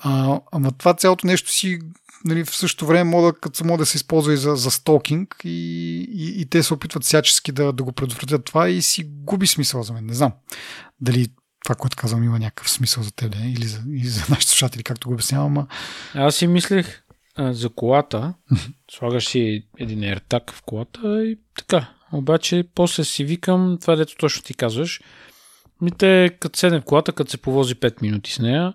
А, 0.00 0.40
ама 0.52 0.72
това 0.72 0.94
цялото 0.94 1.26
нещо 1.26 1.52
си 1.52 1.78
нали, 2.24 2.44
в 2.44 2.56
същото 2.56 2.86
време 2.86 3.10
мога, 3.10 3.32
като 3.32 3.64
мога 3.64 3.78
да 3.78 3.86
се 3.86 3.96
използва 3.96 4.32
и 4.32 4.36
за, 4.36 4.56
за 4.56 4.70
стокинг 4.70 5.36
и, 5.44 5.50
и, 6.12 6.40
и 6.40 6.46
те 6.46 6.62
се 6.62 6.74
опитват 6.74 7.04
всячески 7.04 7.52
да, 7.52 7.72
да 7.72 7.82
го 7.82 7.92
предотвратят 7.92 8.44
това 8.44 8.68
и 8.68 8.82
си 8.82 9.04
губи 9.04 9.46
смисъл 9.46 9.82
за 9.82 9.92
мен. 9.92 10.06
Не 10.06 10.14
знам 10.14 10.32
дали 11.00 11.28
това, 11.64 11.74
което 11.74 11.96
казвам, 11.96 12.24
има 12.24 12.38
някакъв 12.38 12.70
смисъл 12.70 13.02
за 13.02 13.12
теб 13.12 13.34
или 13.34 13.66
за, 13.66 13.82
или 13.88 14.08
за 14.08 14.20
нашите 14.30 14.50
слушатели, 14.50 14.82
както 14.82 15.08
го 15.08 15.14
обяснявам. 15.14 15.58
Ама... 15.58 15.66
Аз 16.14 16.36
си 16.36 16.46
мислех, 16.46 17.02
за 17.38 17.68
колата, 17.68 18.34
слагаш 18.90 19.28
си 19.28 19.66
един 19.78 20.00
AirTag 20.00 20.52
в 20.52 20.62
колата 20.62 21.24
и 21.24 21.38
така. 21.56 21.88
Обаче 22.12 22.64
после 22.74 23.04
си 23.04 23.24
викам, 23.24 23.78
това 23.80 23.96
дето 23.96 24.16
точно 24.16 24.42
ти 24.42 24.54
казваш, 24.54 25.00
ми 25.80 25.90
те 25.90 26.30
като 26.40 26.58
седне 26.58 26.80
в 26.80 26.84
колата, 26.84 27.12
като 27.12 27.30
се 27.30 27.38
повози 27.38 27.74
5 27.74 28.02
минути 28.02 28.32
с 28.32 28.38
нея, 28.38 28.74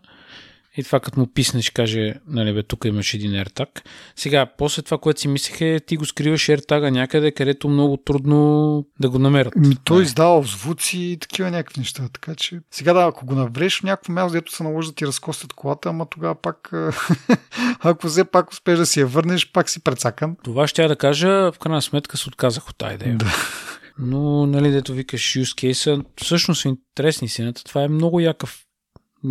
и 0.78 0.84
това 0.84 0.99
като 0.99 1.20
му 1.20 1.28
писнеш, 1.28 1.70
каже, 1.70 2.14
нали 2.28 2.54
бе, 2.54 2.64
тук 2.64 2.86
имаш 2.86 3.14
един 3.14 3.32
AirTag. 3.32 3.82
Сега, 4.16 4.45
после 4.58 4.82
това, 4.82 4.97
което 4.97 5.22
си 5.22 5.28
мислех 5.28 5.62
е, 5.62 5.80
ти 5.88 5.97
го 5.97 6.06
скриваш 6.06 6.41
AirTag 6.47 6.89
някъде, 6.89 7.32
където 7.32 7.70
много 7.70 7.97
трудно 7.97 8.86
да 8.99 9.10
го 9.10 9.20
намерят. 9.20 9.56
Ми, 9.56 9.76
той 9.84 10.04
издава 10.04 10.43
звуци 10.43 10.97
и 10.97 11.18
такива 11.18 11.52
някакви 11.52 11.80
неща. 11.80 12.10
Така 12.14 12.36
че, 12.36 12.60
сега 12.72 12.93
да, 12.93 13.04
ако 13.08 13.26
го 13.26 13.36
навреш 13.36 13.80
в 13.80 13.84
някакво 13.84 14.14
място, 14.14 14.34
дето 14.34 14.56
се 14.56 14.64
наложи 14.64 14.89
да 14.89 14.95
ти 14.95 15.08
разкостят 15.08 15.54
колата, 15.54 15.89
ама 15.89 16.06
тогава 16.06 16.36
пак, 16.36 16.72
ако 17.80 18.08
взе 18.08 18.24
пак 18.24 18.52
успеш 18.52 18.78
да 18.78 18.86
си 18.86 18.99
я 18.99 19.08
върнеш, 19.08 19.52
пак 19.52 19.70
си 19.70 19.84
прецакан. 19.84 20.36
Това 20.43 20.68
ще 20.68 20.82
я 20.82 20.88
да 20.88 20.95
кажа, 20.95 21.52
в 21.52 21.60
крайна 21.60 21.82
сметка 21.82 22.18
се 22.18 22.30
отказах 22.30 22.70
от 22.70 22.78
тази 22.78 22.95
идея. 22.95 23.18
Да. 23.18 23.26
Но, 24.02 24.45
нали, 24.45 24.72
дето 24.72 24.93
викаш 24.93 25.22
use 25.22 25.72
case, 25.72 26.06
всъщност 26.24 26.66
интересни 26.66 27.28
сината. 27.28 27.64
Това 27.64 27.84
е 27.84 27.88
много 27.88 28.20
якъв 28.20 28.66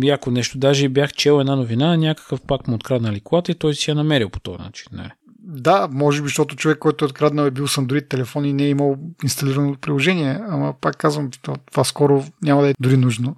яко 0.03 0.31
нещо. 0.31 0.57
Даже 0.57 0.89
бях 0.89 1.13
чел 1.13 1.39
една 1.39 1.55
новина, 1.55 1.97
някакъв 1.97 2.41
пак 2.47 2.67
му 2.67 2.75
откраднали 2.75 3.19
колата 3.19 3.51
и 3.51 3.55
той 3.55 3.75
си 3.75 3.91
я 3.91 3.95
намерил 3.95 4.29
по 4.29 4.39
този 4.39 4.63
начин. 4.63 4.87
Не. 4.91 5.11
Да, 5.43 5.87
може 5.91 6.21
би, 6.21 6.27
защото 6.27 6.55
човек, 6.55 6.77
който 6.77 7.05
е 7.05 7.07
откраднал 7.07 7.45
е 7.45 7.51
бил 7.51 7.67
с 7.67 7.81
Android 7.81 8.09
телефон 8.09 8.45
и 8.45 8.53
не 8.53 8.63
е 8.63 8.69
имал 8.69 8.97
инсталирано 9.23 9.75
приложение, 9.81 10.39
ама 10.49 10.73
пак 10.81 10.97
казвам, 10.97 11.29
това 11.71 11.83
скоро 11.83 12.23
няма 12.43 12.61
да 12.61 12.69
е 12.69 12.73
дори 12.79 12.97
нужно. 12.97 13.35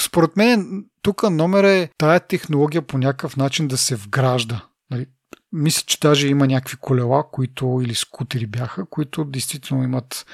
Според 0.00 0.36
мен, 0.36 0.84
тук 1.02 1.30
номер 1.30 1.64
е 1.64 1.90
тая 1.98 2.20
технология 2.20 2.82
по 2.82 2.98
някакъв 2.98 3.36
начин 3.36 3.68
да 3.68 3.76
се 3.76 3.96
вгражда. 3.96 4.64
Мисля, 5.52 5.84
че 5.86 6.00
даже 6.00 6.28
има 6.28 6.46
някакви 6.46 6.76
колела, 6.76 7.30
които 7.30 7.80
или 7.84 7.94
скутери 7.94 8.46
бяха, 8.46 8.86
които 8.86 9.24
действително 9.24 9.84
имат 9.84 10.26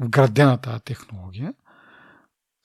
вградена 0.00 0.58
тази 0.58 0.80
технология 0.84 1.54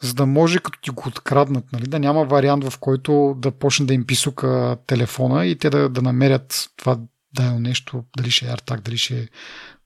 за 0.02 0.14
да 0.14 0.26
може 0.26 0.60
като 0.60 0.80
ти 0.82 0.90
го 0.90 1.04
откраднат, 1.08 1.72
нали, 1.74 1.88
да 1.88 2.00
няма 2.00 2.26
вариант 2.26 2.70
в 2.70 2.80
който 2.80 3.36
да 3.38 3.52
почне 3.52 3.86
да 3.86 3.94
им 3.94 4.06
писука 4.06 4.78
телефона 4.88 5.46
и 5.46 5.58
те 5.58 5.70
да, 5.70 5.90
да 5.90 6.02
намерят 6.02 6.70
това 6.78 7.00
дадено 7.34 7.60
нещо, 7.60 8.04
дали 8.18 8.32
ще 8.32 8.46
е 8.46 8.50
AirTag, 8.50 8.82
дали 8.82 8.98
ще 8.98 9.20
е 9.20 9.28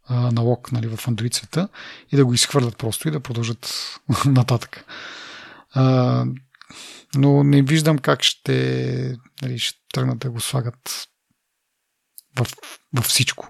налог 0.10 0.72
нали, 0.72 0.88
в 0.88 1.00
света 1.32 1.68
и 2.12 2.16
да 2.16 2.26
го 2.26 2.34
изхвърлят 2.34 2.78
просто 2.78 3.08
и 3.08 3.12
да 3.12 3.20
продължат 3.20 3.74
нататък. 4.26 4.86
А, 5.74 6.26
но 7.16 7.44
не 7.44 7.62
виждам 7.62 7.98
как 7.98 8.24
ще, 8.24 9.18
нали, 9.42 9.60
ще 9.60 9.80
тръгнат 9.94 10.20
да 10.20 10.30
го 10.30 10.40
слагат 10.40 11.08
в, 12.40 12.48
във 12.94 13.06
всичко. 13.06 13.50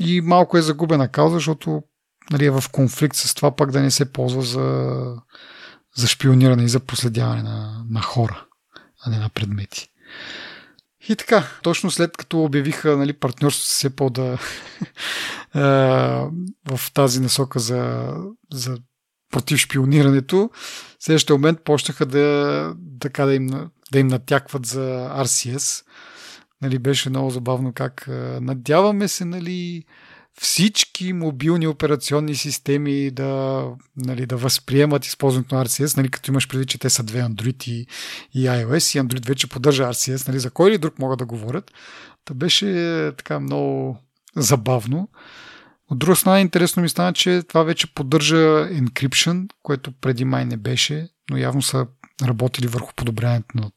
И 0.00 0.20
малко 0.20 0.58
е 0.58 0.62
загубена 0.62 1.08
кауза, 1.08 1.34
защото 1.34 1.82
нали, 2.30 2.44
е 2.44 2.50
в 2.50 2.64
конфликт 2.72 3.16
с 3.16 3.34
това 3.34 3.56
пак 3.56 3.70
да 3.70 3.80
не 3.80 3.90
се 3.90 4.12
ползва 4.12 4.42
за, 4.42 5.04
за 5.96 6.06
шпиониране 6.06 6.64
и 6.64 6.68
за 6.68 6.80
проследяване 6.80 7.42
на, 7.42 7.84
на 7.90 8.02
хора, 8.02 8.46
а 9.04 9.10
не 9.10 9.18
на 9.18 9.28
предмети. 9.28 9.88
И 11.08 11.16
така, 11.16 11.48
точно 11.62 11.90
след 11.90 12.16
като 12.16 12.44
обявиха 12.44 12.96
нали, 12.96 13.12
партньорството 13.12 13.74
с 13.74 13.88
Apple 13.88 14.10
да 14.10 14.38
в 16.78 16.92
тази 16.94 17.20
насока 17.20 17.58
за, 17.58 18.12
за 18.52 18.78
против 19.30 19.58
шпионирането, 19.58 20.50
в 20.98 21.04
следващия 21.04 21.36
момент 21.36 21.64
почнаха 21.64 22.06
да, 22.06 22.74
така, 23.00 23.26
да, 23.26 23.34
им, 23.34 23.70
да 23.92 23.98
им 23.98 24.06
натякват 24.06 24.66
за 24.66 25.10
RCS. 25.18 25.84
Нали, 26.62 26.78
беше 26.78 27.10
много 27.10 27.30
забавно 27.30 27.72
как 27.72 28.08
надяваме 28.40 29.08
се, 29.08 29.24
нали, 29.24 29.84
всички 30.40 31.12
мобилни 31.12 31.66
операционни 31.66 32.34
системи 32.34 33.10
да, 33.10 33.64
нали, 33.96 34.26
да 34.26 34.36
възприемат 34.36 35.06
използването 35.06 35.54
на 35.54 35.64
RCS, 35.64 35.96
нали, 35.96 36.08
като 36.08 36.30
имаш 36.30 36.48
преди, 36.48 36.66
че 36.66 36.78
те 36.78 36.90
са 36.90 37.02
две 37.02 37.20
Android 37.20 37.68
и, 37.68 37.86
и 38.34 38.46
iOS 38.46 38.98
и 38.98 39.02
Android 39.02 39.26
вече 39.26 39.46
поддържа 39.46 39.84
RCS, 39.84 40.28
нали, 40.28 40.38
за 40.38 40.50
кой 40.50 40.70
ли 40.70 40.78
друг 40.78 40.98
могат 40.98 41.18
да 41.18 41.26
говорят. 41.26 41.70
Та 42.24 42.34
беше 42.34 42.66
така 43.16 43.40
много 43.40 43.98
забавно. 44.36 45.08
От 45.90 45.98
друга 45.98 46.16
страна 46.16 46.40
интересно 46.40 46.82
ми 46.82 46.88
стана, 46.88 47.12
че 47.12 47.42
това 47.48 47.62
вече 47.62 47.94
поддържа 47.94 48.68
encryption, 48.70 49.48
което 49.62 49.92
преди 49.92 50.24
май 50.24 50.44
не 50.44 50.56
беше, 50.56 51.08
но 51.30 51.36
явно 51.36 51.62
са 51.62 51.86
работили 52.22 52.66
върху 52.66 52.92
подобряването 52.96 53.56
на, 53.56 53.70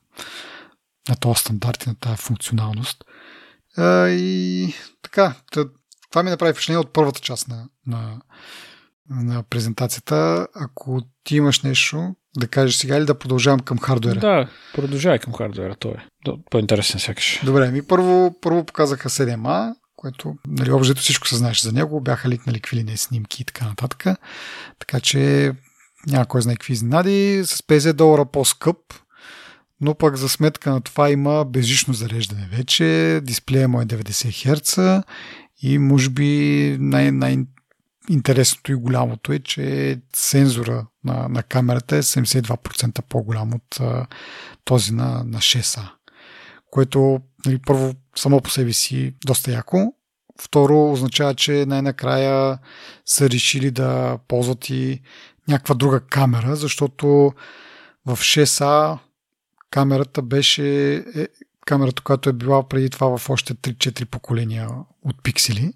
на 1.10 1.16
този 1.16 1.40
стандарт 1.40 1.86
и 1.86 1.90
на 1.90 1.96
тази 1.96 2.18
функционалност. 2.18 3.04
А, 3.78 4.08
и 4.10 4.74
така, 5.02 5.34
това 6.10 6.24
ми 6.24 6.30
направи 6.30 6.54
впечатление 6.54 6.80
от 6.80 6.94
първата 6.94 7.20
част 7.20 7.48
на, 7.48 7.68
на, 7.88 8.22
на 9.10 9.44
презентацията. 9.44 10.48
Ако 10.56 11.02
ти 11.24 11.36
имаш 11.36 11.62
нещо 11.62 12.16
да 12.38 12.48
кажеш 12.48 12.76
сега 12.76 12.98
или 12.98 13.06
да 13.06 13.20
продължавам 13.20 13.60
към 13.60 13.80
хардуера? 13.80 14.20
Да, 14.20 14.50
продължавай 14.74 15.20
към 15.20 15.34
хардуера, 15.34 15.76
той 15.76 15.92
е 15.92 16.06
по-интересен 16.52 17.00
сякаш. 17.00 17.42
Добре, 17.44 17.72
ми 17.72 17.88
първо, 17.88 18.36
първо 18.42 18.66
показаха 18.66 19.10
7А, 19.10 19.76
което 19.96 20.36
нали, 20.48 20.72
общо 20.72 20.96
всичко 20.96 21.28
се 21.28 21.36
знаеше 21.36 21.62
за 21.62 21.72
него, 21.72 22.02
бяха 22.02 22.30
ликнали 22.30 22.60
какви 22.60 22.78
ли 22.78 22.84
не 22.84 22.98
снимки 22.98 23.42
и 23.42 23.46
така 23.46 23.66
нататък. 23.66 24.18
Така 24.80 25.00
че 25.00 25.52
няма 26.08 26.26
кой 26.26 26.42
знае 26.42 26.56
какви 26.56 26.74
изненади. 26.74 27.42
С 27.46 27.62
50 27.62 27.94
долара 27.94 28.26
по-скъп, 28.26 28.78
но 29.82 29.96
пък 29.96 30.16
за 30.16 30.30
сметка 30.30 30.72
на 30.72 30.82
това 30.82 31.10
има 31.10 31.46
безжично 31.46 31.94
зареждане 31.94 32.48
вече. 32.52 33.20
Дисплея 33.24 33.68
му 33.68 33.82
е 33.82 33.86
90 33.86 34.54
Hz 34.54 35.04
и 35.62 35.78
може 35.78 36.10
би 36.10 36.78
най- 36.80 37.12
най- 37.12 37.46
интересното 38.10 38.72
и 38.72 38.76
голямото 38.76 39.34
е, 39.34 39.40
че 39.40 39.98
сензора 40.16 40.86
на, 41.04 41.28
на 41.30 41.44
камерата 41.44 41.98
е 41.98 42.02
72% 42.02 43.02
по-голям 43.02 43.54
от 43.54 43.80
а, 43.80 44.08
този 44.66 44.94
на, 44.94 45.24
на 45.26 45.38
6А. 45.40 45.92
Което 46.72 47.20
нали, 47.46 47.60
първо 47.66 47.94
само 48.16 48.42
по 48.42 48.50
себе 48.50 48.74
си 48.74 49.14
доста 49.26 49.52
яко. 49.52 49.94
Второ 50.42 50.92
означава, 50.92 51.36
че 51.36 51.66
най-накрая 51.66 52.60
са 53.06 53.30
решили 53.30 53.72
да 53.72 54.18
ползват 54.28 54.70
и 54.70 55.02
някаква 55.48 55.76
друга 55.76 56.00
камера, 56.00 56.56
защото 56.56 57.34
в 58.06 58.18
6А 58.18 58.98
камерата 59.72 60.22
беше 60.22 60.96
е, 60.96 61.28
камерата, 61.66 62.02
която 62.02 62.30
е 62.30 62.34
била 62.34 62.68
преди 62.68 62.90
това 62.90 63.18
в 63.18 63.30
още 63.30 63.54
3-4 63.54 64.06
поколения 64.06 64.70
от 65.04 65.24
пиксели. 65.24 65.74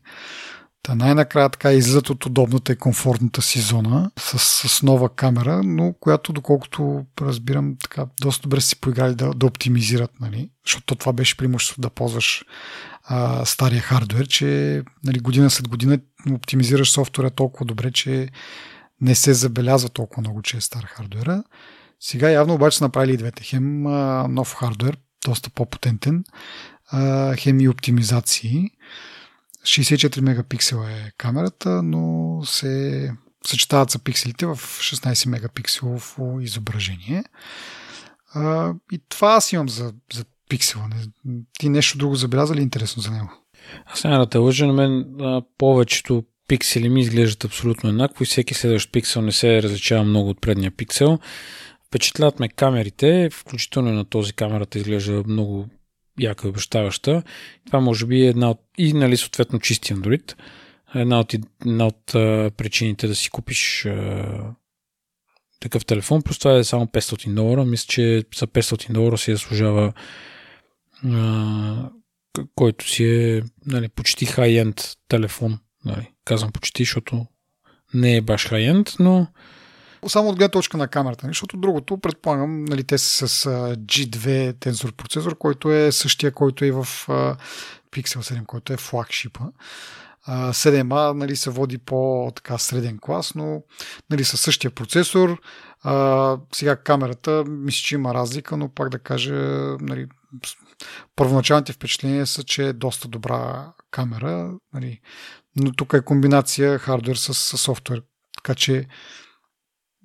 Та 0.84 0.96
най-накрая 0.96 1.50
така 1.50 1.74
излизат 1.74 2.10
от 2.10 2.26
удобната 2.26 2.72
и 2.72 2.76
комфортната 2.76 3.42
си 3.42 3.60
зона 3.60 4.12
с, 4.20 4.40
с 4.70 4.84
нова 4.84 5.10
камера, 5.10 5.64
но 5.64 5.94
която, 6.00 6.34
доколкото 6.34 7.06
разбирам, 7.22 7.76
така 7.84 8.06
доста 8.22 8.42
добре 8.42 8.62
си 8.62 8.80
поиграли 8.82 9.16
да, 9.16 9.34
да 9.34 9.46
оптимизират, 9.46 10.12
нали? 10.22 10.50
защото 10.66 10.96
това 10.96 11.14
беше 11.14 11.38
преимущество 11.38 11.82
да 11.82 11.90
ползваш 11.90 12.46
а, 13.04 13.46
стария 13.46 13.82
хардвер, 13.82 14.28
че 14.28 14.82
нали, 15.04 15.20
година 15.20 15.50
след 15.50 15.68
година 15.68 16.00
оптимизираш 16.32 16.92
софтуера 16.92 17.30
толкова 17.30 17.66
добре, 17.66 17.92
че 17.92 18.30
не 19.02 19.16
се 19.16 19.34
забелязва 19.34 19.90
толкова 19.90 20.22
много, 20.22 20.42
че 20.42 20.58
е 20.58 20.62
стар 20.62 20.84
хардвера. 20.84 21.44
Сега 22.00 22.30
явно 22.30 22.54
обаче 22.54 22.78
са 22.78 22.84
направили 22.84 23.14
и 23.14 23.18
двете. 23.18 23.44
Хем 23.44 23.88
а, 23.88 24.28
нов 24.28 24.54
хардвер, 24.54 24.98
доста 25.26 25.50
по-потентен, 25.50 26.24
а, 26.92 27.36
хем 27.36 27.60
и 27.60 27.70
оптимизации. 27.70 28.70
64 29.64 30.22
мегапиксела 30.22 30.92
е 30.92 31.12
камерата, 31.18 31.84
но 31.84 32.42
се 32.46 33.12
съчетават 33.48 33.90
за 33.90 34.00
пикселите 34.00 34.46
в 34.46 34.56
16 34.56 35.30
мегапикселово 35.30 36.40
изображение. 36.42 37.24
А, 38.34 38.74
и 38.92 39.02
това 39.10 39.34
аз 39.34 39.54
имам 39.54 39.70
за, 39.70 39.94
за 40.14 40.26
пиксела. 40.50 40.90
Ти 41.60 41.70
нещо 41.70 41.98
друго 41.98 42.16
забеляза 42.16 42.56
ли 42.56 42.62
интересно 42.62 43.02
за 43.02 43.12
него? 43.12 43.32
Аз 43.86 44.04
няма 44.04 44.20
да 44.20 44.30
те 44.30 44.38
лъжа, 44.38 44.66
на 44.66 44.74
мен 44.74 45.06
а, 45.22 45.42
повечето 45.58 46.24
пиксели 46.48 46.90
ми 46.90 47.02
изглеждат 47.02 47.44
абсолютно 47.44 47.90
еднакво 47.90 48.24
и 48.24 48.26
всеки 48.26 48.54
следващ 48.54 48.92
пиксел 48.92 49.22
не 49.22 49.32
се 49.32 49.64
различава 49.64 50.04
много 50.04 50.30
от 50.30 50.42
предния 50.42 50.72
пиксел. 50.72 51.20
Впечатляват 51.90 52.40
ме 52.40 52.50
камерите, 52.50 53.30
включително 53.34 53.94
на 53.94 54.06
този 54.06 54.34
камерата 54.34 54.78
изглежда 54.78 55.24
много 55.28 55.68
яка 56.20 56.48
и 56.48 56.50
обещаваща. 56.50 57.24
Това 57.66 57.80
може 57.80 58.06
би 58.06 58.22
е 58.22 58.30
една 58.30 58.50
от... 58.50 58.60
и 58.78 58.94
нали 58.94 59.18
съответно 59.18 59.60
чисти 59.60 59.96
Android. 59.96 60.36
Една 60.96 61.20
от, 61.20 61.34
една 61.66 61.88
от 61.88 62.16
а, 62.16 62.52
причините 62.58 63.08
да 63.08 63.16
си 63.16 63.30
купиш 63.30 63.86
а, 63.86 64.54
такъв 65.60 65.86
телефон. 65.86 66.22
Просто 66.22 66.40
това 66.40 66.58
е 66.58 66.64
само 66.64 66.86
500 66.86 67.34
долара. 67.34 67.66
Мисля, 67.66 67.86
че 67.88 68.24
за 68.36 68.48
500 68.48 68.92
долара 68.92 69.18
си 69.18 69.32
заслужава 69.32 69.94
а, 71.06 71.90
който 72.56 72.90
си 72.90 73.06
е 73.06 73.44
нали, 73.66 73.90
почти 73.90 74.26
хай-енд 74.26 74.98
телефон. 75.08 75.60
Нали. 75.86 76.12
Казвам 76.26 76.52
почти, 76.52 76.84
защото 76.84 77.26
не 77.94 78.16
е 78.16 78.22
баш 78.22 78.48
хай-енд, 78.48 78.94
но 79.00 79.28
само 80.08 80.30
от 80.30 80.36
гледна 80.36 80.52
точка 80.52 80.78
на 80.78 80.88
камерата, 80.88 81.26
нали? 81.26 81.32
защото 81.32 81.58
другото, 81.58 81.98
предполагам, 81.98 82.66
нали, 82.66 82.84
те 82.84 82.98
са 82.98 83.28
с 83.28 83.50
G2 83.76 84.60
тензор 84.60 84.94
процесор, 84.94 85.38
който 85.38 85.72
е 85.72 85.92
същия, 85.92 86.32
който 86.32 86.66
е 86.66 86.72
в 86.72 86.86
Pixel 87.92 88.18
7, 88.18 88.46
който 88.46 88.74
е 88.74 88.78
флагшипа. 88.78 89.44
7A 90.30 91.14
нали, 91.14 91.36
се 91.36 91.50
води 91.50 91.78
по 91.78 92.32
така 92.36 92.58
среден 92.58 92.98
клас, 93.02 93.36
но 93.36 93.64
нали, 94.10 94.24
със 94.24 94.42
същия 94.42 94.72
процесор. 94.72 95.42
А, 95.84 96.38
сега 96.54 96.76
камерата, 96.76 97.44
мисля, 97.48 97.82
че 97.84 97.96
има 97.96 98.14
разлика, 98.14 98.58
но 98.58 98.70
пак 98.70 98.90
да 98.90 99.00
кажа, 99.00 99.34
нали, 99.82 100.08
първоначалните 101.16 101.74
впечатления 101.74 102.28
са, 102.28 102.44
че 102.44 102.68
е 102.68 102.74
доста 102.74 103.08
добра 103.08 103.74
камера, 103.92 104.54
нали, 104.74 105.02
но 105.56 105.72
тук 105.72 105.94
е 105.94 106.02
комбинация 106.02 106.80
хардвер 106.80 107.16
с, 107.16 107.34
с 107.34 107.58
софтуер. 107.58 108.04
Така 108.36 108.56
че 108.56 108.88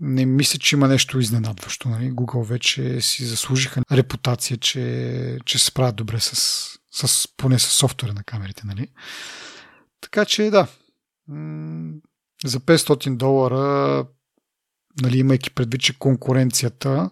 не 0.00 0.26
мисля, 0.26 0.58
че 0.58 0.76
има 0.76 0.88
нещо 0.88 1.18
изненадващо. 1.18 1.88
Нали? 1.88 2.12
Google 2.12 2.44
вече 2.44 3.00
си 3.00 3.24
заслужиха 3.24 3.82
репутация, 3.92 4.56
че, 4.56 5.38
че 5.44 5.58
се 5.58 5.64
справят 5.64 5.96
добре 5.96 6.20
с, 6.20 6.34
с, 6.92 7.28
поне 7.36 7.58
с 7.58 7.66
софтуера 7.66 8.12
на 8.12 8.24
камерите. 8.24 8.62
Нали? 8.66 8.88
Така 10.00 10.24
че 10.24 10.50
да, 10.50 10.66
за 12.44 12.60
500 12.60 13.16
долара, 13.16 14.06
нали, 15.02 15.18
имайки 15.18 15.50
предвид, 15.50 15.80
че 15.80 15.98
конкуренцията 15.98 17.10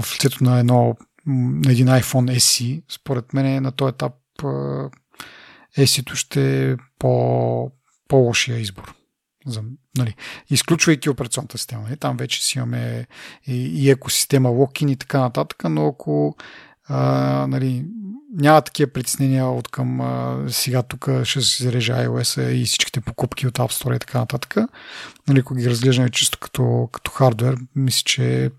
в 0.00 0.14
лицето 0.14 0.44
на, 0.44 0.58
едно, 0.58 0.96
на 1.26 1.72
един 1.72 1.86
iPhone 1.86 2.38
SE, 2.38 2.82
според 2.88 3.32
мен 3.32 3.62
на 3.62 3.72
този 3.72 3.90
етап 3.90 4.14
SE-то 5.78 6.14
ще 6.14 6.70
е 6.70 6.76
по, 6.98 7.72
по-лошия 8.08 8.58
избор 8.58 8.97
за, 9.46 9.62
нали, 9.98 10.14
изключвайки 10.50 11.10
операционната 11.10 11.58
система. 11.58 11.82
Нали, 11.82 11.96
там 11.96 12.16
вече 12.16 12.44
си 12.44 12.58
имаме 12.58 13.06
и, 13.46 13.84
и 13.84 13.90
екосистема 13.90 14.48
локин 14.48 14.88
и 14.88 14.96
така 14.96 15.20
нататък, 15.20 15.62
но 15.64 15.86
ако 15.86 16.36
а, 16.88 17.46
нали, 17.46 17.84
няма 18.34 18.62
такива 18.62 18.92
притеснения 18.92 19.46
от 19.46 19.68
към 19.68 20.00
а, 20.00 20.44
сега 20.48 20.82
тук 20.82 21.08
ще 21.24 21.40
се 21.40 21.64
зарежа 21.64 21.92
iOS 21.92 22.50
и 22.50 22.64
всичките 22.64 23.00
покупки 23.00 23.46
от 23.46 23.58
App 23.58 23.84
Store 23.84 23.96
и 23.96 23.98
така 23.98 24.18
нататък. 24.18 24.56
Нали, 25.28 25.38
ако 25.38 25.54
ги 25.54 25.70
разглеждаме 25.70 26.10
чисто 26.10 26.38
като, 26.38 26.88
като 26.92 27.10
хардвер, 27.10 27.56
мисля, 27.74 28.02
че 28.04 28.50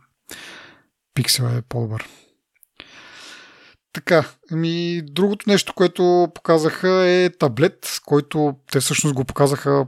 Pixel 1.17 1.57
е 1.57 1.61
по-добър. 1.61 2.07
Така, 3.93 4.25
ми 4.51 5.01
другото 5.01 5.49
нещо, 5.49 5.73
което 5.73 6.27
показаха 6.35 6.89
е 6.89 7.29
таблет, 7.39 7.99
който 8.05 8.55
те 8.71 8.79
всъщност 8.79 9.15
го 9.15 9.25
показаха 9.25 9.87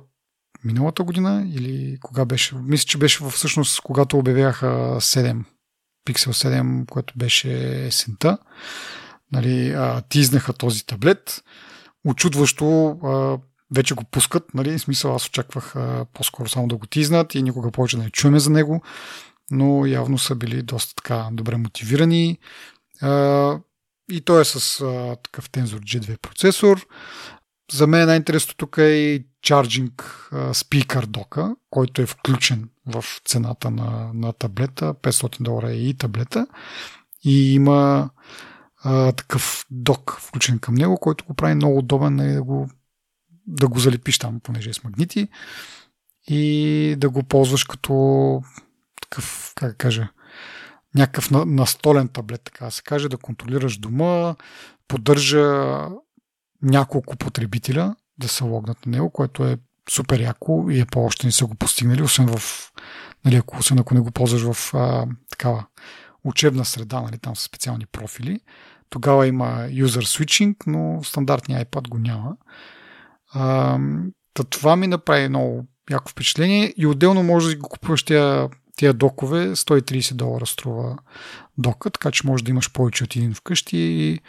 миналата 0.63 1.03
година 1.03 1.45
или 1.55 1.97
кога 2.01 2.25
беше? 2.25 2.55
Мисля, 2.55 2.85
че 2.85 2.97
беше 2.97 3.23
всъщност 3.29 3.81
когато 3.81 4.17
обявяха 4.17 4.65
7, 4.99 5.43
Pixel 6.07 6.31
7, 6.31 6.89
което 6.89 7.13
беше 7.17 7.85
есента. 7.87 8.37
Нали, 9.31 9.71
а, 9.71 10.01
тизнаха 10.01 10.53
този 10.53 10.85
таблет. 10.85 11.43
Очудващо 12.05 12.89
а, 12.89 13.37
вече 13.75 13.93
го 13.93 14.03
пускат. 14.03 14.53
Нали, 14.53 14.77
в 14.77 14.81
смисъл 14.81 15.15
аз 15.15 15.27
очаквах 15.27 15.75
а, 15.75 16.05
по-скоро 16.13 16.49
само 16.49 16.67
да 16.67 16.75
го 16.75 16.87
тизнат 16.87 17.35
и 17.35 17.43
никога 17.43 17.71
повече 17.71 17.97
да 17.97 18.03
не 18.03 18.09
чуеме 18.09 18.39
за 18.39 18.49
него. 18.49 18.83
Но 19.51 19.85
явно 19.85 20.17
са 20.17 20.35
били 20.35 20.61
доста 20.61 20.95
така 20.95 21.29
добре 21.31 21.57
мотивирани. 21.57 22.37
А, 23.01 23.59
и 24.11 24.21
той 24.21 24.41
е 24.41 24.45
с 24.45 24.81
а, 24.81 25.15
такъв 25.23 25.49
Tensor 25.49 25.79
G2 25.79 26.17
процесор. 26.17 26.87
За 27.71 27.87
мен 27.87 28.07
най-интересното 28.07 28.55
тук 28.55 28.77
е 28.77 28.83
и 28.83 29.25
Charging 29.43 29.91
Speaker 30.31 31.05
дока, 31.05 31.55
който 31.69 32.01
е 32.01 32.05
включен 32.05 32.69
в 32.85 33.05
цената 33.25 33.71
на, 33.71 34.11
на 34.13 34.33
таблета. 34.33 34.93
500 34.93 35.43
долара 35.43 35.71
е 35.71 35.75
и 35.75 35.93
таблета. 35.93 36.47
И 37.23 37.53
има 37.53 38.09
а, 38.83 39.11
такъв 39.11 39.65
док 39.71 40.17
включен 40.19 40.59
към 40.59 40.75
него, 40.75 40.97
който 40.97 41.25
го 41.25 41.33
прави 41.33 41.55
много 41.55 41.77
удобен 41.77 42.15
нали, 42.15 42.33
да, 42.33 42.43
го, 42.43 42.69
да 43.47 43.67
го 43.67 43.79
залепиш 43.79 44.19
там, 44.19 44.39
понеже 44.39 44.69
е 44.69 44.73
с 44.73 44.83
магнити 44.83 45.27
и 46.27 46.95
да 46.97 47.09
го 47.09 47.23
ползваш 47.23 47.63
като 47.63 48.41
такъв, 49.01 49.53
как 49.55 49.77
кажа, 49.77 50.09
някакъв 50.95 51.31
настолен 51.31 52.07
таблет, 52.07 52.41
така 52.43 52.65
да 52.65 52.71
се 52.71 52.81
каже, 52.81 53.09
да 53.09 53.17
контролираш 53.17 53.77
дома, 53.77 54.35
поддържа 54.87 55.87
няколко 56.63 57.15
потребителя 57.15 57.95
да 58.17 58.27
се 58.27 58.43
логнат 58.43 58.85
на 58.85 58.91
него, 58.91 59.09
което 59.09 59.45
е 59.45 59.57
супер 59.91 60.19
яко 60.19 60.67
и 60.69 60.79
е 60.79 60.85
по-още 60.85 61.27
не 61.27 61.31
са 61.31 61.45
го 61.45 61.55
постигнали, 61.55 62.01
освен 62.01 62.27
в, 62.27 62.71
нали, 63.25 63.35
ако, 63.35 63.57
освен 63.57 63.79
ако 63.79 63.93
не 63.93 63.99
го 63.99 64.11
ползваш 64.11 64.53
в 64.53 64.73
а, 64.73 65.07
такава 65.29 65.65
учебна 66.23 66.65
среда, 66.65 67.01
нали, 67.01 67.17
там 67.17 67.35
са 67.35 67.43
специални 67.43 67.85
профили. 67.85 68.39
Тогава 68.89 69.27
има 69.27 69.45
user 69.69 69.85
switching, 69.85 70.55
но 70.67 71.03
стандартния 71.03 71.65
iPad 71.65 71.89
го 71.89 71.97
няма. 71.97 72.35
А, 73.33 73.79
това 74.49 74.75
ми 74.75 74.87
направи 74.87 75.29
много 75.29 75.65
яко 75.91 76.11
впечатление 76.11 76.73
и 76.77 76.87
отделно 76.87 77.23
може 77.23 77.49
да 77.49 77.61
го 77.61 77.69
купуваш 77.69 78.03
тия, 78.03 78.49
тия 78.75 78.93
докове, 78.93 79.55
130 79.55 80.13
долара 80.13 80.45
струва 80.45 80.97
дока, 81.57 81.89
така 81.89 82.11
че 82.11 82.27
може 82.27 82.43
да 82.43 82.51
имаш 82.51 82.71
повече 82.71 83.03
от 83.03 83.15
един 83.15 83.33
вкъщи 83.33 83.77
и 83.77 84.19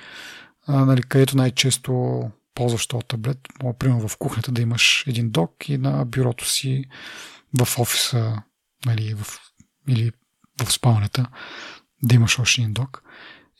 нали, 0.68 1.02
където 1.02 1.36
най-често 1.36 2.22
ползваш 2.54 2.86
този 2.86 3.06
таблет. 3.08 3.38
Мога, 3.62 3.78
примерно, 3.78 4.08
в 4.08 4.16
кухнята 4.16 4.52
да 4.52 4.62
имаш 4.62 5.04
един 5.06 5.30
док 5.30 5.68
и 5.68 5.78
на 5.78 6.04
бюрото 6.04 6.48
си 6.48 6.84
в 7.60 7.78
офиса 7.78 8.42
нали, 8.86 9.14
в, 9.14 9.26
или 9.88 10.12
в 10.62 10.72
спалнята 10.72 11.26
да 12.02 12.14
имаш 12.14 12.38
още 12.38 12.60
един 12.60 12.72
док. 12.72 13.02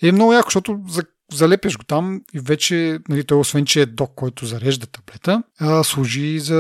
И 0.03 0.09
е 0.09 0.13
много 0.13 0.33
яко, 0.33 0.47
защото 0.47 0.81
за, 0.89 1.03
залепяш 1.33 1.79
го 1.79 1.85
там 1.85 2.21
и 2.35 2.41
вече, 2.41 2.99
нали, 3.09 3.25
той 3.25 3.39
освен, 3.39 3.65
че 3.65 3.81
е 3.81 3.87
док, 3.87 4.13
който 4.17 4.47
зарежда 4.47 4.87
таблета, 4.87 5.43
а, 5.61 5.85
служи 5.85 6.39
за, 6.39 6.55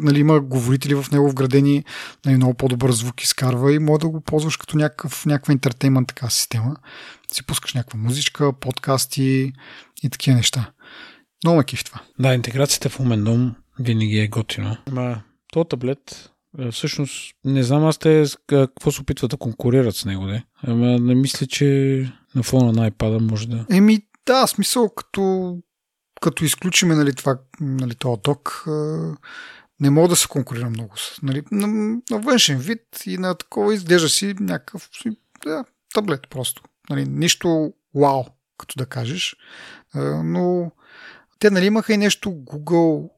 нали, 0.00 0.18
има 0.18 0.40
говорители 0.40 0.94
в 0.94 1.06
него 1.12 1.30
вградени, 1.30 1.84
нали, 2.26 2.36
много 2.36 2.54
по-добър 2.54 2.92
звук 2.92 3.22
изкарва 3.22 3.74
и 3.74 3.78
може 3.78 4.00
да 4.00 4.08
го 4.08 4.20
ползваш 4.20 4.56
като 4.56 4.76
някакъв, 4.76 5.26
някаква 5.26 5.52
интертеймент 5.52 6.08
така 6.08 6.30
система. 6.30 6.76
Си 7.32 7.46
пускаш 7.46 7.74
някаква 7.74 7.98
музичка, 7.98 8.52
подкасти 8.52 9.52
и 10.02 10.10
такива 10.10 10.36
неща. 10.36 10.72
Много 11.44 11.58
ме 11.58 11.64
киф 11.64 11.84
това. 11.84 12.00
Да, 12.18 12.34
интеграцията 12.34 12.88
в 12.88 13.00
умен 13.00 13.24
дом 13.24 13.54
винаги 13.78 14.18
е 14.18 14.28
готино. 14.28 14.76
Ама, 14.86 15.22
то 15.52 15.64
таблет, 15.64 16.30
е, 16.58 16.70
всъщност, 16.70 17.34
не 17.44 17.62
знам 17.62 17.86
аз 17.86 17.98
те 17.98 18.24
какво 18.46 18.92
се 18.92 19.00
опитват 19.00 19.30
да 19.30 19.36
конкурират 19.36 19.96
с 19.96 20.04
него, 20.04 20.26
де. 20.26 20.44
Ама 20.62 20.98
не 20.98 21.14
мисля, 21.14 21.46
че 21.46 21.66
на 22.34 22.42
фона 22.42 22.72
на 22.72 22.90
iPad 22.90 23.30
може 23.30 23.48
да... 23.48 23.66
Еми, 23.70 24.00
да, 24.26 24.46
смисъл, 24.46 24.88
като, 24.88 25.56
като 26.20 26.44
изключиме 26.44 26.94
нали, 26.94 27.14
това, 27.14 27.38
нали, 27.60 27.94
този 27.94 28.20
док, 28.24 28.64
не 29.80 29.90
мога 29.90 30.08
да 30.08 30.16
се 30.16 30.28
конкурира 30.28 30.70
много. 30.70 30.94
Нали, 31.22 31.42
на, 31.52 31.66
на 32.10 32.18
външен 32.18 32.58
вид 32.58 32.82
и 33.06 33.18
на 33.18 33.34
такова 33.34 33.74
изглежда 33.74 34.08
си 34.08 34.34
някакъв 34.40 34.88
да, 35.44 35.64
таблет 35.94 36.20
просто. 36.30 36.62
Нали, 36.90 37.04
нищо 37.04 37.72
вау, 37.94 38.24
като 38.58 38.74
да 38.78 38.86
кажеш. 38.86 39.36
Но 40.24 40.72
те 41.38 41.50
нали 41.50 41.66
имаха 41.66 41.92
и 41.92 41.96
нещо 41.96 42.30
Google, 42.30 43.10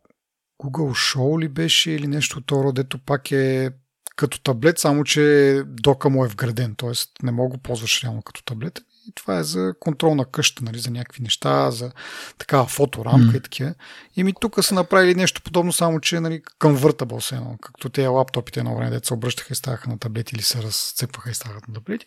Google 0.62 1.14
Show 1.14 1.41
ли 1.41 1.49
беше 1.49 1.91
или 1.91 2.07
нещо 2.07 2.41
това, 2.41 2.72
дето 2.72 2.99
пак 2.99 3.30
е 3.30 3.70
като 4.16 4.41
таблет, 4.41 4.78
само 4.78 5.05
че 5.05 5.62
дока 5.66 6.11
му 6.11 6.24
е 6.24 6.28
вграден, 6.28 6.74
т.е. 6.74 6.91
не 7.22 7.32
мога 7.32 7.57
го 7.57 7.59
ползваш 7.59 8.05
реално 8.05 8.22
като 8.22 8.43
таблет. 8.45 8.80
И 9.09 9.12
това 9.14 9.38
е 9.38 9.45
за 9.45 9.74
контрол 9.80 10.14
на 10.14 10.24
къща, 10.24 10.64
нали, 10.64 10.78
за 10.78 10.91
някакви 10.91 11.22
неща, 11.22 11.70
за 11.70 11.93
такава 12.38 12.66
фоторамка 12.66 13.32
mm. 13.32 13.36
и 13.36 13.41
такива. 13.41 13.74
И 14.16 14.24
ми 14.24 14.34
тук 14.41 14.64
са 14.64 14.74
направили 14.74 15.14
нещо 15.14 15.43
подобно, 15.43 15.72
само 15.72 16.01
че 16.01 16.20
нали, 16.20 16.43
към 16.59 16.74
въртабъл 16.74 17.20
се 17.20 17.34
едно, 17.34 17.57
както 17.62 17.88
те 17.88 18.07
лаптопите 18.07 18.61
едно 18.61 18.76
време, 18.76 18.91
деца 18.91 19.14
обръщаха 19.14 19.53
и 19.53 19.57
ставаха 19.57 19.91
на 19.91 19.99
таблети 19.99 20.34
или 20.34 20.43
се 20.43 20.62
разцепваха 20.62 21.30
и 21.30 21.34
ставаха 21.34 21.61
на 21.68 21.74
таблети. 21.74 22.07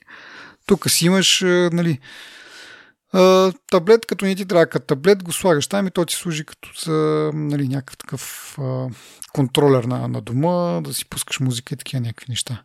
Тук 0.66 0.90
си 0.90 1.06
имаш 1.06 1.42
нали, 1.72 2.00
таблет, 3.72 4.06
като 4.06 4.26
не 4.26 4.36
ти 4.36 4.46
трябва 4.46 4.66
като 4.66 4.86
таблет, 4.86 5.24
го 5.24 5.34
слагаш 5.34 5.68
там 5.68 5.88
и 5.88 5.92
то 5.92 6.06
ти 6.06 6.16
служи 6.16 6.46
като 6.46 6.70
за 6.86 7.32
нали, 7.34 7.68
някакъв 7.68 7.98
такъв 7.98 8.56
а, 8.62 8.88
контролер 9.34 9.84
на, 9.84 10.08
на 10.08 10.22
дома, 10.22 10.82
да 10.82 10.94
си 10.94 11.10
пускаш 11.10 11.40
музика 11.40 11.74
и 11.74 11.78
такива 11.78 12.02
някакви 12.02 12.26
неща. 12.30 12.64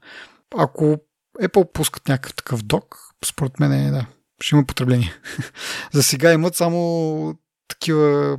Ако 0.57 0.97
Apple 1.43 1.73
пускат 1.73 2.09
някакъв 2.09 2.35
такъв 2.35 2.63
док, 2.63 2.97
според 3.25 3.61
мен 3.61 3.73
е, 3.73 3.91
да, 3.91 4.07
ще 4.41 4.55
има 4.55 4.67
потребление. 4.67 5.15
за 5.93 6.03
сега 6.03 6.33
имат 6.33 6.55
само 6.55 7.35
такива 7.69 8.37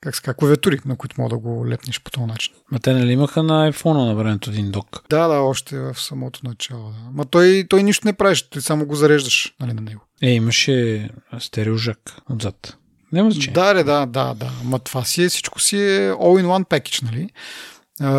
как 0.00 0.16
ска, 0.16 0.34
клавиатури, 0.34 0.78
на 0.84 0.96
които 0.96 1.20
мога 1.20 1.30
да 1.30 1.38
го 1.38 1.68
лепнеш 1.68 2.00
по 2.02 2.10
този 2.10 2.26
начин. 2.26 2.54
Ма 2.72 2.78
те 2.78 2.92
нали 2.92 3.12
имаха 3.12 3.42
на 3.42 3.72
iPhone 3.72 4.06
на 4.06 4.14
времето 4.14 4.50
един 4.50 4.70
док? 4.70 5.04
Да, 5.10 5.28
да, 5.28 5.34
още 5.34 5.78
в 5.78 5.94
самото 5.94 6.40
начало. 6.44 6.90
Да. 6.90 7.10
Ма 7.12 7.24
той, 7.24 7.66
той 7.68 7.82
нищо 7.82 8.06
не 8.06 8.12
правиш, 8.12 8.42
ти 8.42 8.60
само 8.60 8.86
го 8.86 8.94
зареждаш 8.94 9.54
нали, 9.60 9.72
на 9.72 9.80
него. 9.80 10.00
Е, 10.22 10.30
имаше 10.30 11.10
стереожак 11.38 11.98
отзад. 12.30 12.76
Няма 13.12 13.30
значение. 13.30 13.54
Да, 13.54 13.74
да, 13.74 13.84
да, 13.84 14.06
да, 14.06 14.34
да. 14.34 14.50
Ма 14.64 14.78
това 14.78 15.04
си 15.04 15.22
е, 15.22 15.28
всичко 15.28 15.60
си 15.60 15.76
е 15.76 16.12
all-in-one 16.12 16.64
package, 16.64 17.02
нали? 17.02 17.30
А, 18.00 18.12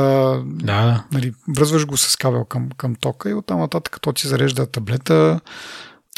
да. 0.46 1.04
Нали, 1.12 1.34
връзваш 1.56 1.86
го 1.86 1.98
с 1.98 2.16
кабел 2.16 2.46
към, 2.46 2.70
към 2.78 2.96
тока 2.96 3.30
и 3.30 3.34
оттам 3.34 3.60
нататък, 3.60 3.94
като 3.94 4.14
ти 4.14 4.28
зарежда 4.28 4.66
таблета, 4.66 5.40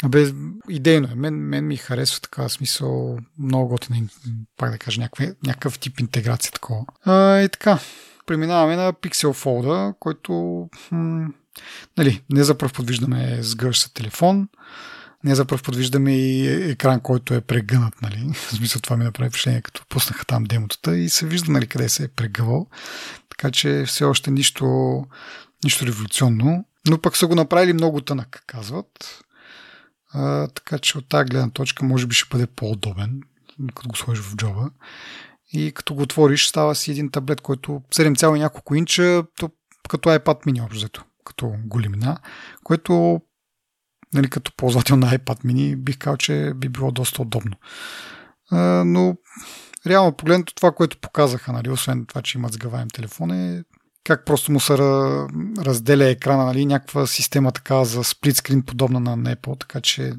Абе, 0.02 0.32
идейно 0.68 1.08
е. 1.12 1.14
Мен, 1.14 1.34
мен 1.34 1.66
ми 1.66 1.76
харесва 1.76 2.20
така 2.20 2.48
смисъл 2.48 3.18
много 3.38 3.68
готина, 3.68 4.08
пак 4.56 4.70
да 4.70 4.78
кажа, 4.78 5.00
някакъв, 5.00 5.36
някакъв 5.46 5.78
тип 5.78 6.00
интеграция 6.00 6.52
такова. 6.52 6.84
А, 7.04 7.40
и 7.40 7.48
така, 7.48 7.78
преминаваме 8.26 8.76
на 8.76 8.92
Pixel 8.92 9.44
Fold, 9.44 9.94
който 9.98 10.32
м- 10.90 11.28
нали, 11.98 12.22
не 12.30 12.44
за 12.44 12.58
първ 12.58 12.72
подвиждаме 12.72 13.38
сгъващ 13.42 13.94
телефон, 13.94 14.48
не 15.24 15.34
за 15.34 15.44
първ 15.44 15.62
подвиждаме 15.62 16.16
и 16.16 16.48
екран, 16.70 17.00
който 17.00 17.34
е 17.34 17.40
прегънат, 17.40 18.02
нали. 18.02 18.32
В 18.34 18.50
смисъл 18.50 18.80
това 18.80 18.96
ми 18.96 19.04
направи 19.04 19.30
впечатление, 19.30 19.60
като 19.60 19.86
пуснаха 19.88 20.24
там 20.24 20.44
демотата 20.44 20.96
и 20.96 21.08
се 21.08 21.26
вижда, 21.26 21.52
нали, 21.52 21.66
къде 21.66 21.88
се 21.88 22.04
е 22.04 22.08
прегъвал. 22.08 22.66
Така 23.28 23.50
че 23.50 23.84
все 23.86 24.04
още 24.04 24.30
нищо, 24.30 24.66
нищо 25.64 25.86
революционно. 25.86 26.64
Но 26.88 26.98
пък 26.98 27.16
са 27.16 27.26
го 27.26 27.34
направили 27.34 27.72
много 27.72 28.00
тънък, 28.00 28.42
казват. 28.46 29.22
Така 30.54 30.78
че 30.78 30.98
от 30.98 31.08
тази 31.08 31.24
гледна 31.24 31.50
точка 31.50 31.84
може 31.84 32.06
би 32.06 32.14
ще 32.14 32.28
бъде 32.30 32.46
по-удобен, 32.46 33.20
като 33.74 33.88
го 33.88 33.96
сложиш 33.96 34.24
в 34.24 34.36
джоба. 34.36 34.70
И 35.52 35.72
като 35.74 35.94
го 35.94 36.02
отвориш, 36.02 36.46
става 36.46 36.74
си 36.74 36.90
един 36.90 37.10
таблет, 37.10 37.40
който 37.40 37.82
7, 37.92 38.38
няколко 38.38 38.74
инча, 38.74 39.24
то, 39.38 39.50
като 39.88 40.08
iPad 40.08 40.46
mini 40.46 40.64
общо 40.64 41.04
като 41.24 41.54
големина, 41.64 42.18
което 42.64 43.20
нали, 44.14 44.30
като 44.30 44.52
ползвател 44.56 44.96
на 44.96 45.18
iPad 45.18 45.44
mini 45.44 45.76
бих 45.76 45.98
казал, 45.98 46.16
че 46.16 46.52
би 46.56 46.68
било 46.68 46.92
доста 46.92 47.22
удобно. 47.22 47.56
А, 48.50 48.84
но 48.86 49.16
реално 49.86 50.16
погледнато 50.16 50.54
това, 50.54 50.72
което 50.72 51.00
показаха, 51.00 51.52
нали, 51.52 51.70
освен 51.70 52.06
това, 52.06 52.22
че 52.22 52.38
имат 52.38 52.52
сгъваем 52.52 52.88
телефон, 52.88 53.30
е 53.30 53.64
как 54.04 54.24
просто 54.24 54.52
му 54.52 54.60
се 54.60 54.78
разделя 55.58 56.04
екрана, 56.04 56.44
нали, 56.44 56.66
някаква 56.66 57.06
система 57.06 57.52
така 57.52 57.84
за 57.84 58.04
сплитскрин, 58.04 58.62
подобна 58.62 59.00
на 59.00 59.36
Apple, 59.36 59.60
така 59.60 59.80
че 59.80 60.12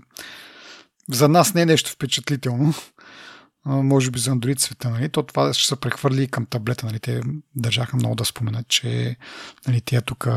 за 1.11 1.27
нас 1.27 1.53
не 1.53 1.61
е 1.61 1.65
нещо 1.65 1.91
впечатлително. 1.91 2.73
Може 3.65 4.11
би 4.11 4.19
за 4.19 4.31
Android 4.31 4.59
света, 4.59 4.89
нали? 4.89 5.09
То 5.09 5.23
това 5.23 5.53
ще 5.53 5.67
се 5.67 5.75
прехвърли 5.75 6.27
към 6.27 6.45
таблета, 6.45 6.85
нали? 6.85 6.99
Те 6.99 7.21
държаха 7.55 7.97
много 7.97 8.15
да 8.15 8.25
споменат, 8.25 8.67
че 8.67 9.17
нали, 9.67 9.81
тия 9.81 10.01
тук 10.01 10.27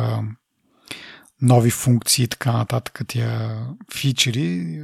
нови 1.43 1.71
функции 1.71 2.25
и 2.25 2.29
така 2.29 2.53
нататък, 2.53 3.01
тия 3.09 3.63
фичери 3.95 4.83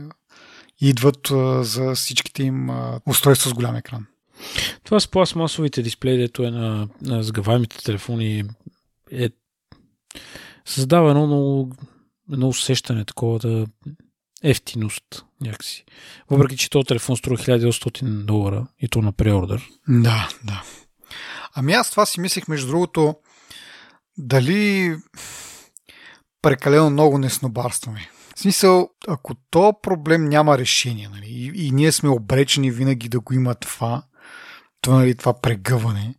идват 0.81 1.29
за 1.61 1.95
всичките 1.95 2.43
им 2.43 2.71
устройства 3.07 3.51
с 3.51 3.55
голям 3.55 3.77
екран. 3.77 4.07
Това 4.85 5.01
с 5.01 5.09
пластмасовите 5.09 5.83
дисплеи, 5.83 6.19
дето 6.19 6.43
е 6.43 6.51
на, 6.51 6.89
на 7.03 7.23
сгъваемите 7.23 7.85
телефони, 7.85 8.45
е 9.11 9.31
създава 10.65 11.11
едно 11.11 11.27
много, 11.27 11.73
едно 12.33 12.49
усещане 12.49 13.05
такова 13.05 13.39
да 13.39 13.67
ефтиност 14.43 15.25
някакси. 15.41 15.85
Въпреки, 16.31 16.57
че 16.57 16.71
този 16.71 16.85
телефон 16.85 17.17
струва 17.17 17.37
1800 17.37 18.25
долара 18.25 18.67
и 18.79 18.89
то 18.89 19.03
на 19.03 19.13
преордър. 19.13 19.69
Да, 19.89 20.29
да. 20.45 20.63
Ами 21.55 21.73
аз 21.73 21.91
това 21.91 22.07
си 22.07 22.21
мислех, 22.21 22.49
между 22.49 22.67
другото, 22.67 23.15
дали 24.19 24.97
прекалено 26.43 26.91
много 26.91 27.19
не 27.19 27.31
снобарстваме. 27.31 28.11
В 28.37 28.41
смисъл, 28.41 28.89
ако 29.09 29.35
то 29.51 29.81
проблем 29.83 30.25
няма 30.25 30.59
решение, 30.59 31.09
нали, 31.09 31.27
и, 31.27 31.67
и 31.67 31.71
ние 31.71 31.93
сме 31.93 32.09
обречени 32.09 32.71
винаги 32.71 33.09
да 33.09 33.21
го 33.21 33.35
има 33.35 33.55
това, 33.55 34.03
това, 34.83 34.99
нали, 34.99 35.15
това 35.15 35.41
прегъване. 35.41 36.15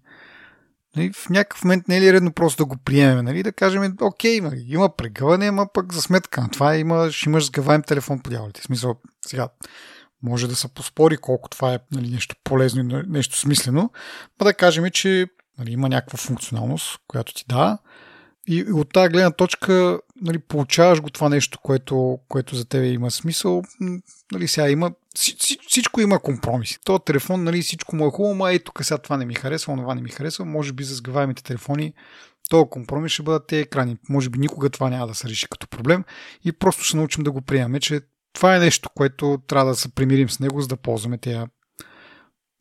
Нали, 0.95 1.11
в 1.13 1.29
някакъв 1.29 1.63
момент 1.63 1.87
не 1.87 1.97
е 1.97 2.01
ли 2.01 2.13
редно 2.13 2.33
просто 2.33 2.63
да 2.63 2.65
го 2.65 2.77
приемем, 2.77 3.25
нали, 3.25 3.43
да 3.43 3.51
кажем, 3.51 3.95
окей, 4.01 4.41
нали, 4.41 4.65
има 4.67 4.95
прегъване, 4.95 5.47
ама 5.47 5.67
пък 5.73 5.93
за 5.93 6.01
сметка 6.01 6.41
на 6.41 6.49
това 6.49 6.75
има, 6.75 7.11
ще 7.11 7.29
имаш 7.29 7.45
сгъваем 7.45 7.83
телефон 7.83 8.19
по 8.19 8.29
дяволите. 8.29 8.61
В 8.61 8.63
смисъл, 8.63 8.95
сега, 9.25 9.49
може 10.23 10.47
да 10.47 10.55
се 10.55 10.67
поспори 10.67 11.17
колко 11.17 11.49
това 11.49 11.73
е 11.73 11.79
нали, 11.91 12.09
нещо 12.09 12.35
полезно 12.43 12.81
и 12.81 13.03
нещо 13.07 13.37
смислено, 13.37 13.91
а 14.39 14.45
да 14.45 14.53
кажем, 14.53 14.85
че 14.91 15.27
нали, 15.59 15.71
има 15.71 15.89
някаква 15.89 16.17
функционалност, 16.17 16.99
която 17.07 17.33
ти 17.33 17.45
дава, 17.47 17.77
и 18.47 18.63
от 18.63 18.93
тази 18.93 19.09
гледна 19.09 19.31
точка 19.31 19.99
нали, 20.23 20.39
получаваш 20.39 21.01
го 21.01 21.09
това 21.09 21.29
нещо, 21.29 21.59
което, 21.59 22.19
което 22.29 22.55
за 22.55 22.65
тебе 22.65 22.87
има 22.87 23.11
смисъл. 23.11 23.63
Нали, 24.31 24.47
сега 24.47 24.69
има, 24.69 24.91
всичко 25.67 26.01
има 26.01 26.19
компромиси. 26.19 26.77
То 26.85 26.99
телефон, 26.99 27.43
нали, 27.43 27.61
всичко 27.61 27.95
му 27.95 28.07
е 28.07 28.11
хубаво, 28.11 28.45
а 28.45 28.53
ето 28.53 28.65
тук 28.65 28.85
сега 28.85 28.97
това 28.97 29.17
не 29.17 29.25
ми 29.25 29.33
харесва, 29.33 29.75
това 29.75 29.95
не 29.95 30.01
ми 30.01 30.09
харесва. 30.09 30.45
Може 30.45 30.73
би 30.73 30.83
за 30.83 30.95
сгъваемите 30.95 31.43
телефони 31.43 31.93
този 32.49 32.69
компромис 32.69 33.11
ще 33.11 33.23
бъдат 33.23 33.47
те 33.47 33.59
екрани. 33.59 33.97
Може 34.09 34.29
би 34.29 34.39
никога 34.39 34.69
това 34.69 34.89
няма 34.89 35.07
да 35.07 35.15
се 35.15 35.29
реши 35.29 35.47
като 35.49 35.67
проблем 35.67 36.03
и 36.45 36.51
просто 36.51 36.83
ще 36.83 36.97
научим 36.97 37.23
да 37.23 37.31
го 37.31 37.41
приемаме, 37.41 37.79
че 37.79 38.01
това 38.33 38.55
е 38.55 38.59
нещо, 38.59 38.89
което 38.95 39.41
трябва 39.47 39.71
да 39.71 39.75
се 39.75 39.95
примирим 39.95 40.29
с 40.29 40.39
него, 40.39 40.61
за 40.61 40.67
да 40.67 40.77
ползваме 40.77 41.17
тези 41.17 41.39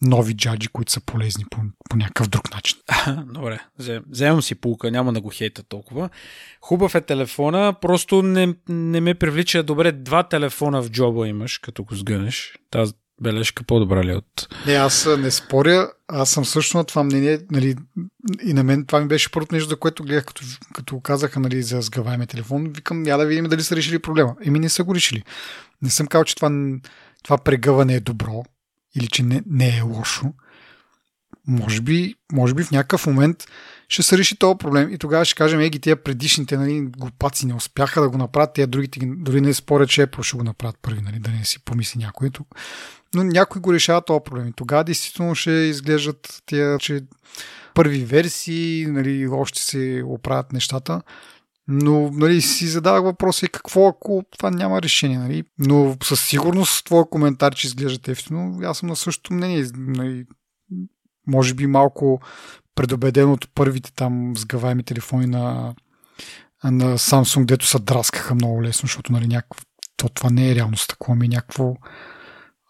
нови 0.02 0.34
джаджи, 0.34 0.68
които 0.68 0.92
са 0.92 1.00
полезни 1.00 1.44
по, 1.50 1.58
по 1.90 1.96
някакъв 1.96 2.28
друг 2.28 2.54
начин. 2.54 2.78
Добре, 3.26 3.60
вземам 4.10 4.42
си 4.42 4.54
пулка, 4.54 4.90
няма 4.90 5.12
да 5.12 5.20
го 5.20 5.30
хейта 5.30 5.62
толкова. 5.62 6.10
Хубав 6.60 6.94
е 6.94 7.00
телефона, 7.00 7.74
просто 7.80 8.22
не, 8.22 8.54
не 8.68 9.00
ме 9.00 9.14
привлича 9.14 9.62
добре. 9.62 9.92
Два 9.92 10.22
телефона 10.22 10.82
в 10.82 10.90
джоба 10.90 11.28
имаш, 11.28 11.58
като 11.58 11.84
го 11.84 11.94
сгънеш. 11.94 12.58
Таз, 12.70 12.94
бележка 13.22 13.64
по-добра 13.64 14.04
ли 14.04 14.10
е 14.10 14.16
от... 14.16 14.48
Не, 14.66 14.72
аз 14.72 15.08
не 15.18 15.30
споря, 15.30 15.92
аз 16.08 16.30
съм 16.30 16.44
също 16.44 16.76
на 16.76 16.84
това 16.84 17.02
мнение, 17.02 17.38
нали, 17.50 17.76
и 18.44 18.52
на 18.52 18.64
мен 18.64 18.86
това 18.86 19.00
ми 19.00 19.08
беше 19.08 19.30
първото 19.30 19.54
нещо, 19.54 19.68
за 19.68 19.76
което 19.76 20.02
гледах, 20.02 20.24
като, 20.24 20.42
като 20.74 21.00
казаха 21.00 21.40
нали, 21.40 21.62
за 21.62 21.80
сгъваемия 21.80 22.26
телефон, 22.26 22.72
викам, 22.76 23.06
я 23.06 23.16
да 23.16 23.26
видим 23.26 23.44
дали 23.44 23.62
са 23.62 23.76
решили 23.76 23.98
проблема. 23.98 24.36
Еми 24.44 24.58
не 24.58 24.68
са 24.68 24.84
го 24.84 24.94
решили. 24.94 25.22
Не 25.82 25.90
съм 25.90 26.06
казал, 26.06 26.24
че 26.24 26.34
това, 26.34 26.50
това 27.22 27.38
прегъване 27.38 27.94
е 27.94 28.00
добро 28.00 28.44
или 28.96 29.06
че 29.06 29.22
не, 29.22 29.42
не 29.46 29.76
е 29.78 29.80
лошо. 29.80 30.32
Може 31.46 31.80
би, 31.80 32.14
може 32.32 32.54
би 32.54 32.64
в 32.64 32.70
някакъв 32.70 33.06
момент 33.06 33.46
ще 33.88 34.02
се 34.02 34.18
реши 34.18 34.36
този 34.36 34.58
проблем 34.58 34.88
и 34.92 34.98
тогава 34.98 35.24
ще 35.24 35.34
кажем, 35.34 35.60
еги, 35.60 35.78
тия 35.78 35.96
предишните 35.96 36.56
нали, 36.56 36.80
глупаци 36.80 37.46
не 37.46 37.54
успяха 37.54 38.00
да 38.00 38.10
го 38.10 38.18
направят, 38.18 38.54
тия 38.54 38.66
другите 38.66 39.00
дори 39.02 39.40
не 39.40 39.54
спорят, 39.54 39.88
че 39.88 40.06
Apple 40.06 40.22
ще 40.22 40.36
го 40.36 40.44
направят 40.44 40.78
първи, 40.82 41.00
нали, 41.00 41.18
да 41.18 41.30
не 41.30 41.44
си 41.44 41.64
помисли 41.64 41.98
някой. 41.98 42.30
Но 43.14 43.24
някой 43.24 43.60
го 43.60 43.72
решава 43.72 44.02
този 44.04 44.20
проблем 44.24 44.48
и 44.48 44.52
тогава 44.52 44.84
действително 44.84 45.34
ще 45.34 45.50
изглеждат 45.50 46.42
тия, 46.46 46.78
че 46.78 47.00
първи 47.74 48.04
версии, 48.04 48.86
нали, 48.86 49.28
още 49.28 49.62
се 49.62 50.02
оправят 50.06 50.52
нещата. 50.52 51.02
Но 51.68 52.10
нали, 52.10 52.42
си 52.42 52.66
задавах 52.66 53.02
въпроса 53.02 53.46
и 53.46 53.48
какво 53.48 53.88
ако 53.88 54.22
това 54.38 54.50
няма 54.50 54.82
решение. 54.82 55.18
Нали? 55.18 55.44
Но 55.58 55.96
със 56.02 56.20
сигурност 56.20 56.84
твоя 56.84 57.10
коментар, 57.10 57.54
че 57.54 57.66
изглежда 57.66 58.12
ефтино, 58.12 58.60
аз 58.62 58.78
съм 58.78 58.88
на 58.88 58.96
същото 58.96 59.32
мнение. 59.32 59.66
Нали, 59.76 60.24
може 61.26 61.54
би 61.54 61.66
малко 61.66 62.20
предубеден 62.74 63.30
от 63.30 63.54
първите 63.54 63.92
там 63.92 64.32
сгъваеми 64.36 64.82
телефони 64.82 65.26
на, 65.26 65.74
на 66.64 66.98
Samsung, 66.98 67.44
дето 67.44 67.66
се 67.66 67.78
драскаха 67.78 68.34
много 68.34 68.62
лесно, 68.62 68.86
защото 68.86 69.12
нали, 69.12 69.26
някакво, 69.26 69.62
то, 69.96 70.08
това 70.08 70.30
не 70.30 70.50
е 70.50 70.54
реалност 70.54 70.88
такова, 70.88 71.14
ми 71.14 71.26
е 71.26 71.28
някакво 71.28 71.74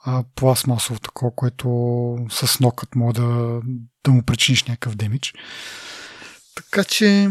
а, 0.05 0.25
пластмасово 0.35 1.01
такова, 1.01 1.35
което 1.35 1.69
с 2.31 2.61
нокът 2.61 2.95
може 2.95 3.15
да, 3.15 3.61
да 4.05 4.11
му 4.11 4.23
причиниш 4.23 4.65
някакъв 4.65 4.97
демидж. 4.97 5.35
Така 6.55 6.85
че 6.85 7.31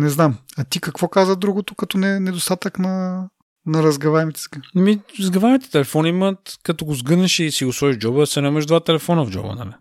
не 0.00 0.08
знам. 0.08 0.38
А 0.56 0.64
ти 0.64 0.80
какво 0.80 1.08
каза 1.08 1.36
другото 1.36 1.74
като 1.74 1.98
не, 1.98 2.20
недостатък 2.20 2.78
на, 2.78 3.24
на 3.66 3.82
разгаваемите? 3.82 4.40
Ми, 4.74 5.00
разгаваемите 5.20 5.70
телефони 5.70 6.08
имат, 6.08 6.58
като 6.62 6.84
го 6.84 6.94
сгънеш 6.94 7.38
и 7.38 7.50
си 7.50 7.64
го 7.64 7.72
сложиш 7.72 7.96
в 7.96 8.00
джоба, 8.00 8.26
се 8.26 8.40
намеш 8.40 8.66
два 8.66 8.80
телефона 8.80 9.24
в 9.24 9.30
джоба, 9.30 9.54
нали? 9.54 9.72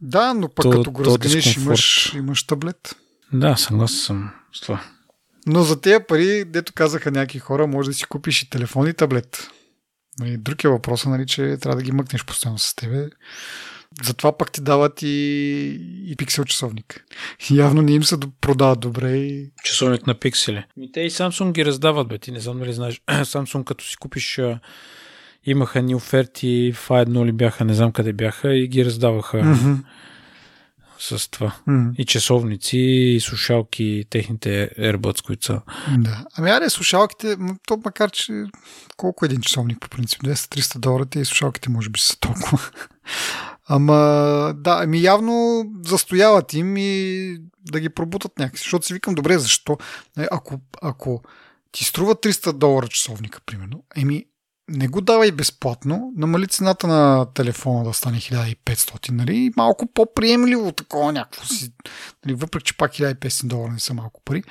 Да, 0.00 0.34
но 0.34 0.48
пък 0.48 0.62
то, 0.62 0.70
като 0.70 0.90
го 0.90 1.04
разгънеш, 1.04 1.56
имаш, 1.56 2.12
имаш 2.14 2.46
таблет. 2.46 2.96
Да, 3.32 3.56
съгласен 3.56 3.98
съм 3.98 4.30
с 4.52 4.60
това. 4.60 4.80
Но 5.46 5.62
за 5.62 5.80
тези 5.80 6.04
пари, 6.08 6.44
дето 6.44 6.72
казаха 6.72 7.10
някакви 7.10 7.38
хора, 7.38 7.66
може 7.66 7.90
да 7.90 7.94
си 7.94 8.04
купиш 8.04 8.42
и 8.42 8.50
телефон 8.50 8.88
и 8.88 8.94
таблет. 8.94 9.50
Нали, 10.18 10.36
друг 10.36 10.64
е 10.64 10.68
въпросът, 10.68 11.10
нали, 11.10 11.26
че 11.26 11.56
трябва 11.60 11.76
да 11.76 11.82
ги 11.82 11.92
мъкнеш 11.92 12.24
постоянно 12.24 12.58
с 12.58 12.74
тебе. 12.74 13.08
Затова 14.02 14.38
пък 14.38 14.52
ти 14.52 14.60
дават 14.60 15.02
и, 15.02 15.06
и 16.06 16.16
пиксел 16.16 16.44
часовник. 16.44 17.04
Явно 17.50 17.82
не 17.82 17.92
им 17.92 18.04
се 18.04 18.16
продават 18.40 18.80
добре. 18.80 19.16
И... 19.16 19.50
Часовник 19.64 20.06
на 20.06 20.14
пиксели. 20.14 20.64
Ми 20.76 20.92
те 20.92 21.00
и 21.00 21.10
Samsung 21.10 21.52
ги 21.52 21.64
раздават, 21.64 22.08
бе. 22.08 22.18
Ти 22.18 22.32
не 22.32 22.40
знам 22.40 22.58
дали 22.58 22.72
знаеш. 22.72 23.00
Samsung 23.10 23.64
като 23.64 23.84
си 23.84 23.96
купиш 23.96 24.40
имаха 25.46 25.82
ни 25.82 25.94
оферти, 25.94 26.72
в 26.74 26.90
едно 26.90 27.26
ли 27.26 27.32
бяха, 27.32 27.64
не 27.64 27.74
знам 27.74 27.92
къде 27.92 28.12
бяха 28.12 28.54
и 28.54 28.68
ги 28.68 28.84
раздаваха 28.84 29.36
mm-hmm. 29.36 29.76
с 30.98 31.30
това. 31.30 31.56
Mm-hmm. 31.68 31.94
И 31.98 32.04
часовници, 32.04 32.78
и 32.78 33.20
слушалки, 33.20 34.04
техните 34.10 34.70
AirBuds, 34.78 35.26
които 35.26 35.44
са. 35.44 35.60
Да. 35.98 36.24
Ами 36.38 36.50
аре, 36.50 36.70
слушалките, 36.70 37.36
то 37.66 37.78
макар, 37.84 38.10
че 38.10 38.44
колко 38.96 39.24
е 39.24 39.26
един 39.26 39.40
часовник 39.40 39.80
по 39.80 39.88
принцип? 39.88 40.22
200-300 40.22 40.78
долара 40.78 41.06
и 41.16 41.24
слушалките 41.24 41.70
може 41.70 41.90
би 41.90 42.00
са 42.00 42.20
толкова. 42.20 42.58
Ама 43.68 43.94
да, 44.56 44.78
ами 44.82 45.02
явно 45.02 45.64
застояват 45.84 46.52
им 46.52 46.76
и 46.76 47.38
да 47.60 47.80
ги 47.80 47.88
пробутат 47.88 48.38
някакси. 48.38 48.62
Защото 48.62 48.86
си 48.86 48.94
викам, 48.94 49.14
добре, 49.14 49.38
защо? 49.38 49.78
Е, 50.18 50.26
ако, 50.30 50.60
ако 50.82 51.22
ти 51.72 51.84
струва 51.84 52.14
300 52.14 52.52
долара 52.52 52.88
часовника, 52.88 53.40
примерно, 53.46 53.84
еми 53.96 54.24
не 54.68 54.88
го 54.88 55.00
давай 55.00 55.32
безплатно, 55.32 56.12
намали 56.16 56.46
цената 56.46 56.86
на 56.86 57.26
телефона 57.34 57.84
да 57.84 57.92
стане 57.92 58.18
1500, 58.18 59.10
нали, 59.10 59.52
малко 59.56 59.86
по-приемливо 59.86 60.72
такова 60.72 61.12
някакво 61.12 61.44
си, 61.44 61.72
нали, 62.24 62.34
въпреки 62.34 62.64
че 62.64 62.76
пак 62.76 62.92
1500 62.92 63.46
долара 63.46 63.72
не 63.72 63.80
са 63.80 63.94
малко 63.94 64.22
пари, 64.24 64.42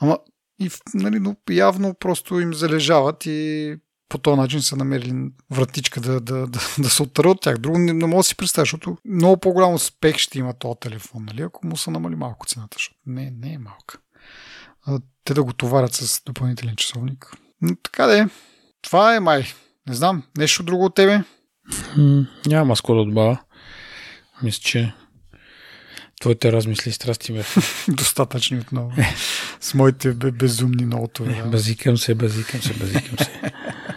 ама 0.00 0.18
и, 0.60 0.70
нали, 0.94 1.18
но 1.18 1.36
явно 1.50 1.94
просто 1.94 2.40
им 2.40 2.54
залежават 2.54 3.26
и 3.26 3.76
по 4.08 4.18
този 4.18 4.36
начин 4.36 4.62
са 4.62 4.76
намерили 4.76 5.30
вратичка 5.50 6.00
да, 6.00 6.20
да, 6.20 6.46
да, 6.46 6.60
да 6.78 6.90
се 6.90 7.02
оттара 7.02 7.30
от 7.30 7.40
тях. 7.40 7.58
Друго 7.58 7.78
не, 7.78 7.92
не 7.92 8.06
мога 8.06 8.20
да 8.20 8.24
си 8.24 8.36
представя, 8.36 8.62
защото 8.62 8.96
много 9.04 9.36
по-голям 9.36 9.74
успех 9.74 10.16
ще 10.16 10.38
има 10.38 10.54
този 10.54 10.74
телефон, 10.80 11.24
нали, 11.24 11.42
ако 11.42 11.66
му 11.66 11.76
са 11.76 11.90
намали 11.90 12.14
малко 12.14 12.46
цената, 12.46 12.74
защото 12.74 12.96
не, 13.06 13.30
не 13.30 13.52
е 13.52 13.58
малка. 13.58 13.98
А, 14.86 15.00
те 15.24 15.34
да 15.34 15.44
го 15.44 15.52
товарят 15.52 15.94
с 15.94 16.22
допълнителен 16.24 16.76
часовник. 16.76 17.32
Но 17.62 17.76
така 17.82 18.06
да 18.06 18.18
е. 18.20 18.26
Това 18.82 19.16
е 19.16 19.20
май. 19.20 19.46
Не 19.88 19.94
знам. 19.94 20.22
Нещо 20.38 20.62
друго 20.62 20.84
от 20.84 20.94
тебе? 20.94 21.22
М- 21.96 22.26
няма 22.46 22.76
с 22.76 22.82
да 22.88 23.04
добавя. 23.04 23.38
Мисля, 24.42 24.60
че 24.60 24.92
твоите 26.20 26.52
размисли 26.52 26.88
и 26.88 26.92
страсти 26.92 27.32
ме. 27.32 27.44
Достатъчни 27.88 28.58
отново. 28.58 28.92
с 29.60 29.74
моите 29.74 30.12
безумни 30.12 30.86
ноутове. 30.86 31.34
Да. 31.34 31.48
Базикам 31.48 31.96
се, 31.96 32.14
базикам 32.14 32.62
се, 32.62 32.74
базикам 32.74 33.18
се. 33.18 33.40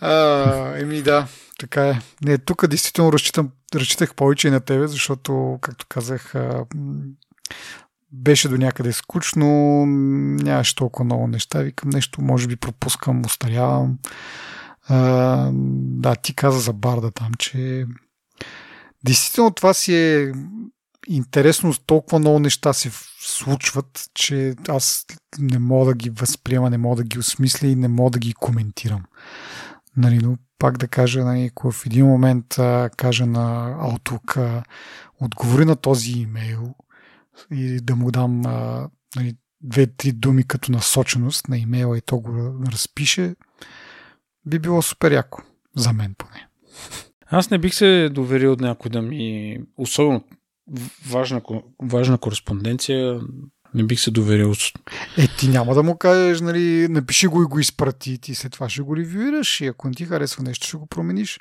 а, 0.00 0.78
еми 0.78 1.02
да, 1.02 1.26
така 1.58 1.88
е. 1.88 2.00
Не, 2.22 2.38
тук 2.38 2.66
действително 2.66 3.12
разчитам, 3.12 3.50
разчитах 3.74 4.14
повече 4.14 4.48
и 4.48 4.50
на 4.50 4.60
тебе, 4.60 4.86
защото, 4.86 5.58
както 5.60 5.86
казах, 5.88 6.34
беше 8.12 8.48
до 8.48 8.56
някъде 8.56 8.92
скучно, 8.92 9.46
нямаше 10.36 10.74
толкова 10.74 11.04
много 11.04 11.26
неща, 11.26 11.58
викам 11.58 11.90
нещо, 11.90 12.22
може 12.22 12.46
би 12.46 12.56
пропускам, 12.56 13.22
устарявам. 13.26 13.98
А, 14.88 15.50
да, 15.52 16.16
ти 16.16 16.34
каза 16.34 16.60
за 16.60 16.72
барда 16.72 17.10
там, 17.10 17.34
че 17.38 17.86
действително 19.04 19.50
това 19.50 19.74
си 19.74 19.94
е 19.94 20.32
интересно, 21.08 21.74
толкова 21.86 22.18
много 22.18 22.38
неща 22.38 22.72
се 22.72 22.90
случват, 23.20 24.10
че 24.14 24.54
аз 24.68 25.04
не 25.38 25.58
мога 25.58 25.86
да 25.86 25.94
ги 25.94 26.10
възприема, 26.10 26.70
не 26.70 26.78
мога 26.78 26.96
да 26.96 27.04
ги 27.04 27.18
осмисля 27.18 27.66
и 27.66 27.74
не 27.74 27.88
мога 27.88 28.10
да 28.10 28.18
ги 28.18 28.34
коментирам. 28.34 29.02
Нали, 29.96 30.18
но 30.18 30.36
пак 30.58 30.78
да 30.78 30.88
кажа, 30.88 31.24
нали, 31.24 31.44
ако 31.44 31.72
в 31.72 31.86
един 31.86 32.06
момент 32.06 32.58
а, 32.58 32.90
кажа 32.96 33.26
на 33.26 33.76
Outlook, 33.82 34.36
а, 34.36 34.62
отговори 35.20 35.64
на 35.64 35.76
този 35.76 36.12
имейл 36.12 36.74
и 37.50 37.80
да 37.80 37.96
му 37.96 38.10
дам 38.10 38.46
а, 38.46 38.88
нали, 39.16 39.36
две-три 39.60 40.12
думи 40.12 40.44
като 40.44 40.72
насоченост 40.72 41.48
на 41.48 41.58
имейла 41.58 41.98
и 41.98 42.00
то 42.00 42.18
го 42.18 42.64
разпише, 42.72 43.34
би 44.46 44.58
било 44.58 44.82
супер 44.82 45.12
яко. 45.12 45.42
За 45.76 45.92
мен 45.92 46.14
поне. 46.18 46.48
Аз 47.26 47.50
не 47.50 47.58
бих 47.58 47.74
се 47.74 48.08
доверил 48.12 48.52
от 48.52 48.60
някой 48.60 48.90
да 48.90 49.02
ми, 49.02 49.58
особено 49.76 50.24
важна, 51.06 51.42
важна 51.82 52.18
кореспонденция, 52.18 53.20
не 53.74 53.84
бих 53.84 54.00
се 54.00 54.10
доверил. 54.10 54.54
Е, 55.18 55.28
ти 55.38 55.48
няма 55.48 55.74
да 55.74 55.82
му 55.82 55.96
кажеш, 55.96 56.40
нали, 56.40 56.88
напиши 56.88 57.26
го 57.26 57.42
и 57.42 57.46
го 57.46 57.58
изпрати, 57.58 58.18
ти 58.18 58.34
след 58.34 58.52
това 58.52 58.68
ще 58.68 58.82
го 58.82 58.96
ревюираш 58.96 59.60
и 59.60 59.66
ако 59.66 59.88
не 59.88 59.94
ти 59.94 60.04
харесва 60.04 60.42
нещо, 60.42 60.66
ще 60.66 60.76
го 60.76 60.86
промениш. 60.86 61.40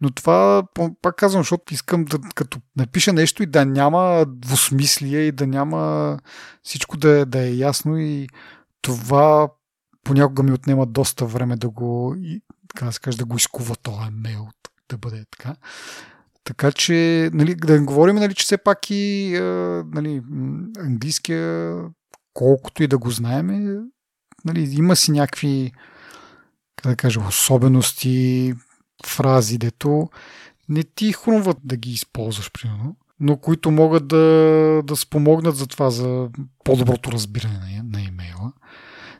Но 0.00 0.10
това, 0.10 0.62
пак 1.02 1.16
казвам, 1.16 1.42
защото 1.42 1.74
искам 1.74 2.04
да, 2.04 2.18
като 2.34 2.58
напиша 2.76 3.12
нещо 3.12 3.42
и 3.42 3.46
да 3.46 3.66
няма 3.66 4.24
двусмислие 4.28 5.20
и 5.20 5.32
да 5.32 5.46
няма 5.46 6.18
всичко 6.62 6.96
да, 6.96 7.10
е, 7.20 7.24
да 7.24 7.42
е 7.42 7.56
ясно 7.56 7.98
и 7.98 8.28
това 8.82 9.48
понякога 10.04 10.42
ми 10.42 10.52
отнема 10.52 10.86
доста 10.86 11.26
време 11.26 11.56
да 11.56 11.68
го, 11.68 12.16
така 12.68 12.86
да 12.86 12.92
се 12.92 13.00
каже, 13.00 13.18
да 13.18 13.24
го 13.24 13.36
изкува 13.36 13.76
този 13.76 14.10
мейл, 14.12 14.48
да 14.88 14.98
бъде 14.98 15.24
така. 15.30 15.54
Така 16.46 16.72
че, 16.72 17.30
нали, 17.32 17.54
да 17.54 17.72
не 17.72 17.86
говорим, 17.86 18.16
нали, 18.16 18.34
че 18.34 18.44
все 18.44 18.56
пак 18.56 18.90
и 18.90 19.32
нали, 19.94 20.22
английския, 20.78 21.76
колкото 22.34 22.82
и 22.82 22.86
да 22.86 22.98
го 22.98 23.10
знаем, 23.10 23.76
нали, 24.44 24.74
има 24.78 24.96
си 24.96 25.10
някакви, 25.10 25.72
как 26.76 26.92
да 26.92 26.96
кажа, 26.96 27.20
особености, 27.20 28.54
фрази, 29.06 29.58
дето 29.58 30.08
не 30.68 30.82
ти 30.82 31.12
хрумват 31.12 31.58
да 31.64 31.76
ги 31.76 31.90
използваш, 31.90 32.52
примерно, 32.52 32.96
но 33.20 33.36
които 33.36 33.70
могат 33.70 34.08
да, 34.08 34.82
да 34.84 34.96
спомогнат 34.96 35.56
за 35.56 35.66
това, 35.66 35.90
за 35.90 36.28
по-доброто 36.64 37.12
разбиране 37.12 37.58
на, 37.58 37.98
на 37.98 38.04
имейла. 38.04 38.52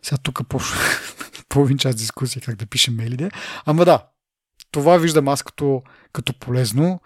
Сега 0.03 0.17
тук 0.17 0.49
почва 0.49 0.77
половин 1.49 1.79
час 1.79 1.95
дискусия 1.95 2.43
как 2.43 2.57
да 2.57 2.67
пишем 2.67 2.97
мейлите. 2.97 3.31
Ама 3.65 3.85
да, 3.85 4.07
това 4.71 4.97
виждам 4.97 5.29
аз 5.29 5.43
като, 5.43 5.83
като 6.13 6.39
полезно. 6.39 7.01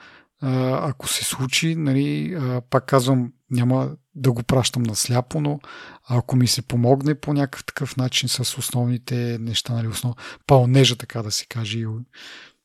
ако 0.73 1.09
се 1.09 1.25
случи, 1.25 1.75
нали, 1.75 2.39
пак 2.71 2.87
казвам, 2.87 3.33
няма 3.51 3.91
да 4.15 4.33
го 4.33 4.43
пращам 4.43 4.83
на 4.83 4.95
сляпо, 4.95 5.41
но 5.41 5.61
ако 6.09 6.37
ми 6.37 6.47
се 6.47 6.63
помогне 6.63 7.15
по 7.15 7.33
някакъв 7.33 7.65
такъв 7.65 7.97
начин 7.97 8.29
с 8.29 8.59
основните 8.59 9.39
неща, 9.41 9.73
нали, 9.73 9.89
основ... 9.89 10.15
паонежа, 10.47 10.97
така 10.97 11.23
да 11.23 11.31
се 11.31 11.47
каже, 11.47 11.85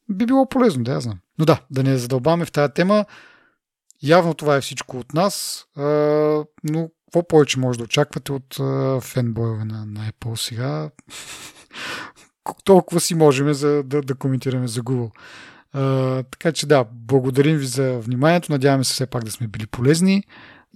би 0.10 0.26
било 0.26 0.50
полезно, 0.50 0.84
да 0.84 0.92
я 0.92 1.02
знам. 1.02 1.20
Но 1.40 1.46
да, 1.46 1.62
да 1.72 1.84
не 1.84 1.98
задълбаваме 1.98 2.46
в 2.46 2.52
тази 2.52 2.74
тема. 2.74 3.06
Явно 4.04 4.34
това 4.34 4.56
е 4.56 4.62
всичко 4.62 4.98
от 4.98 5.14
нас, 5.14 5.66
но 6.64 6.90
какво 7.06 7.28
повече 7.28 7.60
може 7.60 7.78
да 7.78 7.84
очаквате 7.84 8.32
от 8.32 8.56
фенбойове 9.04 9.66
на, 9.66 9.86
на 9.86 10.12
Apple 10.12 10.36
сега? 10.36 10.90
Толкова 12.64 13.00
си 13.00 13.16
можем 13.16 13.54
за, 13.54 13.84
да, 13.84 14.02
да 14.02 14.16
коментираме 14.16 14.68
за 14.68 14.82
Google. 14.82 15.12
А, 15.74 16.24
така 16.24 16.52
че 16.52 16.68
да, 16.68 16.86
благодарим 16.92 17.58
ви 17.58 17.66
за 17.66 18.00
вниманието. 18.00 18.52
Надяваме 18.52 18.84
се 18.84 18.94
все 18.94 19.06
пак 19.06 19.24
да 19.24 19.32
сме 19.32 19.48
били 19.48 19.68
полезни 19.68 20.24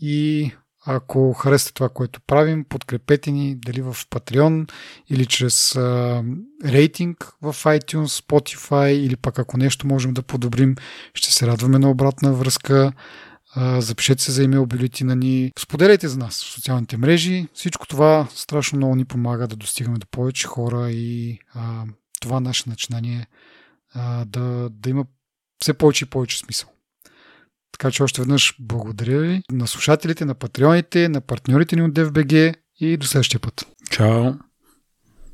и 0.01 0.51
ако 0.86 1.34
харесате 1.34 1.74
това, 1.74 1.89
което 1.89 2.22
правим, 2.22 2.63
подкрепете 2.63 3.32
ни 3.32 3.55
дали 3.55 3.82
в 3.82 3.97
Patreon 4.09 4.72
или 5.09 5.26
чрез 5.26 5.76
а, 5.76 6.24
рейтинг 6.65 7.32
в 7.41 7.53
iTunes, 7.53 8.26
Spotify 8.26 8.89
или 8.89 9.15
пък 9.15 9.39
ако 9.39 9.57
нещо 9.57 9.88
можем 9.88 10.13
да 10.13 10.22
подобрим, 10.22 10.76
ще 11.13 11.34
се 11.34 11.47
радваме 11.47 11.80
на 11.80 11.89
обратна 11.89 12.34
връзка. 12.34 12.91
Запишете 13.58 14.24
се 14.24 14.32
за 14.32 14.43
имейл 14.43 14.66
бюлетина 14.66 15.16
ни, 15.16 15.52
споделяйте 15.60 16.08
за 16.08 16.18
нас 16.18 16.43
в 16.43 16.54
социалните 16.54 16.97
мрежи. 16.97 17.47
Всичко 17.54 17.88
това 17.88 18.28
страшно 18.36 18.78
много 18.78 18.95
ни 18.95 19.06
помага 19.06 19.47
да 19.47 19.56
достигаме 19.56 19.97
до 19.97 20.08
повече 20.08 20.47
хора 20.47 20.91
и 20.91 21.39
а, 21.54 21.84
това 22.22 22.39
наше 22.39 22.70
начинание 22.70 23.28
а, 23.93 24.26
да, 24.26 24.70
да 24.70 24.89
има 24.89 25.06
все 25.62 25.74
повече 25.74 26.06
и 26.06 26.10
повече 26.10 26.38
смисъл. 26.38 26.70
Така 27.72 27.91
че 27.91 28.04
още 28.04 28.22
веднъж 28.22 28.56
благодаря 28.60 29.20
ви 29.20 29.41
на 29.52 29.68
слушателите, 29.68 30.26
на 30.26 30.36
патреоните, 30.36 31.10
на 31.10 31.22
партньорите 31.22 31.76
ни 31.76 31.82
от 31.82 31.91
DFBG 31.91 32.56
и 32.80 32.97
до 32.97 33.08
следващия 33.08 33.39
път. 33.39 33.66
Чао! 33.91 34.34